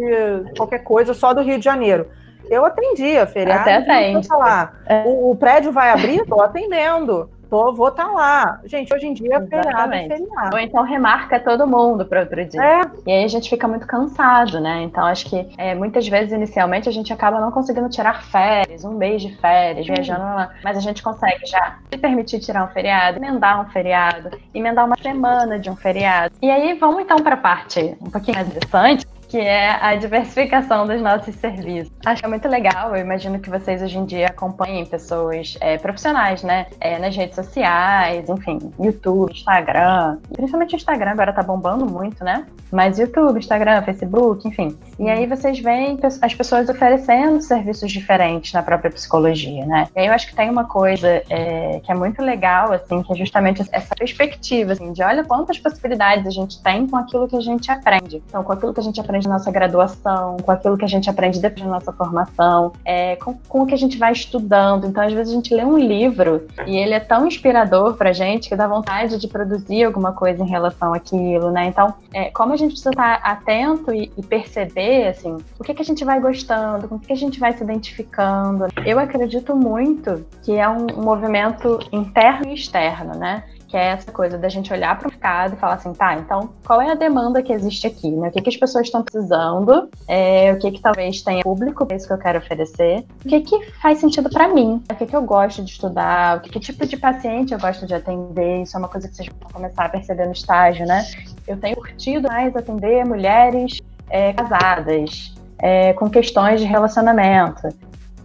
qualquer 0.57 0.79
coisa 0.79 1.13
só 1.13 1.33
do 1.33 1.41
Rio 1.41 1.59
de 1.59 1.65
Janeiro. 1.65 2.07
Eu 2.49 2.65
atendia 2.65 3.25
feriado. 3.25 3.61
Até 3.61 3.75
atende. 3.75 4.27
Falar. 4.27 4.81
É. 4.85 5.03
O, 5.05 5.31
o, 5.31 5.35
prédio 5.35 5.71
vai 5.71 5.91
abrir, 5.91 6.21
estou 6.21 6.41
atendendo. 6.41 7.29
Tô, 7.49 7.73
vou 7.73 7.89
estar 7.89 8.05
tá 8.05 8.11
lá. 8.11 8.61
Gente, 8.65 8.93
hoje 8.93 9.07
em 9.07 9.13
dia 9.13 9.35
é 9.35 9.41
feriado 9.45 9.93
é 9.93 10.07
feriado. 10.07 10.55
Ou 10.55 10.59
então 10.59 10.83
remarca 10.83 11.39
todo 11.39 11.67
mundo 11.67 12.05
para 12.05 12.21
outro 12.21 12.43
dia. 12.45 12.61
É. 12.61 12.81
E 13.05 13.11
aí 13.11 13.23
a 13.23 13.27
gente 13.27 13.49
fica 13.49 13.67
muito 13.67 13.85
cansado, 13.85 14.59
né? 14.59 14.81
Então 14.83 15.05
acho 15.05 15.29
que 15.29 15.47
é, 15.57 15.75
muitas 15.75 16.07
vezes, 16.07 16.33
inicialmente, 16.33 16.89
a 16.89 16.91
gente 16.91 17.13
acaba 17.13 17.39
não 17.39 17.51
conseguindo 17.51 17.89
tirar 17.89 18.23
férias, 18.23 18.83
um 18.83 18.93
mês 18.93 19.21
de 19.21 19.35
férias, 19.37 19.85
viajando 19.85 20.21
lá. 20.21 20.51
Mas 20.63 20.77
a 20.77 20.81
gente 20.81 21.03
consegue 21.03 21.45
já 21.45 21.77
se 21.91 21.97
permitir 21.97 22.39
tirar 22.39 22.65
um 22.65 22.69
feriado, 22.69 23.17
emendar 23.17 23.61
um 23.61 23.69
feriado, 23.69 24.31
emendar 24.53 24.85
uma 24.85 24.97
semana 24.97 25.59
de 25.59 25.69
um 25.69 25.75
feriado. 25.75 26.35
E 26.41 26.49
aí 26.49 26.73
vamos 26.73 27.01
então 27.01 27.17
para 27.17 27.35
a 27.35 27.37
parte 27.37 27.95
um 28.01 28.09
pouquinho 28.09 28.37
mais 28.37 28.47
interessante, 28.47 29.05
que 29.27 29.37
é 29.39 29.71
a 29.81 29.95
diversificação 29.95 30.85
dos 30.85 31.01
nossos 31.01 31.35
serviços. 31.35 31.91
Acho 32.05 32.21
que 32.21 32.25
é 32.25 32.29
muito 32.29 32.47
legal, 32.47 32.95
eu 32.95 33.01
imagino 33.01 33.39
que 33.39 33.49
vocês 33.49 33.81
hoje 33.81 33.97
em 33.97 34.05
dia 34.05 34.27
acompanhem 34.27 34.85
pessoas 34.85 35.57
é, 35.59 35.77
profissionais, 35.77 36.43
né? 36.43 36.67
É, 36.79 36.99
nas 36.99 37.15
redes 37.15 37.35
sociais, 37.35 38.29
enfim, 38.29 38.59
YouTube, 38.79 39.31
Instagram. 39.31 40.17
Principalmente 40.33 40.75
o 40.75 40.77
Instagram 40.77 41.11
agora 41.11 41.33
tá 41.33 41.43
bombando 41.43 41.85
muito, 41.85 42.23
né? 42.23 42.45
Mas 42.71 42.99
YouTube, 42.99 43.39
Instagram, 43.39 43.81
Facebook, 43.83 44.47
enfim. 44.47 44.77
E 44.99 45.09
aí 45.09 45.25
vocês 45.25 45.59
veem 45.59 45.97
as 46.21 46.33
pessoas 46.33 46.69
oferecendo 46.69 47.41
serviços 47.41 47.91
diferentes 47.91 48.53
na 48.53 48.61
própria 48.61 48.91
psicologia, 48.91 49.65
né? 49.65 49.87
E 49.95 49.99
aí 49.99 50.07
eu 50.07 50.13
acho 50.13 50.27
que 50.27 50.35
tem 50.35 50.49
uma 50.49 50.65
coisa 50.65 51.23
é, 51.29 51.79
que 51.83 51.91
é 51.91 51.95
muito 51.95 52.21
legal, 52.21 52.73
assim, 52.73 53.01
que 53.01 53.13
é 53.13 53.15
justamente 53.15 53.63
essa 53.71 53.95
perspectiva, 53.95 54.73
assim, 54.73 54.91
de 54.91 55.01
olha 55.03 55.23
quantas 55.23 55.57
possibilidades 55.57 56.27
a 56.27 56.31
gente 56.31 56.61
tem 56.61 56.87
com 56.87 56.97
aquilo 56.97 57.27
que 57.27 57.35
a 57.35 57.41
gente 57.41 57.71
aprende. 57.71 58.21
Então, 58.27 58.43
com 58.43 58.53
aquilo 58.53 58.73
que 58.73 58.79
a 58.79 58.83
gente 58.83 58.99
aprende 58.99 59.14
aprende 59.15 59.27
na 59.27 59.35
nossa 59.35 59.51
graduação, 59.51 60.37
com 60.37 60.51
aquilo 60.51 60.77
que 60.77 60.85
a 60.85 60.87
gente 60.87 61.09
aprende 61.09 61.39
depois 61.39 61.65
da 61.65 61.71
nossa 61.71 61.93
formação, 61.93 62.73
é, 62.83 63.15
com, 63.15 63.33
com, 63.47 63.61
o 63.61 63.65
que 63.65 63.73
a 63.73 63.77
gente 63.77 63.97
vai 63.97 64.11
estudando. 64.11 64.85
Então, 64.87 65.03
às 65.03 65.13
vezes, 65.13 65.31
a 65.31 65.35
gente 65.35 65.53
lê 65.53 65.63
um 65.63 65.77
livro 65.77 66.45
e 66.65 66.77
ele 66.77 66.93
é 66.93 66.99
tão 66.99 67.25
inspirador 67.25 67.95
pra 67.95 68.11
gente 68.11 68.49
que 68.49 68.55
dá 68.55 68.67
vontade 68.67 69.17
de 69.17 69.27
produzir 69.27 69.83
alguma 69.83 70.11
coisa 70.11 70.43
em 70.43 70.47
relação 70.47 70.93
àquilo, 70.93 71.51
né? 71.51 71.67
Então, 71.67 71.93
é, 72.13 72.29
como 72.31 72.53
a 72.53 72.57
gente 72.57 72.71
precisa 72.71 72.89
estar 72.89 73.15
atento 73.15 73.93
e, 73.93 74.11
e 74.17 74.23
perceber, 74.23 75.07
assim, 75.07 75.37
o 75.59 75.63
que, 75.63 75.73
que 75.73 75.81
a 75.81 75.85
gente 75.85 76.03
vai 76.03 76.19
gostando, 76.19 76.87
com 76.87 76.95
o 76.95 76.99
que, 76.99 77.07
que 77.07 77.13
a 77.13 77.17
gente 77.17 77.39
vai 77.39 77.53
se 77.53 77.63
identificando. 77.63 78.67
Eu 78.85 78.99
acredito 78.99 79.55
muito 79.55 80.25
que 80.43 80.53
é 80.53 80.67
um 80.67 80.87
movimento 81.01 81.79
interno 81.91 82.49
e 82.49 82.53
externo, 82.53 83.15
né? 83.17 83.43
Que 83.67 83.75
é 83.75 83.87
essa 83.87 84.11
coisa 84.11 84.37
da 84.37 84.49
gente 84.49 84.71
olhar 84.71 84.97
para 84.97 85.07
o 85.07 85.11
mercado 85.11 85.53
e 85.53 85.57
falar 85.57 85.75
assim, 85.75 85.93
tá, 85.93 86.15
então 86.15 86.49
qual 86.65 86.81
é 86.81 86.91
a 86.91 86.95
demanda 86.95 87.41
que 87.41 87.51
existe 87.51 87.87
aqui, 87.87 88.11
né? 88.11 88.29
O 88.29 88.31
que, 88.31 88.41
que 88.41 88.49
as 88.49 88.57
pessoas 88.57 88.85
estão 88.85 89.03
precisando, 89.03 89.89
é, 90.07 90.53
o 90.53 90.59
que, 90.59 90.71
que 90.71 90.81
talvez 90.81 91.21
tenha 91.21 91.43
público, 91.43 91.85
é 91.89 91.95
isso 91.95 92.07
que 92.07 92.13
eu 92.13 92.17
quero 92.17 92.39
oferecer, 92.39 93.05
o 93.23 93.27
que, 93.27 93.41
que 93.41 93.71
faz 93.81 93.99
sentido 93.99 94.29
para 94.29 94.47
mim, 94.47 94.81
o 94.91 94.95
que, 94.95 95.05
que 95.05 95.15
eu 95.15 95.21
gosto 95.21 95.63
de 95.63 95.71
estudar, 95.71 96.37
o 96.37 96.41
que, 96.41 96.49
que 96.49 96.59
tipo 96.59 96.85
de 96.85 96.97
paciente 96.97 97.53
eu 97.53 97.59
gosto 97.59 97.85
de 97.85 97.93
atender, 97.93 98.63
isso 98.63 98.75
é 98.75 98.79
uma 98.79 98.89
coisa 98.89 99.07
que 99.07 99.15
vocês 99.15 99.29
vão 99.29 99.49
começar 99.51 99.85
a 99.85 99.89
perceber 99.89 100.25
no 100.25 100.33
estágio, 100.33 100.85
né? 100.85 101.05
Eu 101.47 101.57
tenho 101.57 101.75
curtido 101.75 102.27
mais 102.27 102.55
atender 102.55 103.05
mulheres 103.05 103.81
é, 104.09 104.33
casadas, 104.33 105.33
é, 105.59 105.93
com 105.93 106.09
questões 106.09 106.59
de 106.59 106.67
relacionamento 106.67 107.69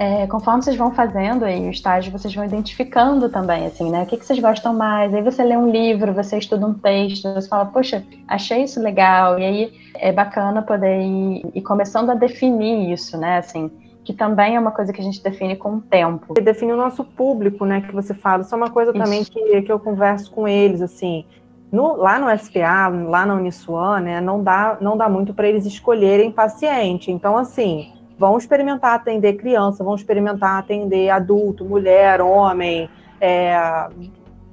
é, 0.01 0.26
conforme 0.26 0.62
vocês 0.62 0.76
vão 0.76 0.92
fazendo 0.92 1.44
aí 1.44 1.68
o 1.68 1.70
estágio, 1.70 2.11
vocês 2.11 2.34
vão 2.34 2.42
identificando 2.42 3.28
também, 3.28 3.66
assim, 3.66 3.90
né? 3.90 4.03
O 4.03 4.07
que, 4.07 4.16
que 4.16 4.24
vocês 4.24 4.38
gostam 4.38 4.72
mais? 4.72 5.12
Aí 5.12 5.20
você 5.20 5.44
lê 5.44 5.55
um 5.59 5.70
livro, 5.70 6.14
você 6.14 6.38
estuda 6.38 6.66
um 6.66 6.72
texto, 6.72 7.30
você 7.34 7.46
fala, 7.46 7.66
poxa, 7.66 8.03
achei 8.26 8.62
isso 8.62 8.80
legal. 8.80 9.38
E 9.38 9.44
aí 9.44 9.72
é 9.96 10.11
bacana 10.11 10.62
poder 10.62 11.03
ir, 11.03 11.46
ir 11.55 11.61
começando 11.61 12.09
a 12.09 12.14
definir 12.14 12.90
isso, 12.90 13.18
né? 13.18 13.36
Assim, 13.36 13.70
que 14.03 14.14
também 14.14 14.57
é 14.57 14.59
uma 14.59 14.70
coisa 14.70 14.90
que 14.90 15.03
a 15.03 15.05
gente 15.05 15.22
define 15.22 15.55
com 15.55 15.74
o 15.74 15.80
tempo. 15.82 16.32
E 16.34 16.40
define 16.40 16.72
o 16.72 16.78
nosso 16.78 17.05
público, 17.05 17.66
né? 17.66 17.82
Que 17.82 17.92
você 17.92 18.14
fala. 18.14 18.40
Isso 18.40 18.55
é 18.55 18.57
uma 18.57 18.70
coisa 18.70 18.92
isso. 18.92 19.05
também 19.05 19.22
que, 19.22 19.61
que 19.61 19.70
eu 19.70 19.78
converso 19.78 20.30
com 20.30 20.48
eles, 20.48 20.80
assim. 20.80 21.26
No, 21.70 21.96
lá 21.96 22.18
no 22.18 22.34
SPA, 22.38 22.88
lá 22.88 23.26
na 23.26 23.34
Uniswan, 23.34 24.01
né, 24.01 24.20
não 24.20 24.42
dá, 24.42 24.78
não 24.80 24.96
dá 24.96 25.11
muito 25.11 25.34
para 25.34 25.46
eles 25.46 25.66
escolherem 25.66 26.32
paciente. 26.32 27.12
Então, 27.12 27.36
assim, 27.36 27.92
vão 28.20 28.36
experimentar 28.36 28.96
atender 28.96 29.32
criança, 29.32 29.82
vão 29.82 29.94
experimentar 29.94 30.58
atender 30.58 31.08
adulto, 31.08 31.64
mulher, 31.64 32.20
homem, 32.20 32.86
é, 33.18 33.88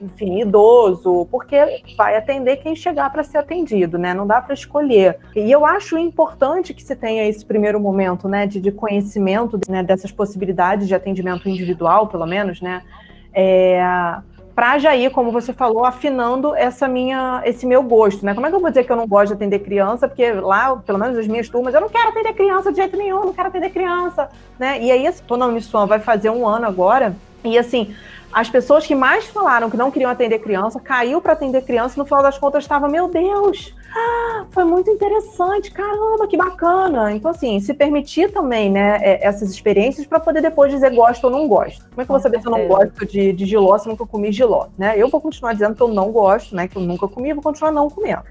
enfim, 0.02 0.40
idoso, 0.40 1.28
porque 1.30 1.84
vai 1.98 2.16
atender 2.16 2.56
quem 2.58 2.78
chegar 2.78 3.12
para 3.12 3.26
ser 3.26 3.40
atendido, 3.40 3.98
né? 3.98 4.14
Não 4.14 4.26
dá 4.26 4.42
para 4.42 4.54
escolher. 4.54 5.18
E 5.36 5.52
eu 5.52 5.66
acho 5.66 5.98
importante 5.98 6.74
que 6.74 6.82
se 6.82 6.96
tenha 6.96 7.28
esse 7.28 7.46
primeiro 7.46 7.78
momento, 7.78 8.30
né, 8.30 8.48
de, 8.48 8.62
de 8.62 8.72
conhecimento 8.72 9.60
né, 9.68 9.84
dessas 9.84 10.14
possibilidades 10.14 10.88
de 10.88 10.96
atendimento 10.96 11.50
individual, 11.50 12.08
pelo 12.08 12.26
menos, 12.26 12.62
né? 12.62 12.84
É, 13.34 13.84
para 14.58 14.80
já 14.80 14.96
ir, 14.96 15.12
como 15.12 15.32
você 15.32 15.54
falou, 15.54 15.86
afinando 15.86 16.56
essa 16.56 16.88
minha, 16.88 17.44
esse 17.46 17.64
meu 17.64 17.84
gosto, 17.84 18.26
né? 18.26 18.34
Como 18.34 18.44
é 18.44 18.50
que 18.50 18.56
eu 18.56 18.60
vou 18.60 18.72
dizer 18.72 18.86
que 18.86 18.92
eu 18.92 18.96
não 18.96 19.06
gosto 19.06 19.28
de 19.28 19.34
atender 19.34 19.60
criança? 19.60 20.08
Porque 20.08 20.32
lá, 20.32 20.76
pelo 20.78 20.98
menos 20.98 21.16
as 21.16 21.28
minhas 21.28 21.48
turmas, 21.48 21.76
eu 21.76 21.82
não 21.82 21.90
quero 21.90 22.10
atender 22.10 22.34
criança 22.34 22.72
de 22.72 22.78
jeito 22.78 22.98
nenhum, 22.98 23.24
não 23.24 23.34
quero 23.34 23.50
atender 23.50 23.70
criança, 23.70 24.32
né? 24.58 24.82
E 24.82 24.92
aí, 24.92 25.06
estou 25.06 25.38
na 25.38 25.46
Uniswan, 25.46 25.86
vai 25.86 26.00
fazer 26.00 26.32
um 26.32 26.48
ano 26.48 26.66
agora, 26.66 27.16
e 27.44 27.56
assim, 27.56 27.94
as 28.32 28.50
pessoas 28.50 28.86
que 28.86 28.94
mais 28.94 29.26
falaram 29.26 29.70
que 29.70 29.78
não 29.78 29.90
queriam 29.90 30.12
atender 30.12 30.40
criança, 30.40 30.80
caiu 30.80 31.22
para 31.22 31.34
atender 31.34 31.64
criança, 31.64 31.96
e 31.96 32.00
no 32.00 32.06
final 32.06 32.22
das 32.22 32.38
contas 32.38 32.64
estava, 32.64 32.88
meu 32.88 33.08
Deus, 33.08 33.74
ah, 33.96 34.46
foi 34.52 34.64
muito 34.64 34.90
interessante, 34.92 35.72
caramba, 35.72 36.28
que 36.28 36.38
bacana. 36.38 37.12
Então, 37.14 37.32
assim, 37.32 37.60
se 37.60 37.74
permitir 37.74 38.32
também, 38.32 38.70
né, 38.70 39.00
é, 39.02 39.26
essas 39.26 39.50
experiências 39.50 40.06
para 40.06 40.20
poder 40.20 40.42
depois 40.42 40.72
dizer 40.72 40.94
gosto 40.94 41.24
ou 41.26 41.32
não 41.32 41.48
gosto. 41.48 41.88
Como 41.90 42.02
é 42.02 42.06
que 42.06 42.12
eu 42.12 42.14
vou 42.14 42.20
saber 42.20 42.42
se 42.42 42.48
eu 42.48 42.52
não 42.52 42.68
gosto 42.68 43.06
de, 43.06 43.34
de 43.34 43.46
giló 43.46 43.78
se 43.78 43.88
eu 43.88 43.92
nunca 43.92 44.06
comi 44.06 44.32
giló, 44.32 44.68
né? 44.78 44.94
Eu 44.98 45.10
vou 45.10 45.22
continuar 45.22 45.54
dizendo 45.54 45.76
que 45.76 45.82
eu 45.82 45.88
não 45.88 46.12
gosto, 46.12 46.56
né, 46.56 46.68
que 46.68 46.78
eu 46.78 46.82
nunca 46.82 47.08
comi, 47.08 47.34
vou 47.34 47.44
continuar 47.44 47.72
não 47.72 47.90
comendo. 47.90 48.24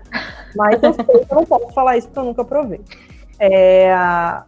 Mas 0.54 0.82
eu 0.82 0.92
sei 0.92 1.04
que 1.04 1.10
eu 1.10 1.26
não 1.32 1.44
posso 1.44 1.72
falar 1.72 1.96
isso 1.96 2.06
porque 2.08 2.20
eu 2.20 2.24
nunca 2.24 2.44
provei. 2.44 2.80
É, 3.38 3.94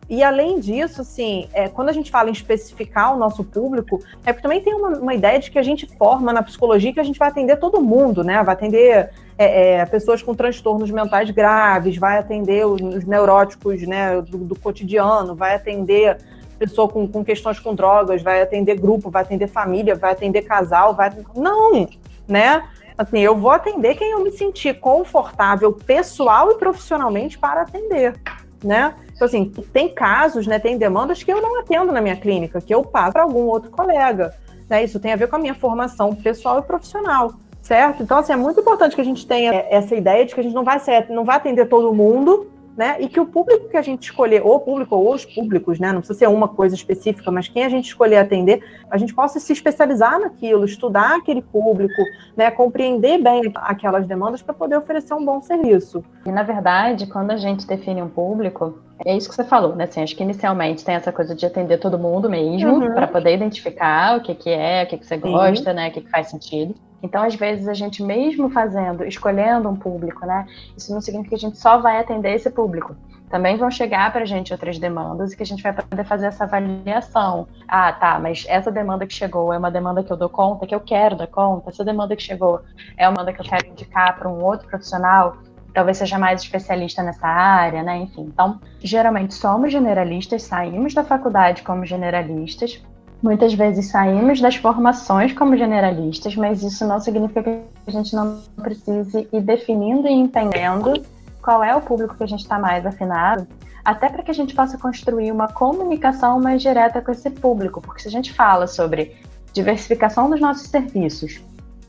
e 0.08 0.22
além 0.22 0.58
disso, 0.58 1.02
assim, 1.02 1.46
é, 1.52 1.68
quando 1.68 1.90
a 1.90 1.92
gente 1.92 2.10
fala 2.10 2.30
em 2.30 2.32
especificar 2.32 3.14
o 3.14 3.18
nosso 3.18 3.44
público, 3.44 4.02
é 4.24 4.32
porque 4.32 4.42
também 4.42 4.62
tem 4.62 4.74
uma, 4.74 4.98
uma, 4.98 5.14
ideia 5.14 5.38
de 5.38 5.50
que 5.50 5.58
a 5.58 5.62
gente 5.62 5.86
forma 5.86 6.32
na 6.32 6.42
psicologia 6.42 6.92
que 6.92 7.00
a 7.00 7.04
gente 7.04 7.18
vai 7.18 7.28
atender 7.28 7.58
todo 7.58 7.82
mundo, 7.82 8.24
né? 8.24 8.42
Vai 8.42 8.54
atender 8.54 9.10
é, 9.36 9.74
é 9.74 9.86
pessoas 9.86 10.22
com 10.22 10.34
transtornos 10.34 10.90
mentais 10.90 11.30
graves, 11.30 11.98
vai 11.98 12.18
atender 12.18 12.66
os, 12.66 12.80
os 12.80 13.04
neuróticos 13.04 13.82
né, 13.86 14.22
do, 14.22 14.38
do, 14.38 14.58
cotidiano, 14.58 15.34
vai 15.34 15.54
atender 15.54 16.16
pessoa 16.58 16.88
com, 16.88 17.06
com 17.06 17.22
questões 17.22 17.60
com 17.60 17.74
drogas, 17.74 18.22
vai 18.22 18.40
atender 18.40 18.80
grupo, 18.80 19.10
vai 19.10 19.22
atender 19.22 19.48
família, 19.48 19.94
vai 19.94 20.12
atender 20.12 20.42
casal, 20.42 20.94
vai. 20.94 21.12
Não, 21.36 21.86
né? 22.26 22.64
Assim, 22.96 23.18
eu 23.18 23.36
vou 23.36 23.50
atender 23.50 23.94
quem 23.96 24.12
eu 24.12 24.24
me 24.24 24.32
sentir 24.32 24.80
confortável 24.80 25.72
pessoal 25.72 26.50
e 26.50 26.54
profissionalmente 26.56 27.38
para 27.38 27.62
atender 27.62 28.14
né? 28.62 28.94
Então, 29.14 29.26
assim, 29.26 29.52
tem 29.72 29.92
casos, 29.92 30.46
né, 30.46 30.58
tem 30.58 30.78
demandas 30.78 31.22
que 31.22 31.32
eu 31.32 31.42
não 31.42 31.60
atendo 31.60 31.92
na 31.92 32.00
minha 32.00 32.16
clínica, 32.16 32.60
que 32.60 32.74
eu 32.74 32.84
passo 32.84 33.12
para 33.12 33.22
algum 33.22 33.46
outro 33.46 33.70
colega. 33.70 34.34
Né? 34.68 34.84
Isso 34.84 35.00
tem 35.00 35.12
a 35.12 35.16
ver 35.16 35.28
com 35.28 35.36
a 35.36 35.38
minha 35.38 35.54
formação 35.54 36.14
pessoal 36.14 36.60
e 36.60 36.62
profissional, 36.62 37.32
certo? 37.60 38.02
Então, 38.02 38.18
assim, 38.18 38.32
é 38.32 38.36
muito 38.36 38.60
importante 38.60 38.94
que 38.94 39.00
a 39.00 39.04
gente 39.04 39.26
tenha 39.26 39.52
essa 39.70 39.94
ideia 39.94 40.24
de 40.24 40.34
que 40.34 40.40
a 40.40 40.42
gente 40.42 40.54
não 40.54 40.64
vai, 40.64 40.78
ser, 40.78 41.08
não 41.08 41.24
vai 41.24 41.36
atender 41.36 41.66
todo 41.66 41.92
mundo, 41.92 42.50
né? 42.78 42.96
E 43.00 43.08
que 43.08 43.18
o 43.18 43.26
público 43.26 43.68
que 43.68 43.76
a 43.76 43.82
gente 43.82 44.04
escolher, 44.04 44.40
ou 44.40 44.54
o 44.54 44.60
público 44.60 44.94
ou 44.94 45.12
os 45.12 45.24
públicos, 45.24 45.80
né? 45.80 45.88
Não 45.88 45.98
precisa 45.98 46.20
ser 46.20 46.28
uma 46.28 46.46
coisa 46.46 46.76
específica, 46.76 47.28
mas 47.28 47.48
quem 47.48 47.64
a 47.64 47.68
gente 47.68 47.86
escolher 47.86 48.18
atender, 48.18 48.62
a 48.88 48.96
gente 48.96 49.12
possa 49.12 49.40
se 49.40 49.52
especializar 49.52 50.20
naquilo, 50.20 50.64
estudar 50.64 51.16
aquele 51.16 51.42
público, 51.42 52.00
né? 52.36 52.52
Compreender 52.52 53.20
bem 53.20 53.52
aquelas 53.56 54.06
demandas 54.06 54.42
para 54.42 54.54
poder 54.54 54.76
oferecer 54.76 55.12
um 55.12 55.24
bom 55.24 55.42
serviço. 55.42 56.04
E 56.24 56.30
na 56.30 56.44
verdade, 56.44 57.08
quando 57.08 57.32
a 57.32 57.36
gente 57.36 57.66
define 57.66 58.00
um 58.00 58.08
público, 58.08 58.78
é 59.04 59.16
isso 59.16 59.28
que 59.28 59.34
você 59.34 59.44
falou, 59.44 59.76
né? 59.76 59.84
Assim, 59.84 60.02
acho 60.02 60.16
que 60.16 60.22
inicialmente 60.22 60.84
tem 60.84 60.94
essa 60.94 61.12
coisa 61.12 61.34
de 61.34 61.46
atender 61.46 61.78
todo 61.78 61.98
mundo 61.98 62.28
mesmo, 62.28 62.74
uhum. 62.74 62.94
para 62.94 63.06
poder 63.06 63.34
identificar 63.34 64.18
o 64.18 64.20
que, 64.20 64.34
que 64.34 64.50
é, 64.50 64.84
o 64.84 64.86
que, 64.86 64.98
que 64.98 65.06
você 65.06 65.16
gosta, 65.16 65.70
Sim. 65.70 65.76
né? 65.76 65.88
O 65.88 65.92
que, 65.92 66.00
que 66.00 66.10
faz 66.10 66.28
sentido. 66.28 66.74
Então, 67.02 67.22
às 67.22 67.34
vezes, 67.34 67.68
a 67.68 67.74
gente 67.74 68.02
mesmo 68.02 68.50
fazendo, 68.50 69.04
escolhendo 69.04 69.68
um 69.68 69.76
público, 69.76 70.26
né? 70.26 70.46
Isso 70.76 70.92
não 70.92 71.00
significa 71.00 71.30
que 71.30 71.34
a 71.36 71.48
gente 71.48 71.58
só 71.58 71.78
vai 71.78 72.00
atender 72.00 72.34
esse 72.34 72.50
público. 72.50 72.96
também 73.30 73.56
vão 73.56 73.70
chegar 73.70 74.10
para 74.10 74.22
a 74.22 74.26
gente 74.26 74.52
outras 74.52 74.78
demandas 74.78 75.32
e 75.32 75.36
que 75.36 75.42
a 75.42 75.46
gente 75.46 75.62
vai 75.62 75.72
poder 75.72 76.04
fazer 76.04 76.26
essa 76.26 76.44
avaliação. 76.44 77.46
Ah, 77.68 77.92
tá, 77.92 78.18
mas 78.18 78.46
essa 78.48 78.72
demanda 78.72 79.06
que 79.06 79.12
chegou 79.12 79.52
é 79.52 79.58
uma 79.58 79.70
demanda 79.70 80.02
que 80.02 80.10
eu 80.10 80.16
dou 80.16 80.30
conta, 80.30 80.66
que 80.66 80.74
eu 80.74 80.80
quero 80.80 81.14
dar 81.14 81.26
conta, 81.26 81.70
essa 81.70 81.84
demanda 81.84 82.16
que 82.16 82.22
chegou 82.22 82.62
é 82.96 83.06
uma 83.06 83.16
demanda 83.16 83.32
que 83.32 83.40
eu 83.40 83.44
quero 83.44 83.66
indicar 83.68 84.18
para 84.18 84.28
um 84.28 84.42
outro 84.42 84.66
profissional, 84.66 85.36
talvez 85.72 85.98
seja 85.98 86.18
mais 86.18 86.42
especialista 86.42 87.02
nessa 87.02 87.26
área, 87.26 87.82
né? 87.82 87.98
Enfim, 87.98 88.22
então, 88.22 88.60
geralmente 88.80 89.34
somos 89.34 89.70
generalistas, 89.70 90.42
saímos 90.42 90.94
da 90.94 91.04
faculdade 91.04 91.62
como 91.62 91.84
generalistas, 91.84 92.82
muitas 93.22 93.52
vezes 93.54 93.90
saímos 93.90 94.40
das 94.40 94.56
formações 94.56 95.32
como 95.32 95.56
generalistas, 95.56 96.36
mas 96.36 96.62
isso 96.62 96.86
não 96.86 97.00
significa 97.00 97.42
que 97.42 97.60
a 97.86 97.90
gente 97.90 98.14
não 98.14 98.40
precise 98.62 99.28
ir 99.32 99.40
definindo 99.40 100.06
e 100.06 100.12
entendendo 100.12 101.02
qual 101.42 101.62
é 101.64 101.74
o 101.74 101.80
público 101.80 102.16
que 102.16 102.24
a 102.24 102.28
gente 102.28 102.42
está 102.42 102.58
mais 102.58 102.84
afinado, 102.84 103.46
até 103.84 104.08
para 104.08 104.22
que 104.22 104.30
a 104.30 104.34
gente 104.34 104.54
possa 104.54 104.76
construir 104.76 105.32
uma 105.32 105.48
comunicação 105.48 106.40
mais 106.40 106.60
direta 106.60 107.00
com 107.00 107.10
esse 107.10 107.30
público, 107.30 107.80
porque 107.80 108.02
se 108.02 108.08
a 108.08 108.10
gente 108.10 108.32
fala 108.32 108.66
sobre 108.66 109.16
diversificação 109.52 110.28
dos 110.28 110.40
nossos 110.40 110.68
serviços 110.68 111.40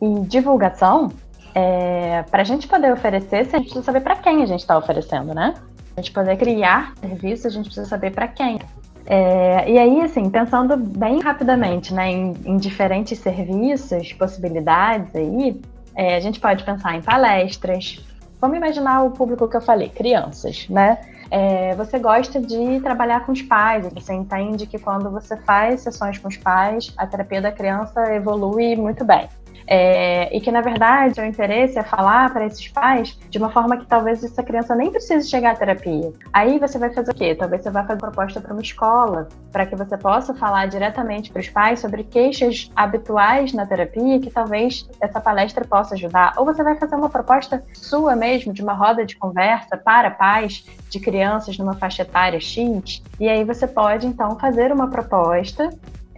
e 0.01 0.19
divulgação, 0.21 1.11
é, 1.59 2.23
para 2.23 2.41
a 2.41 2.45
gente 2.45 2.67
poder 2.67 2.91
oferecer, 2.93 3.37
a 3.37 3.43
gente 3.43 3.63
precisa 3.63 3.83
saber 3.83 4.01
para 4.01 4.15
quem 4.15 4.43
a 4.43 4.45
gente 4.45 4.61
está 4.61 4.77
oferecendo, 4.77 5.33
né? 5.33 5.53
A 5.95 6.01
gente 6.01 6.11
poder 6.11 6.37
criar 6.37 6.93
serviços, 6.99 7.45
a 7.45 7.49
gente 7.49 7.65
precisa 7.65 7.87
saber 7.87 8.11
para 8.11 8.27
quem. 8.27 8.59
É, 9.05 9.69
e 9.69 9.77
aí, 9.77 10.01
assim, 10.01 10.29
pensando 10.29 10.77
bem 10.77 11.19
rapidamente 11.19 11.93
né, 11.93 12.11
em, 12.11 12.33
em 12.45 12.57
diferentes 12.57 13.17
serviços, 13.19 14.13
possibilidades 14.13 15.15
aí, 15.15 15.59
é, 15.95 16.15
a 16.15 16.19
gente 16.19 16.39
pode 16.39 16.63
pensar 16.63 16.95
em 16.95 17.01
palestras, 17.01 17.99
Vamos 18.41 18.55
imaginar 18.55 19.03
o 19.03 19.11
público 19.11 19.49
que 19.49 19.57
eu 19.57 19.61
falei, 19.61 19.89
crianças, 19.89 20.67
né? 20.69 20.97
É, 21.29 21.75
você 21.75 21.99
gosta 21.99 22.39
de 22.39 22.79
trabalhar 22.79 23.25
com 23.25 23.33
os 23.33 23.41
pais, 23.41 23.85
você 23.93 24.13
entende 24.13 24.65
que 24.65 24.79
quando 24.79 25.11
você 25.11 25.35
faz 25.35 25.81
sessões 25.81 26.17
com 26.17 26.29
os 26.29 26.37
pais, 26.37 26.93
a 26.97 27.05
terapia 27.05 27.41
da 27.41 27.51
criança 27.51 28.01
evolui 28.15 28.77
muito 28.77 29.03
bem. 29.03 29.27
É, 29.67 30.35
e 30.35 30.41
que, 30.41 30.51
na 30.51 30.61
verdade, 30.61 31.19
o 31.21 31.25
interesse 31.25 31.77
é 31.77 31.83
falar 31.83 32.31
para 32.33 32.45
esses 32.45 32.67
pais 32.67 33.17
de 33.29 33.37
uma 33.37 33.49
forma 33.49 33.77
que 33.77 33.85
talvez 33.85 34.23
essa 34.23 34.43
criança 34.43 34.75
nem 34.75 34.91
precise 34.91 35.29
chegar 35.29 35.51
à 35.51 35.55
terapia. 35.55 36.11
Aí 36.33 36.59
você 36.59 36.77
vai 36.77 36.91
fazer 36.91 37.11
o 37.11 37.15
quê? 37.15 37.35
Talvez 37.35 37.63
você 37.63 37.69
vá 37.69 37.83
fazer 37.83 37.99
proposta 37.99 38.41
para 38.41 38.53
uma 38.53 38.61
escola, 38.61 39.27
para 39.51 39.65
que 39.65 39.75
você 39.75 39.97
possa 39.97 40.33
falar 40.33 40.67
diretamente 40.67 41.31
para 41.31 41.39
os 41.39 41.49
pais 41.49 41.79
sobre 41.79 42.03
queixas 42.03 42.71
habituais 42.75 43.53
na 43.53 43.65
terapia 43.65 44.19
que 44.19 44.29
talvez 44.29 44.89
essa 44.99 45.19
palestra 45.19 45.65
possa 45.65 45.95
ajudar. 45.95 46.33
Ou 46.37 46.45
você 46.45 46.63
vai 46.63 46.75
fazer 46.75 46.95
uma 46.95 47.09
proposta 47.09 47.63
sua 47.73 48.15
mesmo, 48.15 48.53
de 48.53 48.61
uma 48.61 48.73
roda 48.73 49.05
de 49.05 49.15
conversa 49.17 49.77
para 49.77 50.11
pais 50.11 50.65
de 50.89 50.99
crianças 50.99 51.57
numa 51.57 51.75
faixa 51.75 52.01
etária 52.01 52.39
X. 52.39 53.03
E 53.19 53.27
aí 53.27 53.43
você 53.43 53.67
pode, 53.67 54.07
então, 54.07 54.37
fazer 54.39 54.71
uma 54.71 54.89
proposta 54.89 55.69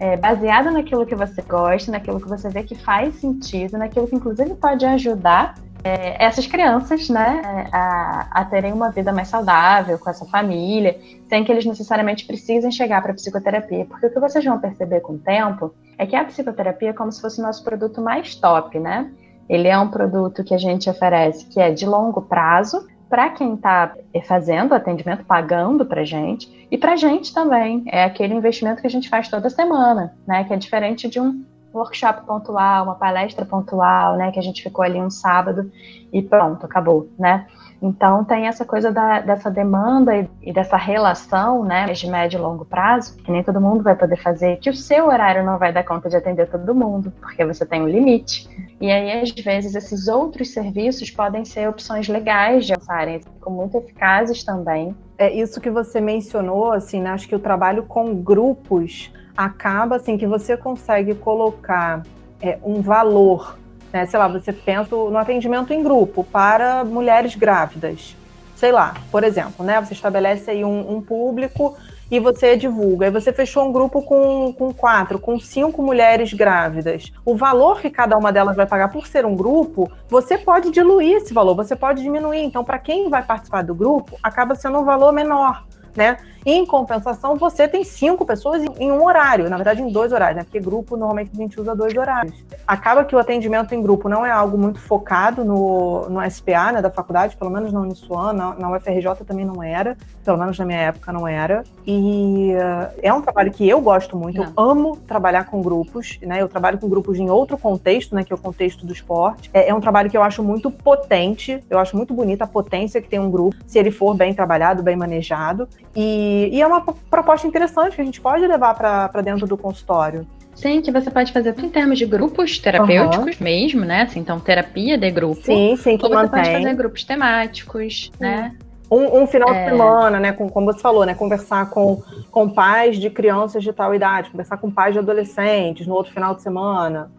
é, 0.02 0.16
baseada 0.16 0.68
naquilo 0.72 1.06
que 1.06 1.14
você 1.14 1.40
gosta, 1.42 1.92
naquilo 1.92 2.20
que 2.20 2.28
você 2.28 2.48
vê 2.48 2.64
que 2.64 2.74
faz 2.74 3.14
sentido, 3.20 3.78
naquilo 3.78 4.08
que 4.08 4.16
inclusive 4.16 4.52
pode 4.56 4.84
ajudar 4.84 5.54
é, 5.84 6.24
essas 6.24 6.44
crianças, 6.44 7.08
né, 7.08 7.68
a, 7.72 8.26
a, 8.32 8.44
terem 8.46 8.72
uma 8.72 8.90
vida 8.90 9.12
mais 9.12 9.28
saudável 9.28 9.96
com 10.00 10.10
essa 10.10 10.24
família, 10.24 10.98
sem 11.28 11.44
que 11.44 11.52
eles 11.52 11.64
necessariamente 11.64 12.26
precisem 12.26 12.72
chegar 12.72 13.00
para 13.00 13.12
a 13.12 13.14
psicoterapia, 13.14 13.84
porque 13.84 14.06
o 14.06 14.10
que 14.10 14.18
vocês 14.18 14.44
vão 14.44 14.58
perceber 14.58 15.00
com 15.02 15.12
o 15.12 15.18
tempo 15.18 15.72
é 15.96 16.04
que 16.04 16.16
a 16.16 16.24
psicoterapia 16.24 16.90
é 16.90 16.92
como 16.92 17.12
se 17.12 17.20
fosse 17.20 17.38
o 17.38 17.42
nosso 17.44 17.62
produto 17.62 18.00
mais 18.00 18.34
top, 18.34 18.80
né? 18.80 19.08
Ele 19.48 19.68
é 19.68 19.78
um 19.78 19.88
produto 19.88 20.42
que 20.42 20.54
a 20.54 20.58
gente 20.58 20.90
oferece 20.90 21.46
que 21.46 21.60
é 21.60 21.70
de 21.70 21.86
longo 21.86 22.22
prazo, 22.22 22.88
para 23.12 23.28
quem 23.28 23.56
está 23.56 23.94
fazendo 24.26 24.74
atendimento, 24.74 25.22
pagando 25.22 25.84
para 25.84 26.02
gente, 26.02 26.66
e 26.70 26.78
para 26.78 26.96
gente 26.96 27.34
também. 27.34 27.84
É 27.86 28.04
aquele 28.04 28.32
investimento 28.32 28.80
que 28.80 28.86
a 28.86 28.90
gente 28.90 29.10
faz 29.10 29.28
toda 29.28 29.50
semana, 29.50 30.14
né? 30.26 30.44
Que 30.44 30.54
é 30.54 30.56
diferente 30.56 31.10
de 31.10 31.20
um 31.20 31.44
workshop 31.74 32.24
pontual, 32.24 32.84
uma 32.84 32.94
palestra 32.94 33.44
pontual, 33.44 34.16
né? 34.16 34.32
Que 34.32 34.38
a 34.38 34.42
gente 34.42 34.62
ficou 34.62 34.82
ali 34.82 34.98
um 34.98 35.10
sábado 35.10 35.70
e 36.10 36.22
pronto, 36.22 36.64
acabou, 36.64 37.10
né? 37.18 37.46
Então 37.82 38.24
tem 38.24 38.46
essa 38.46 38.64
coisa 38.64 38.92
da, 38.92 39.20
dessa 39.20 39.50
demanda 39.50 40.16
e, 40.16 40.28
e, 40.40 40.52
dessa 40.52 40.76
relação, 40.76 41.64
né, 41.64 41.86
de 41.86 42.08
médio 42.08 42.38
e 42.38 42.40
longo 42.40 42.64
prazo, 42.64 43.16
que 43.16 43.32
nem 43.32 43.42
todo 43.42 43.60
mundo 43.60 43.82
vai 43.82 43.96
poder 43.96 44.16
fazer, 44.16 44.58
que 44.58 44.70
o 44.70 44.74
seu 44.74 45.08
horário 45.08 45.44
não 45.44 45.58
vai 45.58 45.72
dar 45.72 45.82
conta 45.82 46.08
de 46.08 46.16
atender 46.16 46.48
todo 46.48 46.72
mundo, 46.72 47.12
porque 47.20 47.44
você 47.44 47.66
tem 47.66 47.82
um 47.82 47.88
limite. 47.88 48.48
E 48.80 48.88
aí, 48.88 49.20
às 49.20 49.30
vezes, 49.32 49.74
esses 49.74 50.06
outros 50.06 50.52
serviços 50.52 51.10
podem 51.10 51.44
ser 51.44 51.68
opções 51.68 52.08
legais 52.08 52.66
de 52.66 52.72
usarem, 52.72 53.20
ficam 53.20 53.52
muito 53.52 53.76
eficazes 53.76 54.44
também. 54.44 54.94
É 55.18 55.32
isso 55.32 55.60
que 55.60 55.70
você 55.70 56.00
mencionou, 56.00 56.70
assim, 56.70 57.00
né? 57.00 57.10
acho 57.10 57.26
que 57.26 57.34
o 57.34 57.40
trabalho 57.40 57.82
com 57.82 58.14
grupos 58.14 59.12
acaba 59.36 59.96
assim 59.96 60.16
que 60.16 60.26
você 60.26 60.56
consegue 60.56 61.14
colocar 61.14 62.02
é, 62.40 62.58
um 62.62 62.80
valor 62.80 63.56
né? 63.92 64.06
Sei 64.06 64.18
lá, 64.18 64.26
você 64.28 64.52
pensa 64.52 64.94
no 64.94 65.16
atendimento 65.16 65.72
em 65.72 65.82
grupo 65.82 66.24
para 66.24 66.84
mulheres 66.84 67.34
grávidas. 67.34 68.16
Sei 68.56 68.72
lá, 68.72 68.94
por 69.10 69.24
exemplo, 69.24 69.64
né? 69.64 69.80
Você 69.80 69.92
estabelece 69.92 70.50
aí 70.50 70.64
um, 70.64 70.96
um 70.96 71.00
público 71.00 71.76
e 72.10 72.20
você 72.20 72.56
divulga. 72.56 73.06
Aí 73.06 73.10
você 73.10 73.32
fechou 73.32 73.64
um 73.64 73.72
grupo 73.72 74.02
com, 74.02 74.52
com 74.52 74.72
quatro, 74.72 75.18
com 75.18 75.38
cinco 75.40 75.82
mulheres 75.82 76.32
grávidas. 76.32 77.12
O 77.24 77.34
valor 77.34 77.80
que 77.80 77.90
cada 77.90 78.16
uma 78.16 78.32
delas 78.32 78.54
vai 78.54 78.66
pagar 78.66 78.88
por 78.88 79.06
ser 79.06 79.26
um 79.26 79.34
grupo, 79.34 79.90
você 80.08 80.38
pode 80.38 80.70
diluir 80.70 81.16
esse 81.16 81.34
valor, 81.34 81.54
você 81.54 81.74
pode 81.74 82.02
diminuir. 82.02 82.44
Então, 82.44 82.62
para 82.62 82.78
quem 82.78 83.08
vai 83.08 83.22
participar 83.22 83.62
do 83.62 83.74
grupo, 83.74 84.18
acaba 84.22 84.54
sendo 84.54 84.78
um 84.78 84.84
valor 84.84 85.12
menor 85.12 85.64
né? 85.96 86.16
Em 86.44 86.66
compensação, 86.66 87.36
você 87.36 87.68
tem 87.68 87.84
cinco 87.84 88.26
pessoas 88.26 88.64
em 88.78 88.90
um 88.90 89.04
horário, 89.04 89.48
na 89.48 89.56
verdade, 89.56 89.80
em 89.80 89.92
dois 89.92 90.12
horários, 90.12 90.38
né? 90.38 90.42
Porque 90.42 90.58
grupo 90.58 90.96
normalmente 90.96 91.30
a 91.32 91.36
gente 91.36 91.60
usa 91.60 91.74
dois 91.74 91.96
horários. 91.96 92.34
Acaba 92.66 93.04
que 93.04 93.14
o 93.14 93.18
atendimento 93.18 93.72
em 93.74 93.80
grupo 93.80 94.08
não 94.08 94.26
é 94.26 94.30
algo 94.30 94.58
muito 94.58 94.80
focado 94.80 95.44
no, 95.44 96.08
no 96.08 96.30
SPA, 96.30 96.72
né, 96.72 96.82
da 96.82 96.90
faculdade, 96.90 97.36
pelo 97.36 97.50
menos 97.50 97.72
na 97.72 97.80
Uniswan, 97.80 98.32
na, 98.32 98.54
na 98.54 98.70
UFRJ 98.70 99.24
também 99.24 99.44
não 99.44 99.62
era, 99.62 99.96
pelo 100.24 100.36
menos 100.36 100.58
na 100.58 100.64
minha 100.64 100.78
época 100.78 101.12
não 101.12 101.28
era. 101.28 101.62
E 101.86 102.52
uh, 102.54 102.92
é 103.00 103.12
um 103.12 103.22
trabalho 103.22 103.52
que 103.52 103.68
eu 103.68 103.80
gosto 103.80 104.16
muito, 104.16 104.38
não. 104.38 104.46
eu 104.46 104.52
amo 104.56 104.96
trabalhar 104.96 105.44
com 105.44 105.62
grupos, 105.62 106.18
né? 106.22 106.42
Eu 106.42 106.48
trabalho 106.48 106.78
com 106.78 106.88
grupos 106.88 107.18
em 107.18 107.30
outro 107.30 107.56
contexto, 107.56 108.16
né, 108.16 108.24
que 108.24 108.32
é 108.32 108.36
o 108.36 108.38
contexto 108.38 108.84
do 108.84 108.92
esporte. 108.92 109.48
É, 109.54 109.68
é 109.68 109.74
um 109.74 109.80
trabalho 109.80 110.10
que 110.10 110.16
eu 110.16 110.22
acho 110.24 110.42
muito 110.42 110.72
potente, 110.72 111.62
eu 111.70 111.78
acho 111.78 111.96
muito 111.96 112.12
bonita 112.12 112.44
a 112.44 112.48
potência 112.48 113.00
que 113.00 113.08
tem 113.08 113.20
um 113.20 113.30
grupo, 113.30 113.56
se 113.64 113.78
ele 113.78 113.92
for 113.92 114.12
bem 114.14 114.34
trabalhado, 114.34 114.82
bem 114.82 114.96
manejado. 114.96 115.68
E, 115.94 116.48
e 116.52 116.62
é 116.62 116.66
uma 116.66 116.80
proposta 116.80 117.46
interessante 117.46 117.94
que 117.94 118.02
a 118.02 118.04
gente 118.04 118.20
pode 118.20 118.46
levar 118.46 118.74
para 118.74 119.20
dentro 119.22 119.46
do 119.46 119.56
consultório. 119.56 120.26
Sim, 120.54 120.80
que 120.80 120.90
você 120.90 121.10
pode 121.10 121.32
fazer 121.32 121.58
em 121.58 121.68
termos 121.68 121.98
de 121.98 122.06
grupos 122.06 122.58
terapêuticos 122.58 123.38
uhum. 123.38 123.44
mesmo, 123.44 123.84
né? 123.84 124.02
Assim, 124.02 124.20
então, 124.20 124.38
terapia 124.38 124.98
de 124.98 125.10
grupo. 125.10 125.42
Sim, 125.42 125.76
sim, 125.76 125.96
que 125.96 126.04
Ou 126.04 126.10
você 126.10 126.14
mantém. 126.14 126.42
pode 126.42 126.52
fazer 126.52 126.74
grupos 126.74 127.04
temáticos, 127.04 128.12
né? 128.20 128.54
Um, 128.90 129.22
um, 129.22 129.26
final 129.26 129.52
é... 129.52 129.64
de 129.64 129.70
semana, 129.70 130.20
né? 130.20 130.32
Com, 130.32 130.48
como 130.50 130.70
você 130.70 130.80
falou, 130.80 131.06
né? 131.06 131.14
Conversar 131.14 131.70
com, 131.70 132.02
com 132.30 132.48
pais 132.50 132.98
de 132.98 133.08
crianças 133.08 133.62
de 133.62 133.72
tal 133.72 133.94
idade, 133.94 134.30
conversar 134.30 134.58
com 134.58 134.70
pais 134.70 134.92
de 134.92 134.98
adolescentes 134.98 135.86
no 135.86 135.94
outro 135.94 136.12
final 136.12 136.34
de 136.34 136.42
semana. 136.42 137.10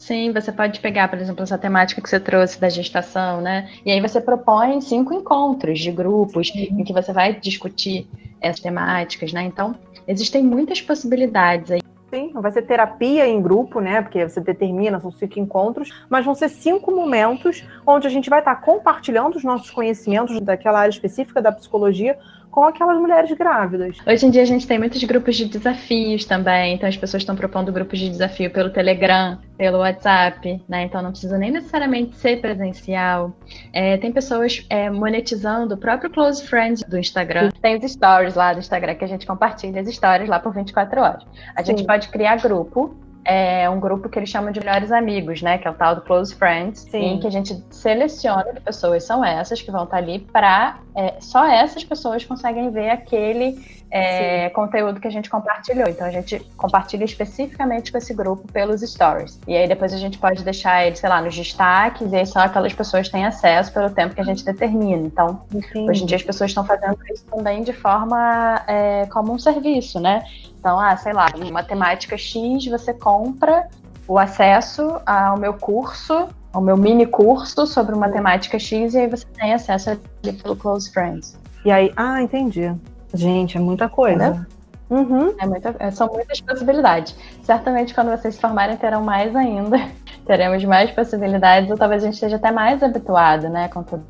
Sim, 0.00 0.32
você 0.32 0.50
pode 0.50 0.80
pegar, 0.80 1.08
por 1.08 1.18
exemplo, 1.18 1.42
essa 1.42 1.58
temática 1.58 2.00
que 2.00 2.08
você 2.08 2.18
trouxe 2.18 2.58
da 2.58 2.70
gestação, 2.70 3.42
né? 3.42 3.68
E 3.84 3.90
aí 3.90 4.00
você 4.00 4.18
propõe 4.18 4.80
cinco 4.80 5.12
encontros 5.12 5.78
de 5.78 5.92
grupos 5.92 6.50
em 6.54 6.82
que 6.82 6.92
você 6.92 7.12
vai 7.12 7.38
discutir 7.38 8.08
essas 8.40 8.60
temáticas, 8.60 9.30
né? 9.30 9.42
Então, 9.42 9.76
existem 10.08 10.42
muitas 10.42 10.80
possibilidades 10.80 11.70
aí. 11.70 11.82
Sim, 12.08 12.32
vai 12.32 12.50
ser 12.50 12.62
terapia 12.62 13.28
em 13.28 13.42
grupo, 13.42 13.78
né? 13.78 14.00
Porque 14.00 14.26
você 14.26 14.40
determina, 14.40 14.98
são 14.98 15.12
cinco 15.12 15.38
encontros, 15.38 15.90
mas 16.08 16.24
vão 16.24 16.34
ser 16.34 16.48
cinco 16.48 16.90
momentos 16.90 17.62
onde 17.86 18.06
a 18.06 18.10
gente 18.10 18.30
vai 18.30 18.38
estar 18.38 18.56
compartilhando 18.56 19.36
os 19.36 19.44
nossos 19.44 19.70
conhecimentos 19.70 20.40
daquela 20.40 20.80
área 20.80 20.90
específica 20.90 21.42
da 21.42 21.52
psicologia 21.52 22.18
com 22.50 22.64
aquelas 22.64 22.98
mulheres 22.98 23.30
grávidas. 23.32 23.96
Hoje 24.06 24.26
em 24.26 24.30
dia 24.30 24.42
a 24.42 24.46
gente 24.46 24.66
tem 24.66 24.78
muitos 24.78 25.02
grupos 25.04 25.36
de 25.36 25.44
desafios 25.44 26.24
também, 26.24 26.74
então 26.74 26.88
as 26.88 26.96
pessoas 26.96 27.22
estão 27.22 27.36
propondo 27.36 27.72
grupos 27.72 27.98
de 27.98 28.08
desafio 28.08 28.50
pelo 28.50 28.70
Telegram, 28.70 29.38
pelo 29.56 29.78
WhatsApp, 29.78 30.62
né? 30.68 30.84
Então 30.84 31.02
não 31.02 31.10
precisa 31.10 31.38
nem 31.38 31.50
necessariamente 31.50 32.16
ser 32.16 32.40
presencial. 32.40 33.32
É, 33.72 33.96
tem 33.98 34.12
pessoas 34.12 34.64
é, 34.68 34.90
monetizando 34.90 35.74
o 35.74 35.78
próprio 35.78 36.10
Close 36.10 36.46
Friends 36.46 36.82
do 36.82 36.98
Instagram. 36.98 37.50
Tem 37.62 37.76
os 37.76 37.92
stories 37.92 38.34
lá 38.34 38.52
do 38.52 38.58
Instagram 38.58 38.94
que 38.94 39.04
a 39.04 39.08
gente 39.08 39.26
compartilha 39.26 39.80
as 39.80 39.88
histórias 39.88 40.28
lá 40.28 40.38
por 40.38 40.52
24 40.52 41.00
horas. 41.00 41.24
A 41.54 41.62
Sim. 41.62 41.76
gente 41.76 41.86
pode 41.86 42.08
criar 42.08 42.36
grupo 42.36 42.96
é 43.24 43.68
um 43.68 43.78
grupo 43.78 44.08
que 44.08 44.18
eles 44.18 44.28
chamam 44.28 44.50
de 44.50 44.60
melhores 44.60 44.90
amigos, 44.90 45.42
né? 45.42 45.58
Que 45.58 45.68
é 45.68 45.70
o 45.70 45.74
tal 45.74 45.94
do 45.94 46.00
Close 46.02 46.34
Friends, 46.34 46.80
Sim. 46.90 47.14
em 47.14 47.20
que 47.20 47.26
a 47.26 47.30
gente 47.30 47.62
seleciona 47.70 48.44
que 48.54 48.60
pessoas 48.60 49.04
são 49.04 49.24
essas 49.24 49.60
que 49.60 49.70
vão 49.70 49.84
estar 49.84 49.98
ali 49.98 50.18
para 50.18 50.78
é, 50.94 51.14
só 51.20 51.46
essas 51.46 51.84
pessoas 51.84 52.24
conseguem 52.24 52.70
ver 52.70 52.90
aquele 52.90 53.58
é, 53.90 54.48
conteúdo 54.50 55.00
que 55.00 55.08
a 55.08 55.10
gente 55.10 55.28
compartilhou. 55.28 55.88
Então 55.88 56.06
a 56.06 56.10
gente 56.10 56.38
compartilha 56.56 57.04
especificamente 57.04 57.90
com 57.90 57.98
esse 57.98 58.14
grupo 58.14 58.50
pelos 58.52 58.80
stories. 58.80 59.38
E 59.46 59.56
aí 59.56 59.66
depois 59.66 59.92
a 59.92 59.96
gente 59.96 60.18
pode 60.18 60.44
deixar 60.44 60.86
ele, 60.86 60.96
sei 60.96 61.08
lá, 61.08 61.20
nos 61.20 61.36
destaques, 61.36 62.10
e 62.12 62.16
aí 62.16 62.26
só 62.26 62.40
aquelas 62.40 62.72
pessoas 62.72 63.08
têm 63.08 63.26
acesso 63.26 63.72
pelo 63.72 63.90
tempo 63.90 64.14
que 64.14 64.20
a 64.20 64.24
gente 64.24 64.44
determina. 64.44 65.06
Então, 65.06 65.42
Entendi. 65.52 65.90
hoje 65.90 66.02
em 66.04 66.06
dia 66.06 66.16
as 66.16 66.22
pessoas 66.22 66.50
estão 66.50 66.64
fazendo 66.64 66.98
isso 67.12 67.24
também 67.26 67.62
de 67.62 67.72
forma 67.72 68.62
é, 68.66 69.06
como 69.06 69.32
um 69.32 69.38
serviço, 69.38 69.98
né? 69.98 70.22
Então, 70.58 70.78
ah, 70.78 70.96
sei 70.96 71.12
lá, 71.12 71.26
matemática 71.50 72.16
X, 72.16 72.66
você 72.66 72.92
compra 72.92 73.68
o 74.06 74.18
acesso 74.18 75.00
ao 75.06 75.38
meu 75.38 75.54
curso, 75.54 76.28
ao 76.52 76.60
meu 76.60 76.76
mini 76.76 77.06
curso 77.06 77.66
sobre 77.66 77.96
matemática 77.96 78.58
X, 78.58 78.94
e 78.94 78.98
aí 78.98 79.06
você 79.06 79.24
tem 79.38 79.54
acesso 79.54 79.90
ali 79.90 80.32
pelo 80.34 80.54
Close 80.56 80.92
Friends. 80.92 81.38
E 81.64 81.70
aí, 81.70 81.92
ah, 81.96 82.22
entendi. 82.22 82.74
Gente, 83.12 83.56
é 83.56 83.60
muita 83.60 83.88
coisa. 83.88 84.46
Uhum. 84.88 85.34
É 85.38 85.46
muita, 85.46 85.74
é, 85.78 85.90
são 85.92 86.08
muitas 86.08 86.40
possibilidades. 86.40 87.16
Certamente, 87.44 87.94
quando 87.94 88.10
vocês 88.10 88.34
se 88.34 88.40
formarem, 88.40 88.76
terão 88.76 89.02
mais 89.02 89.34
ainda. 89.36 89.78
Teremos 90.26 90.64
mais 90.64 90.90
possibilidades, 90.90 91.70
ou 91.70 91.76
talvez 91.76 92.02
a 92.02 92.06
gente 92.06 92.14
esteja 92.14 92.36
até 92.36 92.50
mais 92.50 92.82
habituado 92.82 93.48
né, 93.48 93.68
com 93.68 93.82
tudo 93.82 94.02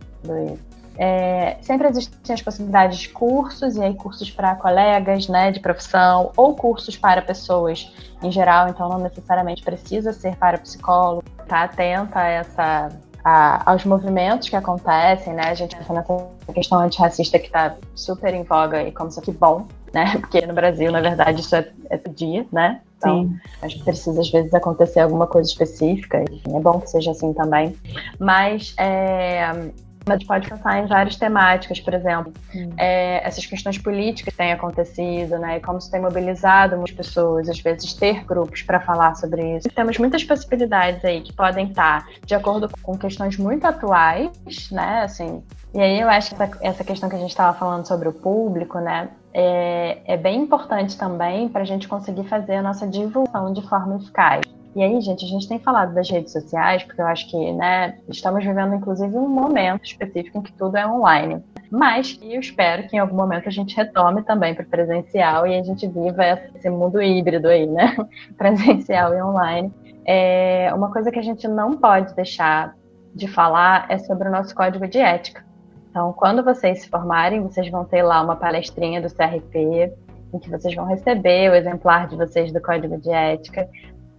isso. 0.53 0.71
É, 0.97 1.57
sempre 1.63 1.89
existem 1.89 2.35
as 2.35 2.43
possibilidades 2.43 2.99
de 2.99 3.09
cursos, 3.11 3.77
e 3.77 3.83
aí 3.83 3.95
cursos 3.95 4.31
para 4.31 4.55
colegas 4.55 5.29
né, 5.29 5.51
de 5.51 5.61
profissão, 5.61 6.33
ou 6.37 6.55
cursos 6.55 6.97
para 6.97 7.23
pessoas 7.23 7.95
em 8.23 8.31
geral, 8.31 8.69
então 8.69 8.89
não 8.89 8.99
necessariamente 8.99 9.63
precisa 9.63 10.13
ser 10.13 10.37
para 10.37 10.59
psicólogo. 10.59 11.25
Tá 11.47 11.63
atenta 11.63 12.21
a 12.21 12.27
essa 12.29 12.89
a, 13.25 13.71
aos 13.71 13.85
movimentos 13.85 14.49
que 14.49 14.57
acontecem, 14.57 15.35
né? 15.35 15.45
A 15.45 15.55
gente 15.55 15.77
pensa 15.77 15.93
nessa 15.93 16.29
questão 16.55 16.79
antirracista 16.79 17.39
que 17.39 17.47
está 17.47 17.77
super 17.95 18.35
em 18.35 18.43
voga 18.43 18.83
e 18.83 18.93
como 18.93 19.09
isso 19.09 19.21
aqui 19.21 19.33
bom, 19.33 19.67
né? 19.93 20.17
Porque 20.21 20.47
no 20.47 20.55
Brasil, 20.55 20.91
na 20.91 21.01
verdade, 21.01 21.41
isso 21.41 21.55
é, 21.55 21.71
é 21.91 21.99
dia, 22.09 22.47
né? 22.53 22.81
Então, 22.97 23.25
Sim. 23.25 23.39
acho 23.63 23.79
que 23.79 23.85
precisa, 23.85 24.21
às 24.21 24.31
vezes, 24.31 24.53
acontecer 24.53 25.01
alguma 25.01 25.27
coisa 25.27 25.49
específica, 25.49 26.23
e 26.23 26.57
é 26.57 26.61
bom 26.61 26.81
que 26.81 26.91
seja 26.91 27.13
assim 27.13 27.33
também. 27.33 27.75
Mas 28.19 28.75
é, 28.79 29.71
a 30.07 30.13
gente 30.13 30.27
pode 30.27 30.49
pensar 30.49 30.83
em 30.83 30.87
várias 30.87 31.17
temáticas, 31.17 31.81
por 31.81 31.95
exemplo, 31.95 32.33
é, 32.77 33.27
essas 33.27 33.45
questões 33.47 33.79
políticas 33.79 34.33
que 34.33 34.39
têm 34.39 34.53
acontecido, 34.53 35.39
né, 35.39 35.59
e 35.59 35.61
como 35.61 35.79
isso 35.79 35.91
tem 35.91 36.01
mobilizado 36.01 36.77
muitas 36.77 36.95
pessoas, 36.95 37.49
às 37.49 37.61
vezes 37.61 37.93
ter 37.93 38.25
grupos 38.25 38.63
para 38.63 38.81
falar 38.81 39.15
sobre 39.15 39.57
isso. 39.57 39.69
Temos 39.69 39.99
muitas 39.99 40.25
possibilidades 40.25 41.05
aí 41.05 41.21
que 41.21 41.33
podem 41.33 41.69
estar 41.69 42.07
de 42.25 42.35
acordo 42.35 42.71
com 42.83 42.97
questões 42.97 43.37
muito 43.37 43.67
atuais, 43.67 44.71
né, 44.71 45.03
assim, 45.03 45.43
e 45.75 45.81
aí 45.81 46.01
eu 46.01 46.09
acho 46.09 46.35
que 46.35 46.43
essa, 46.43 46.59
essa 46.61 46.85
questão 46.85 47.09
que 47.09 47.17
a 47.17 47.19
gente 47.19 47.31
estava 47.31 47.57
falando 47.57 47.87
sobre 47.87 48.09
o 48.09 48.13
público, 48.13 48.79
né, 48.79 49.09
é, 49.33 49.99
é 50.05 50.17
bem 50.17 50.43
importante 50.43 50.97
também 50.97 51.49
para 51.49 51.63
a 51.63 51.65
gente 51.65 51.87
conseguir 51.87 52.25
fazer 52.25 52.57
a 52.57 52.63
nossa 52.63 52.87
divulgação 52.87 53.53
de 53.53 53.63
forma 53.69 53.97
eficaz. 53.97 54.41
E 54.75 54.83
aí, 54.83 55.01
gente, 55.01 55.25
a 55.25 55.29
gente 55.29 55.49
tem 55.49 55.59
falado 55.59 55.95
das 55.95 56.09
redes 56.09 56.33
sociais, 56.33 56.85
porque 56.85 57.01
eu 57.01 57.07
acho 57.07 57.29
que, 57.29 57.53
né, 57.53 57.99
estamos 58.09 58.45
vivendo 58.45 58.75
inclusive 58.75 59.17
um 59.17 59.29
momento 59.29 59.85
específico 59.85 60.39
em 60.39 60.43
que 60.43 60.53
tudo 60.53 60.77
é 60.77 60.87
online. 60.87 61.43
Mas 61.71 62.19
eu 62.23 62.39
espero 62.39 62.87
que 62.87 62.97
em 62.97 63.01
algum 63.01 63.17
momento 63.17 63.49
a 63.49 63.53
gente 63.53 63.77
retome 63.77 64.23
também 64.23 64.55
para 64.55 64.65
presencial 64.65 65.47
e 65.47 65.59
a 65.59 65.63
gente 65.63 65.89
viva 65.89 66.25
esse 66.55 66.71
mundo 66.71 67.03
híbrido 67.03 67.49
aí, 67.49 67.67
né? 67.67 67.97
presencial 68.39 69.13
e 69.13 69.21
online. 69.21 69.73
É, 70.07 70.71
uma 70.73 70.91
coisa 70.93 71.11
que 71.11 71.19
a 71.19 71.23
gente 71.23 71.49
não 71.49 71.77
pode 71.77 72.15
deixar 72.15 72.75
de 73.13 73.27
falar 73.27 73.87
é 73.89 73.99
sobre 73.99 74.29
o 74.29 74.31
nosso 74.31 74.55
código 74.55 74.87
de 74.87 74.99
ética. 74.99 75.45
Então, 75.91 76.13
quando 76.13 76.45
vocês 76.45 76.83
se 76.83 76.89
formarem, 76.89 77.43
vocês 77.43 77.69
vão 77.69 77.85
ter 77.85 78.03
lá 78.03 78.23
uma 78.23 78.37
palestrinha 78.37 79.03
do 79.03 79.13
CRP, 79.13 79.93
em 80.33 80.39
que 80.39 80.49
vocês 80.49 80.73
vão 80.77 80.87
receber 80.87 81.51
o 81.51 81.55
exemplar 81.57 82.07
de 82.07 82.15
vocês 82.15 82.53
do 82.53 82.61
código 82.61 82.97
de 82.99 83.11
ética 83.11 83.69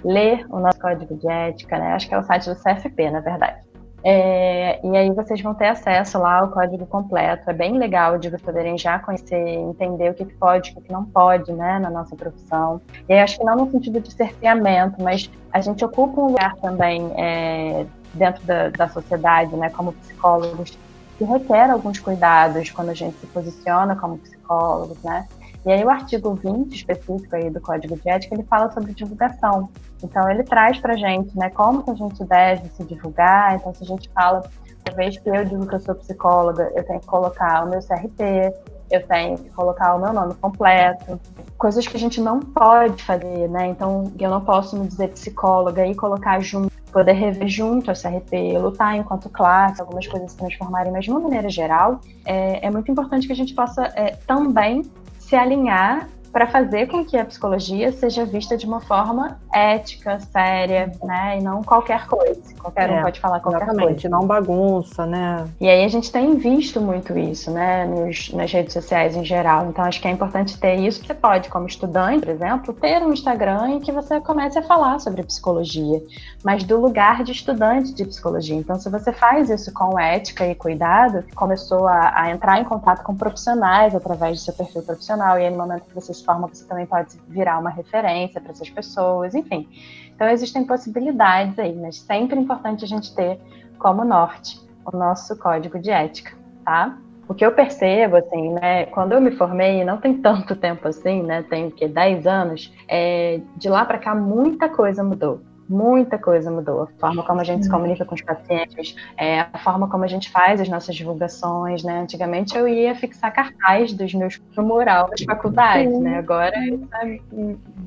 ler 0.04 0.46
o 0.50 0.60
nosso 0.60 0.80
código 0.80 1.16
de 1.16 1.28
ética, 1.28 1.78
né? 1.78 1.94
Acho 1.94 2.08
que 2.08 2.16
é 2.16 2.20
o 2.20 2.24
site 2.24 2.50
do 2.50 2.56
CFP, 2.56 3.12
na 3.12 3.20
verdade. 3.20 3.72
É, 4.04 4.84
e 4.84 4.98
aí 4.98 5.12
vocês 5.12 5.40
vão 5.42 5.54
ter 5.54 5.68
acesso 5.68 6.18
lá 6.18 6.40
ao 6.40 6.50
código 6.50 6.86
completo. 6.88 7.50
É 7.50 7.54
bem 7.54 7.78
legal 7.78 8.18
de 8.18 8.30
vocês 8.30 8.42
poderem 8.42 8.78
já 8.78 8.98
conhecer, 8.98 9.38
entender 9.38 10.10
o 10.10 10.14
que 10.14 10.26
pode, 10.26 10.74
o 10.76 10.82
que 10.82 10.92
não 10.92 11.06
pode, 11.06 11.52
né, 11.54 11.78
na 11.80 11.90
nossa 11.90 12.16
profissão. 12.16 12.82
E 13.08 13.14
aí, 13.14 13.20
acho 13.20 13.38
que 13.38 13.44
não 13.44 13.56
no 13.56 13.70
sentido 13.70 14.00
de 14.00 14.12
cerceamento, 14.12 15.02
mas 15.02 15.30
a 15.52 15.62
gente 15.62 15.86
ocupa 15.86 16.20
um 16.20 16.28
lugar 16.28 16.56
também 16.58 17.12
é, 17.16 17.86
dentro 18.14 18.44
da, 18.44 18.70
da 18.70 18.90
sociedade, 18.90 19.56
né, 19.56 19.70
como 19.70 19.94
psicólogos, 19.94 20.78
que 21.18 21.24
requer 21.24 21.70
alguns 21.70 22.00
cuidados 22.00 22.72
quando 22.72 22.90
a 22.90 22.96
gente 22.96 23.16
se 23.18 23.28
posiciona 23.28 23.96
como 23.96 24.18
psicólogos, 24.18 24.98
né? 25.04 25.28
E 25.66 25.72
aí 25.72 25.84
o 25.84 25.90
artigo 25.90 26.34
20 26.34 26.74
específico 26.74 27.36
aí 27.36 27.50
do 27.50 27.62
Código 27.62 27.96
de 27.96 28.10
Ética, 28.10 28.36
ele 28.36 28.44
fala 28.44 28.72
sobre 28.72 28.94
divulgação. 28.94 29.70
Então 30.04 30.30
ele 30.30 30.44
traz 30.44 30.80
para 30.80 30.96
gente, 30.96 31.38
né, 31.38 31.50
como 31.52 31.84
que 31.84 31.92
a 31.92 31.96
gente 31.96 32.24
deve 32.26 32.68
se 32.70 32.84
divulgar. 32.84 33.56
Então 33.56 33.74
se 33.74 33.84
a 33.84 33.88
gente 33.88 34.10
fala, 34.10 34.42
uma 34.88 34.96
vez 34.96 35.18
que 35.18 35.30
eu 35.30 35.46
digo 35.46 35.68
que 35.68 35.76
eu 35.76 35.80
sou 35.80 35.96
psicóloga, 35.96 36.72
eu 36.76 36.84
tenho 36.84 37.00
que 37.00 37.06
colocar 37.06 37.64
o 37.64 37.70
meu 37.70 37.80
CRP, 37.80 38.54
eu 38.90 39.08
tenho 39.08 39.38
que 39.38 39.50
colocar 39.52 39.96
o 39.96 40.00
meu 40.00 40.12
nome 40.12 40.34
completo, 40.36 41.20
coisas 41.58 41.88
que 41.88 41.96
a 41.96 42.00
gente 42.00 42.20
não 42.20 42.40
pode 42.40 43.02
fazer, 43.04 43.48
né? 43.48 43.68
Então 43.68 44.12
eu 44.20 44.30
não 44.30 44.42
posso 44.42 44.76
me 44.78 44.88
dizer 44.88 45.10
psicóloga 45.10 45.86
e 45.86 45.96
colocar 45.96 46.40
junto, 46.42 46.72
poder 46.92 47.14
rever 47.14 47.48
junto 47.48 47.90
ao 47.90 47.96
CRP, 47.96 48.58
lutar 48.58 48.98
enquanto 48.98 49.30
classe, 49.30 49.80
algumas 49.80 50.06
coisas 50.08 50.32
se 50.32 50.38
transformarem, 50.38 50.92
mas 50.92 51.06
de 51.06 51.12
uma 51.12 51.20
maneira 51.20 51.50
geral, 51.50 52.02
é, 52.26 52.66
é 52.66 52.70
muito 52.70 52.92
importante 52.92 53.28
que 53.28 53.34
a 53.34 53.36
gente 53.36 53.54
possa 53.54 53.84
é, 53.96 54.18
também 54.28 54.84
se 55.32 55.38
alinhar 55.38 56.08
para 56.32 56.48
fazer 56.48 56.88
com 56.88 57.04
que 57.04 57.18
a 57.18 57.26
psicologia 57.26 57.92
seja 57.92 58.26
vista 58.26 58.58
de 58.58 58.66
uma 58.66 58.80
forma 58.80 59.40
ética, 59.54 60.20
séria, 60.20 60.92
né? 61.04 61.40
E 61.40 61.44
não 61.44 61.62
qualquer 61.64 62.08
coisa. 62.08 62.42
Qualquer 62.60 62.90
é, 62.90 63.00
um 63.00 63.04
pode 63.04 63.20
falar 63.20 63.40
qualquer 63.40 63.64
exatamente, 63.64 64.02
coisa. 64.02 64.10
não 64.10 64.26
bagunça, 64.26 65.06
né? 65.06 65.46
E 65.60 65.68
aí 65.68 65.84
a 65.84 65.88
gente 65.88 66.12
tem 66.12 66.36
visto 66.38 66.80
muito 66.80 67.18
isso, 67.18 67.52
né? 67.52 67.86
Nos, 67.86 68.32
nas 68.34 68.52
redes 68.52 68.74
sociais 68.74 69.16
em 69.16 69.26
geral. 69.26 69.68
Então 69.68 69.84
acho 69.84 70.00
que 70.02 70.08
é 70.08 70.12
importante 70.12 70.58
ter 70.58 70.76
isso. 70.76 71.06
Você 71.06 71.14
pode, 71.14 71.50
como 71.50 71.68
estudante, 71.68 72.26
por 72.26 72.30
exemplo, 72.30 72.74
ter 72.74 73.02
um 73.04 73.12
Instagram 73.12 73.70
em 73.70 73.80
que 73.80 73.92
você 73.92 74.22
comece 74.22 74.58
a 74.58 74.64
falar 74.64 75.00
sobre 75.00 75.24
psicologia, 75.24 76.02
mas 76.44 76.64
do 76.64 76.80
lugar 76.80 77.24
de 77.24 77.32
estudante 77.32 77.94
de 77.94 78.06
psicologia. 78.06 78.56
Então, 78.56 78.80
se 78.80 78.90
você 78.90 79.12
faz 79.12 79.50
isso 79.50 79.74
com 79.74 80.00
ética 80.00 80.48
e 80.48 80.56
cuidado, 80.56 81.24
começou 81.36 81.88
a, 81.88 82.22
a 82.22 82.32
entrar 82.32 82.60
em 82.60 82.64
contato 82.64 83.04
com 83.04 83.16
profissionais 83.16 83.94
através 83.94 84.40
do 84.40 84.44
seu 84.44 84.54
perfil 84.54 84.82
profissional, 84.84 85.38
e 85.38 85.46
aí 85.46 85.52
no 85.52 85.58
momento 85.58 85.84
que 85.84 85.96
você 85.96 86.12
forma, 86.24 86.48
você 86.48 86.66
também 86.66 86.86
pode 86.86 87.18
virar 87.28 87.60
uma 87.60 87.70
referência 87.70 88.40
para 88.40 88.52
essas 88.52 88.70
pessoas, 88.70 89.36
enfim. 89.36 89.68
Então, 90.16 90.28
existem 90.30 90.66
possibilidades 90.66 91.58
aí, 91.58 91.74
mas 91.76 91.98
sempre 91.98 92.38
é 92.38 92.42
importante 92.42 92.86
a 92.86 92.88
gente 92.88 93.14
ter 93.16 93.40
como 93.80 94.04
norte 94.04 94.60
o 94.86 94.96
nosso 94.96 95.38
código 95.38 95.80
de 95.80 95.90
ética, 95.90 96.38
tá? 96.64 96.98
O 97.28 97.34
que 97.34 97.46
eu 97.46 97.52
percebo, 97.52 98.18
assim, 98.18 98.54
né, 98.54 98.86
quando 98.88 99.14
eu 99.14 99.22
me 99.22 99.32
formei, 99.32 99.86
não 99.86 99.98
tem 99.98 100.18
tanto 100.22 100.56
tempo 100.56 100.88
assim, 100.88 101.24
né, 101.24 101.44
tem 101.44 101.70
que, 101.70 101.88
10 101.88 102.28
anos, 102.28 102.74
é, 102.88 103.40
de 103.56 103.70
lá 103.70 103.86
para 103.86 103.98
cá 103.98 104.14
muita 104.14 104.68
coisa 104.68 105.04
mudou 105.04 105.42
muita 105.72 106.18
coisa 106.18 106.52
mudou. 106.52 106.84
A 106.84 106.88
forma 107.00 107.24
como 107.24 107.40
a 107.40 107.44
gente 107.44 107.64
se 107.64 107.70
comunica 107.70 108.04
com 108.04 108.14
os 108.14 108.22
pacientes, 108.22 108.96
é, 109.18 109.40
a 109.40 109.58
forma 109.60 109.88
como 109.88 110.04
a 110.04 110.08
gente 110.08 110.30
faz 110.30 110.60
as 110.60 110.68
nossas 110.68 110.96
divulgações, 110.96 111.84
né? 111.84 112.02
Antigamente 112.02 112.58
eu 112.58 112.68
ia 112.68 112.94
fixar 112.94 113.34
cartaz 113.34 113.94
dos 113.94 114.14
meus 114.14 114.40
no 114.56 114.64
mural 114.64 115.10
das 115.10 115.22
faculdades, 115.24 115.98
né? 116.00 116.18
Agora 116.18 116.54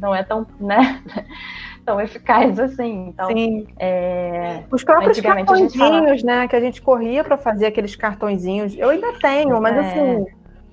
não 0.00 0.14
é 0.14 0.22
tão, 0.22 0.46
né? 0.58 1.02
tão 1.84 2.00
eficaz 2.00 2.58
assim. 2.58 3.08
Então, 3.08 3.28
Sim. 3.28 3.66
É, 3.78 4.62
Os 4.70 4.82
próprios 4.82 5.20
cartõezinhos, 5.20 5.76
falava... 5.76 6.16
né? 6.24 6.48
Que 6.48 6.56
a 6.56 6.60
gente 6.60 6.80
corria 6.80 7.22
para 7.22 7.36
fazer 7.36 7.66
aqueles 7.66 7.94
cartõezinhos. 7.94 8.74
Eu 8.78 8.88
ainda 8.88 9.12
tenho, 9.20 9.60
mas 9.60 9.76
é. 9.76 9.80
assim. 9.80 10.26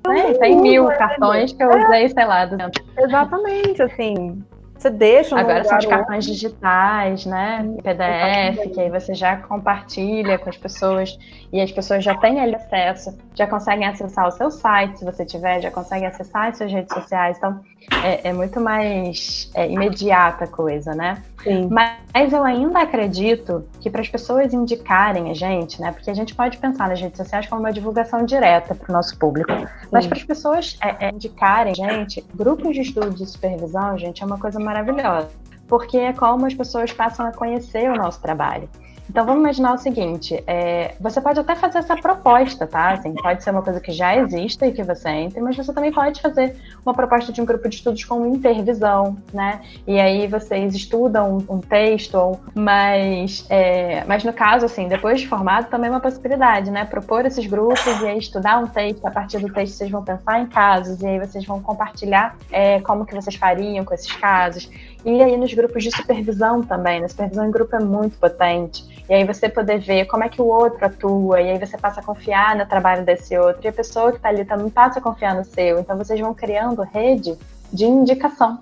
É, 0.08 0.34
tem 0.34 0.60
mil 0.60 0.88
cartões 0.88 1.54
que 1.54 1.62
eu 1.62 1.70
usei, 1.70 2.10
sei 2.10 2.26
lá. 2.26 2.50
Exatamente, 2.98 3.84
assim. 3.84 4.44
Você 4.82 4.90
deixa 4.90 5.40
Agora 5.40 5.64
são 5.64 5.78
os 5.78 5.86
cartões 5.86 6.26
digitais, 6.26 7.24
né? 7.24 7.64
PDF, 7.84 8.74
que 8.74 8.82
aí 8.82 8.90
você 8.90 9.14
já 9.14 9.38
compartilha 9.38 10.40
com 10.40 10.50
as 10.50 10.58
pessoas 10.58 11.20
e 11.54 11.62
as 11.62 11.72
pessoas 11.72 12.04
já 12.04 12.18
têm 12.18 12.40
ali 12.40 12.56
acesso, 12.56 13.16
já 13.36 13.46
conseguem 13.46 13.86
acessar 13.88 14.28
o 14.28 14.32
seu 14.32 14.50
site, 14.50 14.98
se 14.98 15.06
você 15.06 15.24
tiver, 15.24 15.62
já 15.62 15.70
conseguem 15.70 16.08
acessar 16.08 16.48
as 16.48 16.58
suas 16.58 16.72
redes 16.72 16.92
sociais. 16.92 17.38
Então, 17.38 17.62
é, 18.04 18.30
é 18.30 18.34
muito 18.34 18.60
mais 18.60 19.50
é, 19.54 19.70
imediata 19.70 20.46
a 20.46 20.48
coisa, 20.48 20.94
né? 20.94 21.24
Sim. 21.44 21.68
Mas 21.70 22.32
eu 22.32 22.44
ainda 22.44 22.80
acredito 22.80 23.66
que 23.80 23.90
para 23.90 24.02
as 24.02 24.10
pessoas 24.10 24.54
indicarem 24.54 25.32
a 25.32 25.34
gente, 25.34 25.82
né? 25.82 25.92
Porque 25.92 26.10
a 26.10 26.14
gente 26.14 26.36
pode 26.36 26.58
pensar 26.58 26.90
nas 26.90 27.02
redes 27.02 27.18
sociais 27.18 27.48
como 27.48 27.62
uma 27.62 27.74
divulgação 27.74 28.26
direta 28.26 28.76
para 28.76 28.90
o 28.90 28.94
nosso 28.94 29.18
público. 29.18 29.52
Sim. 29.52 29.66
Mas 29.92 30.06
para 30.06 30.18
as 30.18 30.24
pessoas 30.24 30.78
é, 30.82 31.08
é, 31.08 31.10
indicarem, 31.10 31.74
gente, 31.74 32.24
grupos 32.34 32.76
de 32.76 32.82
estudo 32.82 33.12
de 33.12 33.26
supervisão, 33.26 33.98
gente, 33.98 34.22
é 34.22 34.26
uma 34.26 34.38
coisa 34.38 34.60
maravilhosa. 34.60 35.30
Porque 35.68 35.98
é 35.98 36.14
como 36.14 36.46
as 36.46 36.54
pessoas 36.54 36.92
passam 36.92 37.26
a 37.26 37.32
conhecer 37.32 37.90
o 37.90 37.96
nosso 37.96 38.22
trabalho. 38.22 38.70
Então 39.12 39.26
vamos 39.26 39.42
imaginar 39.42 39.74
o 39.74 39.78
seguinte: 39.78 40.42
é, 40.48 40.96
você 40.98 41.20
pode 41.20 41.38
até 41.38 41.54
fazer 41.54 41.80
essa 41.80 41.98
proposta, 41.98 42.66
tá? 42.66 42.94
Assim, 42.94 43.14
pode 43.14 43.44
ser 43.44 43.52
uma 43.52 43.62
coisa 43.62 43.82
que 43.82 43.92
já 43.92 44.16
exista 44.16 44.66
e 44.66 44.72
que 44.72 44.82
você 44.84 45.10
entre, 45.10 45.42
mas 45.42 45.58
você 45.58 45.74
também 45.74 45.92
pode 45.92 46.22
fazer 46.22 46.56
uma 46.86 46.94
proposta 46.94 47.34
de 47.34 47.42
um 47.42 47.46
grupo 47.46 47.68
de 47.68 47.76
estudos 47.76 48.06
com 48.06 48.26
intervisão, 48.26 49.18
né? 49.34 49.60
E 49.86 50.00
aí 50.00 50.28
vocês 50.28 50.74
estudam 50.74 51.40
um, 51.50 51.60
texto, 51.60 52.40
mas, 52.56 53.46
é, 53.50 54.06
mas 54.06 54.24
no 54.24 54.32
caso, 54.32 54.66
assim, 54.66 54.88
depois 54.88 55.20
de 55.20 55.28
formado, 55.28 55.70
também 55.70 55.90
é 55.90 55.92
uma 55.92 56.00
possibilidade, 56.00 56.72
né? 56.72 56.86
Propor 56.86 57.26
esses 57.26 57.46
grupos 57.46 57.86
e 58.02 58.08
aí 58.08 58.18
estudar 58.18 58.60
um 58.60 58.68
texto, 58.68 59.06
a 59.06 59.12
partir 59.12 59.40
do 59.40 59.52
texto 59.52 59.74
vocês 59.74 59.92
vão 59.92 60.04
pensar 60.06 60.40
em 60.40 60.46
casos, 60.46 61.02
e 61.02 61.06
aí 61.06 61.20
vocês 61.20 61.46
vão 61.46 61.62
compartilhar 61.62 62.38
é, 62.50 62.80
como 62.80 63.06
que 63.06 63.14
vocês 63.14 63.36
fariam 63.36 63.84
com 63.84 63.94
esses 63.94 64.12
casos. 64.14 64.70
E 65.04 65.22
aí 65.22 65.36
nos 65.36 65.54
grupos 65.54 65.84
de 65.84 65.96
supervisão 65.96 66.62
também, 66.62 67.02
né? 67.02 67.08
Supervisão 67.08 67.46
em 67.48 67.52
grupo 67.52 67.76
é 67.76 67.80
muito 67.80 68.18
potente. 68.18 69.04
E 69.10 69.14
aí 69.14 69.24
você 69.26 69.50
poder 69.50 69.80
ver 69.80 70.06
como 70.06 70.24
é 70.24 70.30
que 70.30 70.42
o 70.42 70.46
outro 70.46 70.86
atua, 70.86 71.42
e 71.42 71.50
aí 71.50 71.60
você 71.60 71.78
passa 71.78 72.02
a 72.02 72.04
confiar 72.04 72.56
no 72.56 72.66
trabalho 72.66 73.04
desse 73.04 73.38
outro, 73.38 73.62
e 73.64 73.68
a 73.68 73.74
pessoa 73.74 74.12
que 74.12 74.18
está 74.18 74.30
ali 74.30 74.46
também 74.46 74.70
passa 74.70 75.00
a 75.00 75.02
confiar 75.02 75.36
no 75.36 75.44
seu. 75.44 75.80
Então 75.80 75.98
vocês 75.98 76.20
vão 76.20 76.34
criando 76.34 76.82
rede 76.84 77.38
de 77.74 77.86
indicação. 77.86 78.60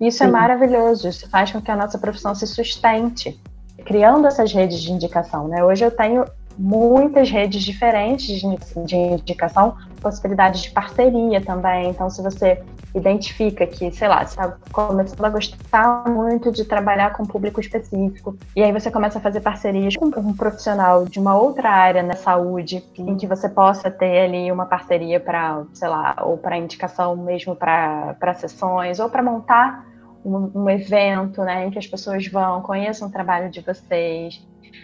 E 0.00 0.06
isso 0.06 0.22
é 0.22 0.26
Sim. 0.26 0.32
é 0.32 0.32
maravilhoso, 0.32 1.08
isso 1.08 1.28
faz 1.28 1.50
com 1.50 1.60
que 1.60 1.70
a 1.70 1.76
nossa 1.76 1.98
profissão 1.98 2.34
se 2.34 2.46
sustente, 2.46 3.38
criando 3.84 4.26
essas 4.26 4.52
redes 4.52 4.80
de 4.80 4.92
indicação. 4.92 5.48
Né? 5.48 5.64
Hoje 5.64 5.84
eu 5.84 5.90
tenho 5.90 6.24
muitas 6.58 7.30
redes 7.30 7.62
diferentes 7.62 8.40
de 8.86 8.96
indicação, 8.96 9.76
possibilidades 10.00 10.62
de 10.62 10.70
parceria 10.70 11.40
também. 11.40 11.90
Então, 11.90 12.10
se 12.10 12.22
você 12.22 12.62
identifica 12.94 13.66
que, 13.66 13.90
sei 13.92 14.08
lá, 14.08 14.22
está 14.22 14.56
começando 14.72 15.24
a 15.24 15.30
gostar 15.30 16.08
muito 16.08 16.50
de 16.50 16.64
trabalhar 16.64 17.12
com 17.12 17.22
um 17.22 17.26
público 17.26 17.60
específico, 17.60 18.36
e 18.54 18.62
aí 18.62 18.72
você 18.72 18.90
começa 18.90 19.18
a 19.18 19.20
fazer 19.20 19.40
parcerias 19.40 19.96
com 19.96 20.06
um 20.06 20.34
profissional 20.34 21.04
de 21.04 21.18
uma 21.18 21.36
outra 21.36 21.70
área 21.70 22.02
na 22.02 22.14
saúde, 22.14 22.84
em 22.98 23.16
que 23.16 23.26
você 23.26 23.48
possa 23.48 23.90
ter 23.90 24.24
ali 24.24 24.50
uma 24.50 24.66
parceria 24.66 25.20
para, 25.20 25.62
sei 25.72 25.88
lá, 25.88 26.16
ou 26.22 26.36
para 26.36 26.58
indicação 26.58 27.16
mesmo 27.16 27.54
para 27.54 28.34
sessões, 28.34 28.98
ou 28.98 29.08
para 29.08 29.22
montar 29.22 29.86
um, 30.24 30.50
um, 30.54 30.70
evento, 30.70 31.42
né, 31.42 31.66
em 31.66 31.70
que 31.70 31.78
as 31.78 31.86
pessoas 31.86 32.26
vão, 32.26 32.60
conheçam 32.62 33.08
o 33.08 33.10
trabalho 33.10 33.50
de 33.50 33.60
vocês, 33.60 34.42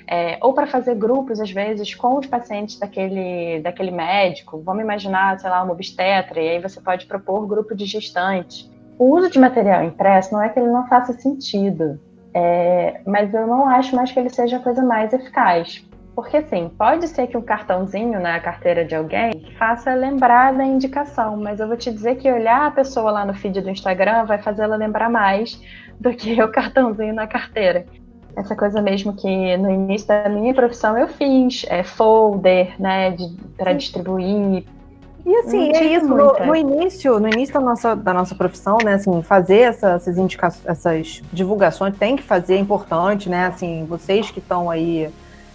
é, 0.08 0.38
ou 0.40 0.52
para 0.52 0.66
fazer 0.66 0.94
grupos, 0.94 1.40
às 1.40 1.50
vezes, 1.50 1.94
com 1.94 2.16
os 2.18 2.26
pacientes 2.26 2.78
daquele, 2.78 3.60
daquele 3.60 3.90
médico. 3.90 4.62
Vamos 4.64 4.82
imaginar, 4.82 5.38
sei 5.40 5.50
lá, 5.50 5.62
uma 5.62 5.72
obstetra, 5.72 6.40
e 6.40 6.48
aí 6.48 6.60
você 6.60 6.80
pode 6.80 7.06
propor 7.06 7.46
grupo 7.46 7.74
de 7.74 7.84
gestantes. 7.84 8.70
O 8.98 9.16
uso 9.16 9.30
de 9.30 9.38
material 9.38 9.84
impresso 9.84 10.32
não 10.32 10.42
é 10.42 10.48
que 10.48 10.58
ele 10.58 10.70
não 10.70 10.86
faça 10.86 11.12
sentido, 11.12 12.00
é, 12.32 13.00
mas 13.06 13.34
eu 13.34 13.46
não 13.46 13.68
acho 13.68 13.94
mais 13.96 14.12
que 14.12 14.18
ele 14.18 14.30
seja 14.30 14.58
a 14.58 14.60
coisa 14.60 14.82
mais 14.82 15.12
eficaz. 15.12 15.84
Porque, 16.14 16.38
assim, 16.38 16.70
pode 16.78 17.08
ser 17.08 17.26
que 17.26 17.36
um 17.36 17.42
cartãozinho 17.42 18.18
na 18.18 18.40
carteira 18.40 18.86
de 18.86 18.94
alguém 18.94 19.52
faça 19.58 19.92
lembrar 19.92 20.54
da 20.54 20.64
indicação, 20.64 21.36
mas 21.36 21.60
eu 21.60 21.68
vou 21.68 21.76
te 21.76 21.92
dizer 21.92 22.16
que 22.16 22.32
olhar 22.32 22.68
a 22.68 22.70
pessoa 22.70 23.10
lá 23.10 23.24
no 23.26 23.34
feed 23.34 23.60
do 23.60 23.68
Instagram 23.68 24.24
vai 24.24 24.38
fazer 24.38 24.62
ela 24.62 24.76
lembrar 24.76 25.10
mais 25.10 25.60
do 26.00 26.10
que 26.14 26.42
o 26.42 26.50
cartãozinho 26.50 27.14
na 27.14 27.26
carteira 27.26 27.84
essa 28.36 28.54
coisa 28.54 28.82
mesmo 28.82 29.14
que 29.14 29.56
no 29.56 29.70
início 29.70 30.06
da 30.06 30.28
minha 30.28 30.52
profissão 30.52 30.96
eu 30.96 31.08
fiz, 31.08 31.64
é, 31.68 31.82
folder, 31.82 32.74
né, 32.78 33.16
para 33.56 33.72
distribuir. 33.72 34.64
E 35.24 35.36
assim, 35.38 35.72
é 35.74 35.84
isso, 35.84 36.06
no, 36.06 36.32
no, 36.46 36.54
início, 36.54 37.18
no 37.18 37.26
início 37.26 37.54
da 37.54 37.60
nossa, 37.60 37.96
da 37.96 38.14
nossa 38.14 38.34
profissão, 38.34 38.78
né, 38.84 38.94
assim, 38.94 39.22
fazer 39.22 39.60
essa, 39.60 39.92
essas 39.92 40.18
indicações, 40.18 40.66
essas 40.66 41.22
divulgações 41.32 41.96
tem 41.96 42.14
que 42.14 42.22
fazer, 42.22 42.54
é 42.54 42.58
importante, 42.58 43.28
né, 43.28 43.46
assim, 43.46 43.84
vocês 43.86 44.30
que 44.30 44.38
estão 44.38 44.70
aí 44.70 45.10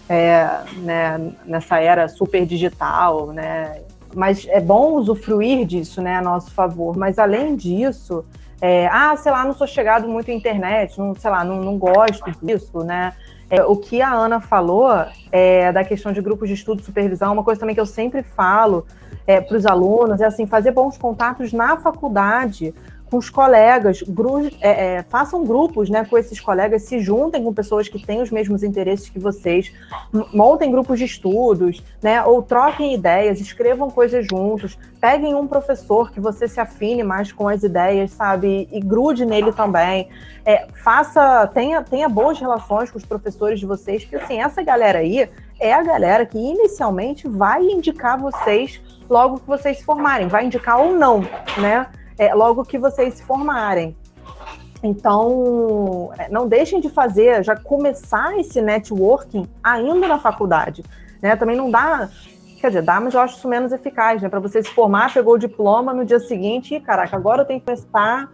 é, 0.08 0.46
né, 0.78 1.32
nessa 1.46 1.78
era 1.78 2.06
super 2.08 2.44
digital, 2.44 3.28
né, 3.28 3.80
mas 4.14 4.46
é 4.50 4.60
bom 4.60 4.92
usufruir 4.92 5.64
disso, 5.64 6.02
né, 6.02 6.16
a 6.16 6.20
nosso 6.20 6.50
favor, 6.50 6.94
mas 6.94 7.18
além 7.18 7.56
disso, 7.56 8.24
é, 8.64 8.86
ah, 8.86 9.16
sei 9.16 9.32
lá, 9.32 9.44
não 9.44 9.52
sou 9.52 9.66
chegado 9.66 10.06
muito 10.06 10.30
à 10.30 10.34
internet, 10.34 10.96
não, 10.96 11.16
sei 11.16 11.28
lá, 11.28 11.42
não, 11.42 11.56
não 11.56 11.76
gosto 11.76 12.30
disso, 12.40 12.78
né? 12.84 13.12
É, 13.50 13.64
o 13.64 13.76
que 13.76 14.00
a 14.00 14.12
Ana 14.12 14.40
falou 14.40 14.88
é, 15.32 15.72
da 15.72 15.82
questão 15.82 16.12
de 16.12 16.22
grupos 16.22 16.48
de 16.48 16.54
estudo 16.54 16.80
e 16.80 16.84
supervisão, 16.84 17.32
uma 17.32 17.42
coisa 17.42 17.58
também 17.58 17.74
que 17.74 17.80
eu 17.80 17.86
sempre 17.86 18.22
falo 18.22 18.86
é, 19.26 19.40
para 19.40 19.56
os 19.56 19.66
alunos 19.66 20.20
é 20.20 20.26
assim, 20.26 20.46
fazer 20.46 20.70
bons 20.70 20.96
contatos 20.96 21.52
na 21.52 21.76
faculdade, 21.76 22.72
com 23.12 23.18
os 23.18 23.28
colegas, 23.28 24.00
gru 24.00 24.48
é, 24.62 24.96
é, 24.96 25.02
façam 25.02 25.44
grupos 25.44 25.90
né, 25.90 26.02
com 26.02 26.16
esses 26.16 26.40
colegas, 26.40 26.84
se 26.84 26.98
juntem 26.98 27.44
com 27.44 27.52
pessoas 27.52 27.86
que 27.86 28.02
têm 28.02 28.22
os 28.22 28.30
mesmos 28.30 28.62
interesses 28.62 29.10
que 29.10 29.18
vocês, 29.18 29.70
montem 30.32 30.70
grupos 30.70 30.98
de 30.98 31.04
estudos, 31.04 31.84
né, 32.02 32.24
ou 32.24 32.42
troquem 32.42 32.94
ideias, 32.94 33.38
escrevam 33.38 33.90
coisas 33.90 34.26
juntos, 34.26 34.78
peguem 34.98 35.34
um 35.34 35.46
professor 35.46 36.10
que 36.10 36.20
você 36.20 36.48
se 36.48 36.58
afine 36.58 37.02
mais 37.02 37.30
com 37.30 37.46
as 37.46 37.62
ideias, 37.62 38.12
sabe, 38.12 38.66
e 38.72 38.80
grude 38.80 39.26
nele 39.26 39.52
também. 39.52 40.08
É, 40.42 40.66
faça, 40.82 41.46
tenha, 41.48 41.82
tenha 41.82 42.08
boas 42.08 42.40
relações 42.40 42.90
com 42.90 42.96
os 42.96 43.04
professores 43.04 43.60
de 43.60 43.66
vocês, 43.66 44.04
porque 44.04 44.16
assim, 44.16 44.40
essa 44.40 44.62
galera 44.62 45.00
aí 45.00 45.28
é 45.60 45.74
a 45.74 45.82
galera 45.82 46.24
que 46.24 46.38
inicialmente 46.38 47.28
vai 47.28 47.62
indicar 47.62 48.18
vocês 48.18 48.80
logo 49.10 49.38
que 49.38 49.46
vocês 49.46 49.76
se 49.76 49.84
formarem, 49.84 50.28
vai 50.28 50.46
indicar 50.46 50.80
ou 50.80 50.94
não, 50.94 51.20
né? 51.58 51.86
É, 52.18 52.34
logo 52.34 52.64
que 52.64 52.78
vocês 52.78 53.14
se 53.14 53.22
formarem. 53.22 53.96
Então, 54.82 56.10
é, 56.18 56.28
não 56.28 56.48
deixem 56.48 56.80
de 56.80 56.90
fazer, 56.90 57.44
já 57.44 57.54
começar 57.54 58.36
esse 58.38 58.60
networking 58.60 59.48
ainda 59.62 60.08
na 60.08 60.18
faculdade. 60.18 60.82
Né? 61.20 61.36
Também 61.36 61.56
não 61.56 61.70
dá, 61.70 62.08
quer 62.60 62.68
dizer, 62.68 62.82
dá, 62.82 63.00
mas 63.00 63.14
eu 63.14 63.20
acho 63.20 63.36
isso 63.36 63.48
menos 63.48 63.72
eficaz, 63.72 64.20
né? 64.20 64.28
Para 64.28 64.40
você 64.40 64.62
se 64.62 64.70
formar, 64.70 65.14
pegou 65.14 65.34
o 65.34 65.38
diploma 65.38 65.94
no 65.94 66.04
dia 66.04 66.18
seguinte, 66.18 66.74
e 66.74 66.80
caraca, 66.80 67.16
agora 67.16 67.42
eu 67.42 67.46
tenho 67.46 67.60
que 67.60 67.66
começar 67.66 68.28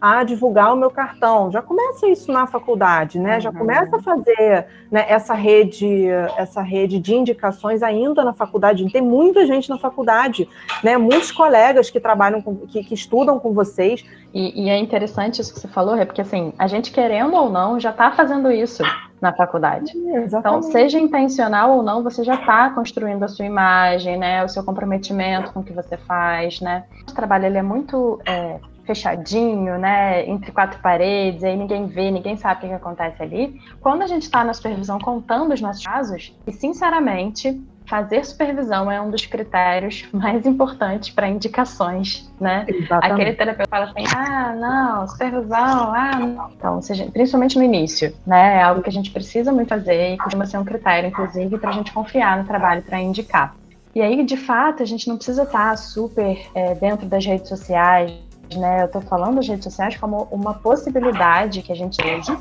a 0.00 0.22
divulgar 0.22 0.72
o 0.72 0.76
meu 0.76 0.90
cartão. 0.90 1.50
Já 1.50 1.62
começa 1.62 2.06
isso 2.06 2.30
na 2.30 2.46
faculdade, 2.46 3.18
né? 3.18 3.36
Uhum. 3.36 3.40
Já 3.40 3.52
começa 3.52 3.96
a 3.96 4.02
fazer 4.02 4.66
né, 4.90 5.06
essa 5.08 5.34
rede, 5.34 6.06
essa 6.36 6.60
rede 6.60 6.98
de 6.98 7.14
indicações 7.14 7.82
ainda 7.82 8.22
na 8.22 8.32
faculdade. 8.32 8.90
Tem 8.92 9.02
muita 9.02 9.46
gente 9.46 9.70
na 9.70 9.78
faculdade, 9.78 10.48
né? 10.82 10.98
Muitos 10.98 11.32
colegas 11.32 11.88
que 11.88 11.98
trabalham 11.98 12.42
com, 12.42 12.56
que, 12.66 12.84
que 12.84 12.94
estudam 12.94 13.38
com 13.38 13.52
vocês. 13.52 14.04
E, 14.34 14.64
e, 14.64 14.68
é 14.68 14.78
interessante 14.78 15.40
isso 15.40 15.54
que 15.54 15.60
você 15.60 15.68
falou, 15.68 15.96
é 15.96 16.04
porque 16.04 16.20
assim, 16.20 16.52
a 16.58 16.66
gente 16.66 16.90
querendo 16.90 17.34
ou 17.34 17.48
não 17.48 17.80
já 17.80 17.90
está 17.90 18.10
fazendo 18.12 18.50
isso 18.50 18.82
na 19.18 19.32
faculdade. 19.32 19.92
então, 19.96 20.60
seja 20.60 20.98
intencional 20.98 21.74
ou 21.74 21.82
não, 21.82 22.02
você 22.02 22.22
já 22.22 22.34
está 22.34 22.68
construindo 22.68 23.22
a 23.22 23.28
sua 23.28 23.46
imagem, 23.46 24.18
né? 24.18 24.44
O 24.44 24.48
seu 24.48 24.62
comprometimento 24.62 25.54
com 25.54 25.60
o 25.60 25.64
que 25.64 25.72
você 25.72 25.96
faz, 25.96 26.60
né? 26.60 26.84
O 27.08 27.14
trabalho 27.14 27.46
ele 27.46 27.56
é 27.56 27.62
muito 27.62 28.20
é, 28.26 28.60
fechadinho, 28.86 29.78
né, 29.78 30.26
entre 30.28 30.52
quatro 30.52 30.80
paredes, 30.80 31.42
aí 31.44 31.56
ninguém 31.56 31.86
vê, 31.86 32.10
ninguém 32.10 32.36
sabe 32.36 32.58
o 32.58 32.60
que, 32.60 32.68
que 32.68 32.74
acontece 32.74 33.22
ali. 33.22 33.60
Quando 33.80 34.02
a 34.02 34.06
gente 34.06 34.22
está 34.22 34.44
na 34.44 34.54
supervisão 34.54 34.98
contando 34.98 35.52
os 35.52 35.60
nossos 35.60 35.84
casos, 35.84 36.34
e 36.46 36.52
sinceramente, 36.52 37.60
fazer 37.86 38.24
supervisão 38.24 38.90
é 38.90 39.00
um 39.00 39.10
dos 39.10 39.26
critérios 39.26 40.06
mais 40.12 40.44
importantes 40.46 41.10
para 41.10 41.28
indicações, 41.28 42.30
né? 42.40 42.64
Exatamente. 42.68 43.12
Aquele 43.12 43.32
terapeuta 43.34 43.70
fala 43.70 43.84
assim, 43.86 44.04
ah, 44.14 44.54
não, 44.54 45.08
supervisão, 45.08 45.94
ah, 45.94 46.18
não. 46.18 46.50
Então, 46.50 46.82
seja, 46.82 47.06
principalmente 47.10 47.56
no 47.56 47.64
início, 47.64 48.14
né? 48.26 48.56
É 48.58 48.62
algo 48.62 48.82
que 48.82 48.88
a 48.88 48.92
gente 48.92 49.10
precisa 49.10 49.52
muito 49.52 49.68
fazer 49.68 50.14
e 50.14 50.18
costuma 50.18 50.46
ser 50.46 50.58
um 50.58 50.64
critério, 50.64 51.08
inclusive, 51.08 51.58
para 51.58 51.70
a 51.70 51.72
gente 51.72 51.92
confiar 51.92 52.38
no 52.38 52.44
trabalho 52.44 52.82
para 52.82 53.00
indicar. 53.00 53.54
E 53.94 54.02
aí, 54.02 54.22
de 54.24 54.36
fato, 54.36 54.82
a 54.82 54.86
gente 54.86 55.08
não 55.08 55.16
precisa 55.16 55.44
estar 55.44 55.70
tá 55.70 55.76
super 55.76 56.38
é, 56.54 56.74
dentro 56.74 57.06
das 57.06 57.24
redes 57.24 57.48
sociais, 57.48 58.12
né? 58.54 58.82
Eu 58.82 58.86
estou 58.86 59.02
falando 59.02 59.36
das 59.36 59.48
redes 59.48 59.64
sociais 59.64 59.96
como 59.96 60.28
uma 60.30 60.54
possibilidade 60.54 61.62
que 61.62 61.72
a 61.72 61.76
gente 61.76 61.98
use, 62.00 62.36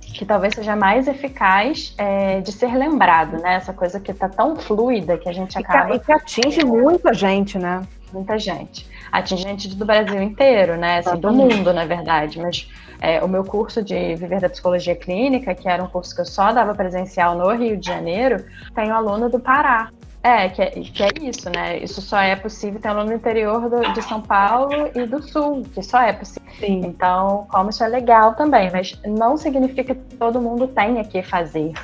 que 0.00 0.24
talvez 0.24 0.54
seja 0.54 0.74
mais 0.74 1.06
eficaz 1.06 1.94
é, 1.98 2.40
de 2.40 2.52
ser 2.52 2.74
lembrado, 2.74 3.38
né? 3.38 3.54
Essa 3.54 3.72
coisa 3.72 4.00
que 4.00 4.10
está 4.10 4.28
tão 4.28 4.56
fluida 4.56 5.16
que 5.16 5.28
a 5.28 5.32
gente 5.32 5.58
acaba. 5.58 5.94
E 5.94 6.00
que, 6.00 6.12
atinge 6.12 6.64
muita 6.64 7.12
gente, 7.14 7.58
né? 7.58 7.82
Muita 8.12 8.38
gente. 8.38 8.88
Atinge 9.12 9.42
gente 9.42 9.74
do 9.74 9.84
Brasil 9.84 10.22
inteiro, 10.22 10.76
né? 10.76 10.98
Assim, 10.98 11.18
do 11.18 11.32
mundo, 11.32 11.72
na 11.72 11.84
verdade. 11.84 12.40
Mas 12.40 12.68
é, 13.00 13.22
o 13.22 13.28
meu 13.28 13.44
curso 13.44 13.82
de 13.82 14.14
Viver 14.14 14.40
da 14.40 14.48
Psicologia 14.48 14.96
Clínica, 14.96 15.54
que 15.54 15.68
era 15.68 15.82
um 15.82 15.88
curso 15.88 16.14
que 16.14 16.20
eu 16.20 16.24
só 16.24 16.52
dava 16.52 16.74
presencial 16.74 17.36
no 17.36 17.50
Rio 17.54 17.76
de 17.76 17.86
Janeiro, 17.86 18.44
tem 18.74 18.90
um 18.90 18.94
aluno 18.94 19.28
do 19.28 19.38
Pará. 19.38 19.90
É, 20.26 20.48
que 20.48 20.60
é, 20.60 20.70
que 20.70 21.02
é 21.04 21.08
isso, 21.22 21.48
né? 21.50 21.78
Isso 21.78 22.02
só 22.02 22.18
é 22.18 22.34
possível 22.34 22.80
ter 22.80 22.92
no 22.92 23.12
interior 23.12 23.70
do, 23.70 23.92
de 23.92 24.02
São 24.02 24.20
Paulo 24.20 24.90
e 24.92 25.06
do 25.06 25.22
Sul, 25.22 25.62
que 25.72 25.80
só 25.84 26.00
é 26.00 26.12
possível. 26.12 26.50
Sim. 26.58 26.80
Então, 26.84 27.46
como 27.48 27.70
isso 27.70 27.84
é 27.84 27.86
legal 27.86 28.34
também, 28.34 28.68
mas 28.72 29.00
não 29.06 29.36
significa 29.36 29.94
que 29.94 30.16
todo 30.16 30.40
mundo 30.40 30.66
tenha 30.66 31.04
que 31.04 31.22
fazer. 31.22 31.74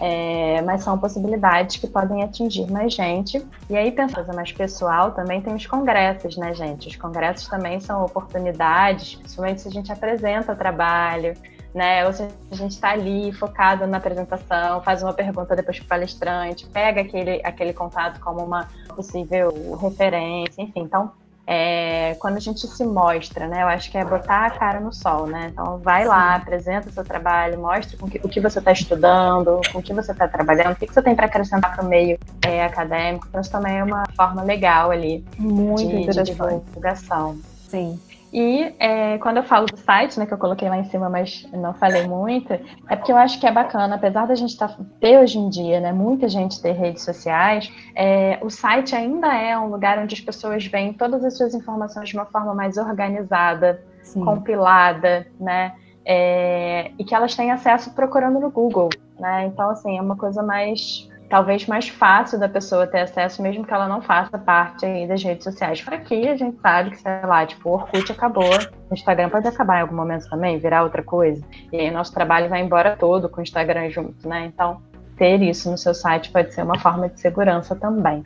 É, 0.00 0.62
mas 0.62 0.82
são 0.82 0.96
possibilidades 0.96 1.76
que 1.76 1.86
podem 1.86 2.22
atingir 2.22 2.68
mais 2.70 2.94
gente. 2.94 3.44
E 3.68 3.76
aí, 3.76 3.92
pensando 3.92 4.34
mais 4.34 4.50
pessoal, 4.50 5.10
também 5.10 5.42
tem 5.42 5.54
os 5.54 5.66
congressos, 5.66 6.38
né, 6.38 6.54
gente? 6.54 6.88
Os 6.88 6.96
congressos 6.96 7.46
também 7.46 7.78
são 7.78 8.06
oportunidades, 8.06 9.16
principalmente 9.16 9.60
se 9.60 9.68
a 9.68 9.70
gente 9.70 9.92
apresenta 9.92 10.54
trabalho, 10.54 11.34
né? 11.74 12.06
Ou 12.06 12.12
seja, 12.12 12.30
a 12.50 12.54
gente 12.54 12.72
está 12.72 12.90
ali 12.90 13.32
focado 13.32 13.86
na 13.86 13.98
apresentação, 13.98 14.82
faz 14.82 15.02
uma 15.02 15.12
pergunta 15.12 15.56
depois 15.56 15.78
para 15.78 15.84
o 15.84 15.88
palestrante, 15.88 16.66
pega 16.66 17.00
aquele, 17.00 17.40
aquele 17.44 17.72
contato 17.72 18.20
como 18.20 18.44
uma 18.44 18.68
possível 18.94 19.76
referência, 19.80 20.62
enfim. 20.62 20.80
Então, 20.80 21.12
é, 21.46 22.14
quando 22.20 22.36
a 22.36 22.40
gente 22.40 22.66
se 22.66 22.84
mostra, 22.84 23.48
né? 23.48 23.62
Eu 23.62 23.68
acho 23.68 23.90
que 23.90 23.98
é 23.98 24.04
botar 24.04 24.46
a 24.46 24.50
cara 24.50 24.78
no 24.78 24.92
sol, 24.92 25.26
né? 25.26 25.48
Então 25.52 25.78
vai 25.78 26.04
lá, 26.04 26.36
apresenta 26.36 26.88
o 26.88 26.92
seu 26.92 27.04
trabalho, 27.04 27.58
mostra 27.58 27.96
que, 28.08 28.20
o 28.22 28.28
que 28.28 28.40
você 28.40 28.58
está 28.60 28.70
estudando, 28.70 29.60
com 29.72 29.78
o 29.78 29.82
que 29.82 29.92
você 29.92 30.12
está 30.12 30.28
trabalhando, 30.28 30.72
o 30.72 30.76
que, 30.76 30.86
que 30.86 30.94
você 30.94 31.02
tem 31.02 31.16
para 31.16 31.26
acrescentar 31.26 31.74
para 31.74 31.84
o 31.84 31.88
meio 31.88 32.18
é, 32.46 32.64
acadêmico. 32.64 33.26
Então, 33.28 33.40
isso 33.40 33.50
também 33.50 33.78
é 33.78 33.84
uma 33.84 34.04
forma 34.16 34.42
legal 34.42 34.90
ali 34.90 35.24
Muito 35.36 35.88
de, 35.88 36.06
de 36.06 36.22
divulgação. 36.22 37.36
Sim. 37.68 37.98
E 38.32 38.74
é, 38.78 39.18
quando 39.18 39.36
eu 39.36 39.42
falo 39.42 39.66
do 39.66 39.76
site, 39.76 40.18
né, 40.18 40.24
que 40.24 40.32
eu 40.32 40.38
coloquei 40.38 40.66
lá 40.66 40.78
em 40.78 40.84
cima, 40.84 41.10
mas 41.10 41.46
não 41.52 41.74
falei 41.74 42.06
muito, 42.06 42.54
é 42.88 42.96
porque 42.96 43.12
eu 43.12 43.16
acho 43.16 43.38
que 43.38 43.46
é 43.46 43.52
bacana, 43.52 43.96
apesar 43.96 44.26
da 44.26 44.34
gente 44.34 44.56
tá, 44.56 44.74
ter 44.98 45.18
hoje 45.18 45.38
em 45.38 45.50
dia, 45.50 45.80
né, 45.80 45.92
muita 45.92 46.26
gente 46.30 46.60
ter 46.62 46.72
redes 46.72 47.04
sociais, 47.04 47.70
é, 47.94 48.38
o 48.40 48.48
site 48.48 48.96
ainda 48.96 49.34
é 49.34 49.58
um 49.58 49.68
lugar 49.68 49.98
onde 49.98 50.14
as 50.14 50.20
pessoas 50.20 50.64
veem 50.64 50.94
todas 50.94 51.22
as 51.22 51.36
suas 51.36 51.54
informações 51.54 52.08
de 52.08 52.14
uma 52.14 52.24
forma 52.24 52.54
mais 52.54 52.78
organizada, 52.78 53.84
Sim. 54.02 54.24
compilada, 54.24 55.26
né, 55.38 55.74
é, 56.02 56.90
e 56.98 57.04
que 57.04 57.14
elas 57.14 57.34
têm 57.34 57.50
acesso 57.50 57.92
procurando 57.94 58.40
no 58.40 58.50
Google, 58.50 58.88
né, 59.18 59.44
então, 59.44 59.68
assim, 59.68 59.98
é 59.98 60.00
uma 60.00 60.16
coisa 60.16 60.42
mais 60.42 61.11
talvez 61.32 61.66
mais 61.66 61.88
fácil 61.88 62.38
da 62.38 62.46
pessoa 62.46 62.86
ter 62.86 63.00
acesso, 63.00 63.40
mesmo 63.40 63.64
que 63.64 63.72
ela 63.72 63.88
não 63.88 64.02
faça 64.02 64.36
parte 64.36 64.84
aí 64.84 65.08
das 65.08 65.24
redes 65.24 65.44
sociais. 65.44 65.80
Por 65.80 65.94
aqui 65.94 66.28
a 66.28 66.36
gente 66.36 66.60
sabe 66.60 66.90
que, 66.90 66.98
sei 66.98 67.10
lá, 67.24 67.46
tipo, 67.46 67.70
o 67.70 67.72
Orkut 67.72 68.12
acabou, 68.12 68.52
o 68.90 68.92
Instagram 68.92 69.30
pode 69.30 69.48
acabar 69.48 69.78
em 69.78 69.80
algum 69.80 69.96
momento 69.96 70.28
também, 70.28 70.58
virar 70.58 70.82
outra 70.82 71.02
coisa. 71.02 71.42
E 71.72 71.80
aí 71.80 71.90
nosso 71.90 72.12
trabalho 72.12 72.50
vai 72.50 72.60
embora 72.60 72.98
todo 72.98 73.30
com 73.30 73.40
o 73.40 73.42
Instagram 73.42 73.88
junto, 73.88 74.28
né? 74.28 74.44
Então, 74.44 74.82
ter 75.16 75.40
isso 75.40 75.70
no 75.70 75.78
seu 75.78 75.94
site 75.94 76.30
pode 76.30 76.52
ser 76.52 76.64
uma 76.64 76.78
forma 76.78 77.08
de 77.08 77.18
segurança 77.18 77.74
também, 77.74 78.22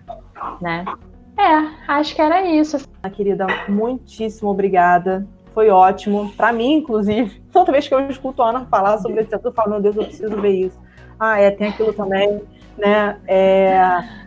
né? 0.61 0.85
É, 1.39 1.93
acho 1.93 2.13
que 2.13 2.21
era 2.21 2.43
isso. 2.43 2.77
Querida, 3.15 3.47
muitíssimo 3.69 4.51
obrigada. 4.51 5.25
Foi 5.55 5.71
ótimo. 5.71 6.33
Para 6.33 6.53
mim, 6.53 6.79
inclusive, 6.79 7.41
toda 7.53 7.71
vez 7.71 7.87
que 7.87 7.95
eu 7.95 8.01
escuto 8.11 8.43
a 8.43 8.49
Ana 8.49 8.67
falar 8.69 8.99
sobre 8.99 9.21
esse 9.21 9.33
assunto, 9.33 9.47
eu 9.47 9.55
falo, 9.55 9.71
meu 9.71 9.81
Deus, 9.81 9.95
eu 9.95 10.03
preciso 10.03 10.41
ver 10.41 10.67
isso. 10.67 10.87
Ah, 11.21 11.39
é, 11.39 11.53
tem 11.53 11.69
aquilo 11.69 11.93
também 11.93 12.43
né? 12.79 13.17
É, 13.27 13.81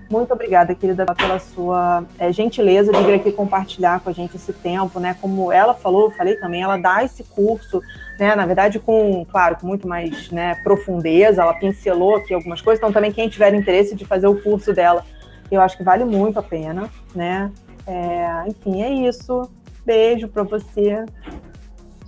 muito 0.10 0.34
obrigada, 0.34 0.74
querida, 0.74 1.06
pela 1.06 1.38
sua 1.38 2.04
é, 2.18 2.32
gentileza 2.34 2.92
de 2.92 3.04
vir 3.04 3.14
aqui 3.14 3.32
compartilhar 3.32 4.00
com 4.00 4.10
a 4.10 4.14
gente 4.14 4.36
esse 4.36 4.52
tempo, 4.52 5.00
né? 5.00 5.16
Como 5.22 5.52
ela 5.52 5.76
falou, 5.76 6.06
eu 6.06 6.12
falei 6.12 6.36
também, 6.36 6.64
ela 6.64 6.78
dá 6.78 7.04
esse 7.04 7.24
curso, 7.24 7.82
né? 8.18 8.36
Na 8.36 8.46
verdade, 8.46 8.80
com, 8.80 9.24
claro, 9.26 9.58
com 9.58 9.68
muito 9.68 9.88
mais 9.88 10.32
né, 10.32 10.56
profundeza, 10.64 11.44
ela 11.44 11.54
pincelou 11.54 12.16
aqui 12.16 12.34
algumas 12.34 12.60
coisas, 12.60 12.80
então 12.80 12.92
também 12.92 13.12
quem 13.12 13.30
tiver 13.30 13.54
interesse 13.54 13.96
de 13.96 14.04
fazer 14.04 14.28
o 14.28 14.42
curso 14.42 14.74
dela, 14.74 15.06
eu 15.52 15.62
acho 15.62 15.78
que 15.78 15.84
vale 15.84 16.04
muito 16.04 16.40
a 16.40 16.44
pena, 16.44 16.90
né? 17.14 17.52
É, 17.86 18.44
enfim, 18.48 18.82
é 18.82 18.90
isso. 19.08 19.50
Beijo 19.86 20.28
para 20.28 20.44
você. 20.44 21.06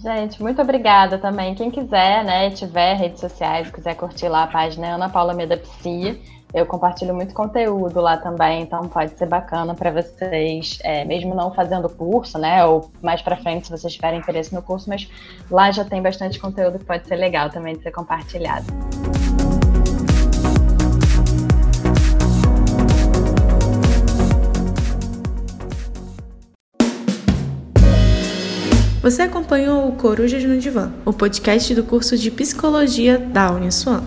Gente, 0.02 0.41
muito 0.41 0.60
obrigada 0.60 1.20
também. 1.20 1.54
Quem 1.54 1.70
quiser, 1.70 2.26
né, 2.26 2.49
tiver 2.49 2.95
redes 2.95 3.20
sociais, 3.20 3.70
quiser 3.70 3.93
curtir 3.93 4.28
lá 4.28 4.43
a 4.43 4.47
página 4.47 4.88
é 4.88 4.89
Ana 4.91 5.10
Paula 5.10 5.32
Meda 5.32 5.56
Psi, 5.58 6.20
eu 6.52 6.66
compartilho 6.66 7.14
muito 7.14 7.36
conteúdo 7.36 8.02
lá 8.02 8.18
também, 8.18 8.64
então 8.64 8.88
pode 8.88 9.12
ser 9.12 9.28
bacana 9.28 9.76
para 9.76 9.91
vocês, 9.91 10.80
é, 10.84 11.06
mesmo 11.06 11.36
não 11.36 11.54
fazendo 11.54 11.88
curso, 11.88 12.39
né, 12.39 12.66
ou 12.66 12.89
mais 12.99 13.22
para 13.22 13.38
frente 13.38 13.68
se 13.68 13.72
vocês 13.72 13.93
tiverem 13.93 14.20
interesse 14.20 14.52
no 14.56 14.64
curso, 14.64 14.89
mas 14.89 15.08
lá 15.52 15.70
já 15.72 15.86
tem 15.86 16.02
bastante 16.02 16.39
conteúdo 16.39 16.80
que 16.80 16.86
pode 16.86 17.08
ser 17.08 17.16
legal 17.16 17.52
também 17.52 17.76
de 17.76 17.84
ser 17.84 17.91
compartilhado. 17.91 18.66
Você 29.02 29.24
acompanhou 29.24 29.88
o 29.88 29.93
Corujas 29.93 30.43
no 30.43 30.60
Divã, 30.60 30.91
o 31.04 31.12
podcast 31.12 31.74
do 31.74 31.84
curso 31.84 32.16
de 32.16 32.30
Psicologia 32.30 33.18
da 33.18 33.52
Uniswan. 33.52 34.04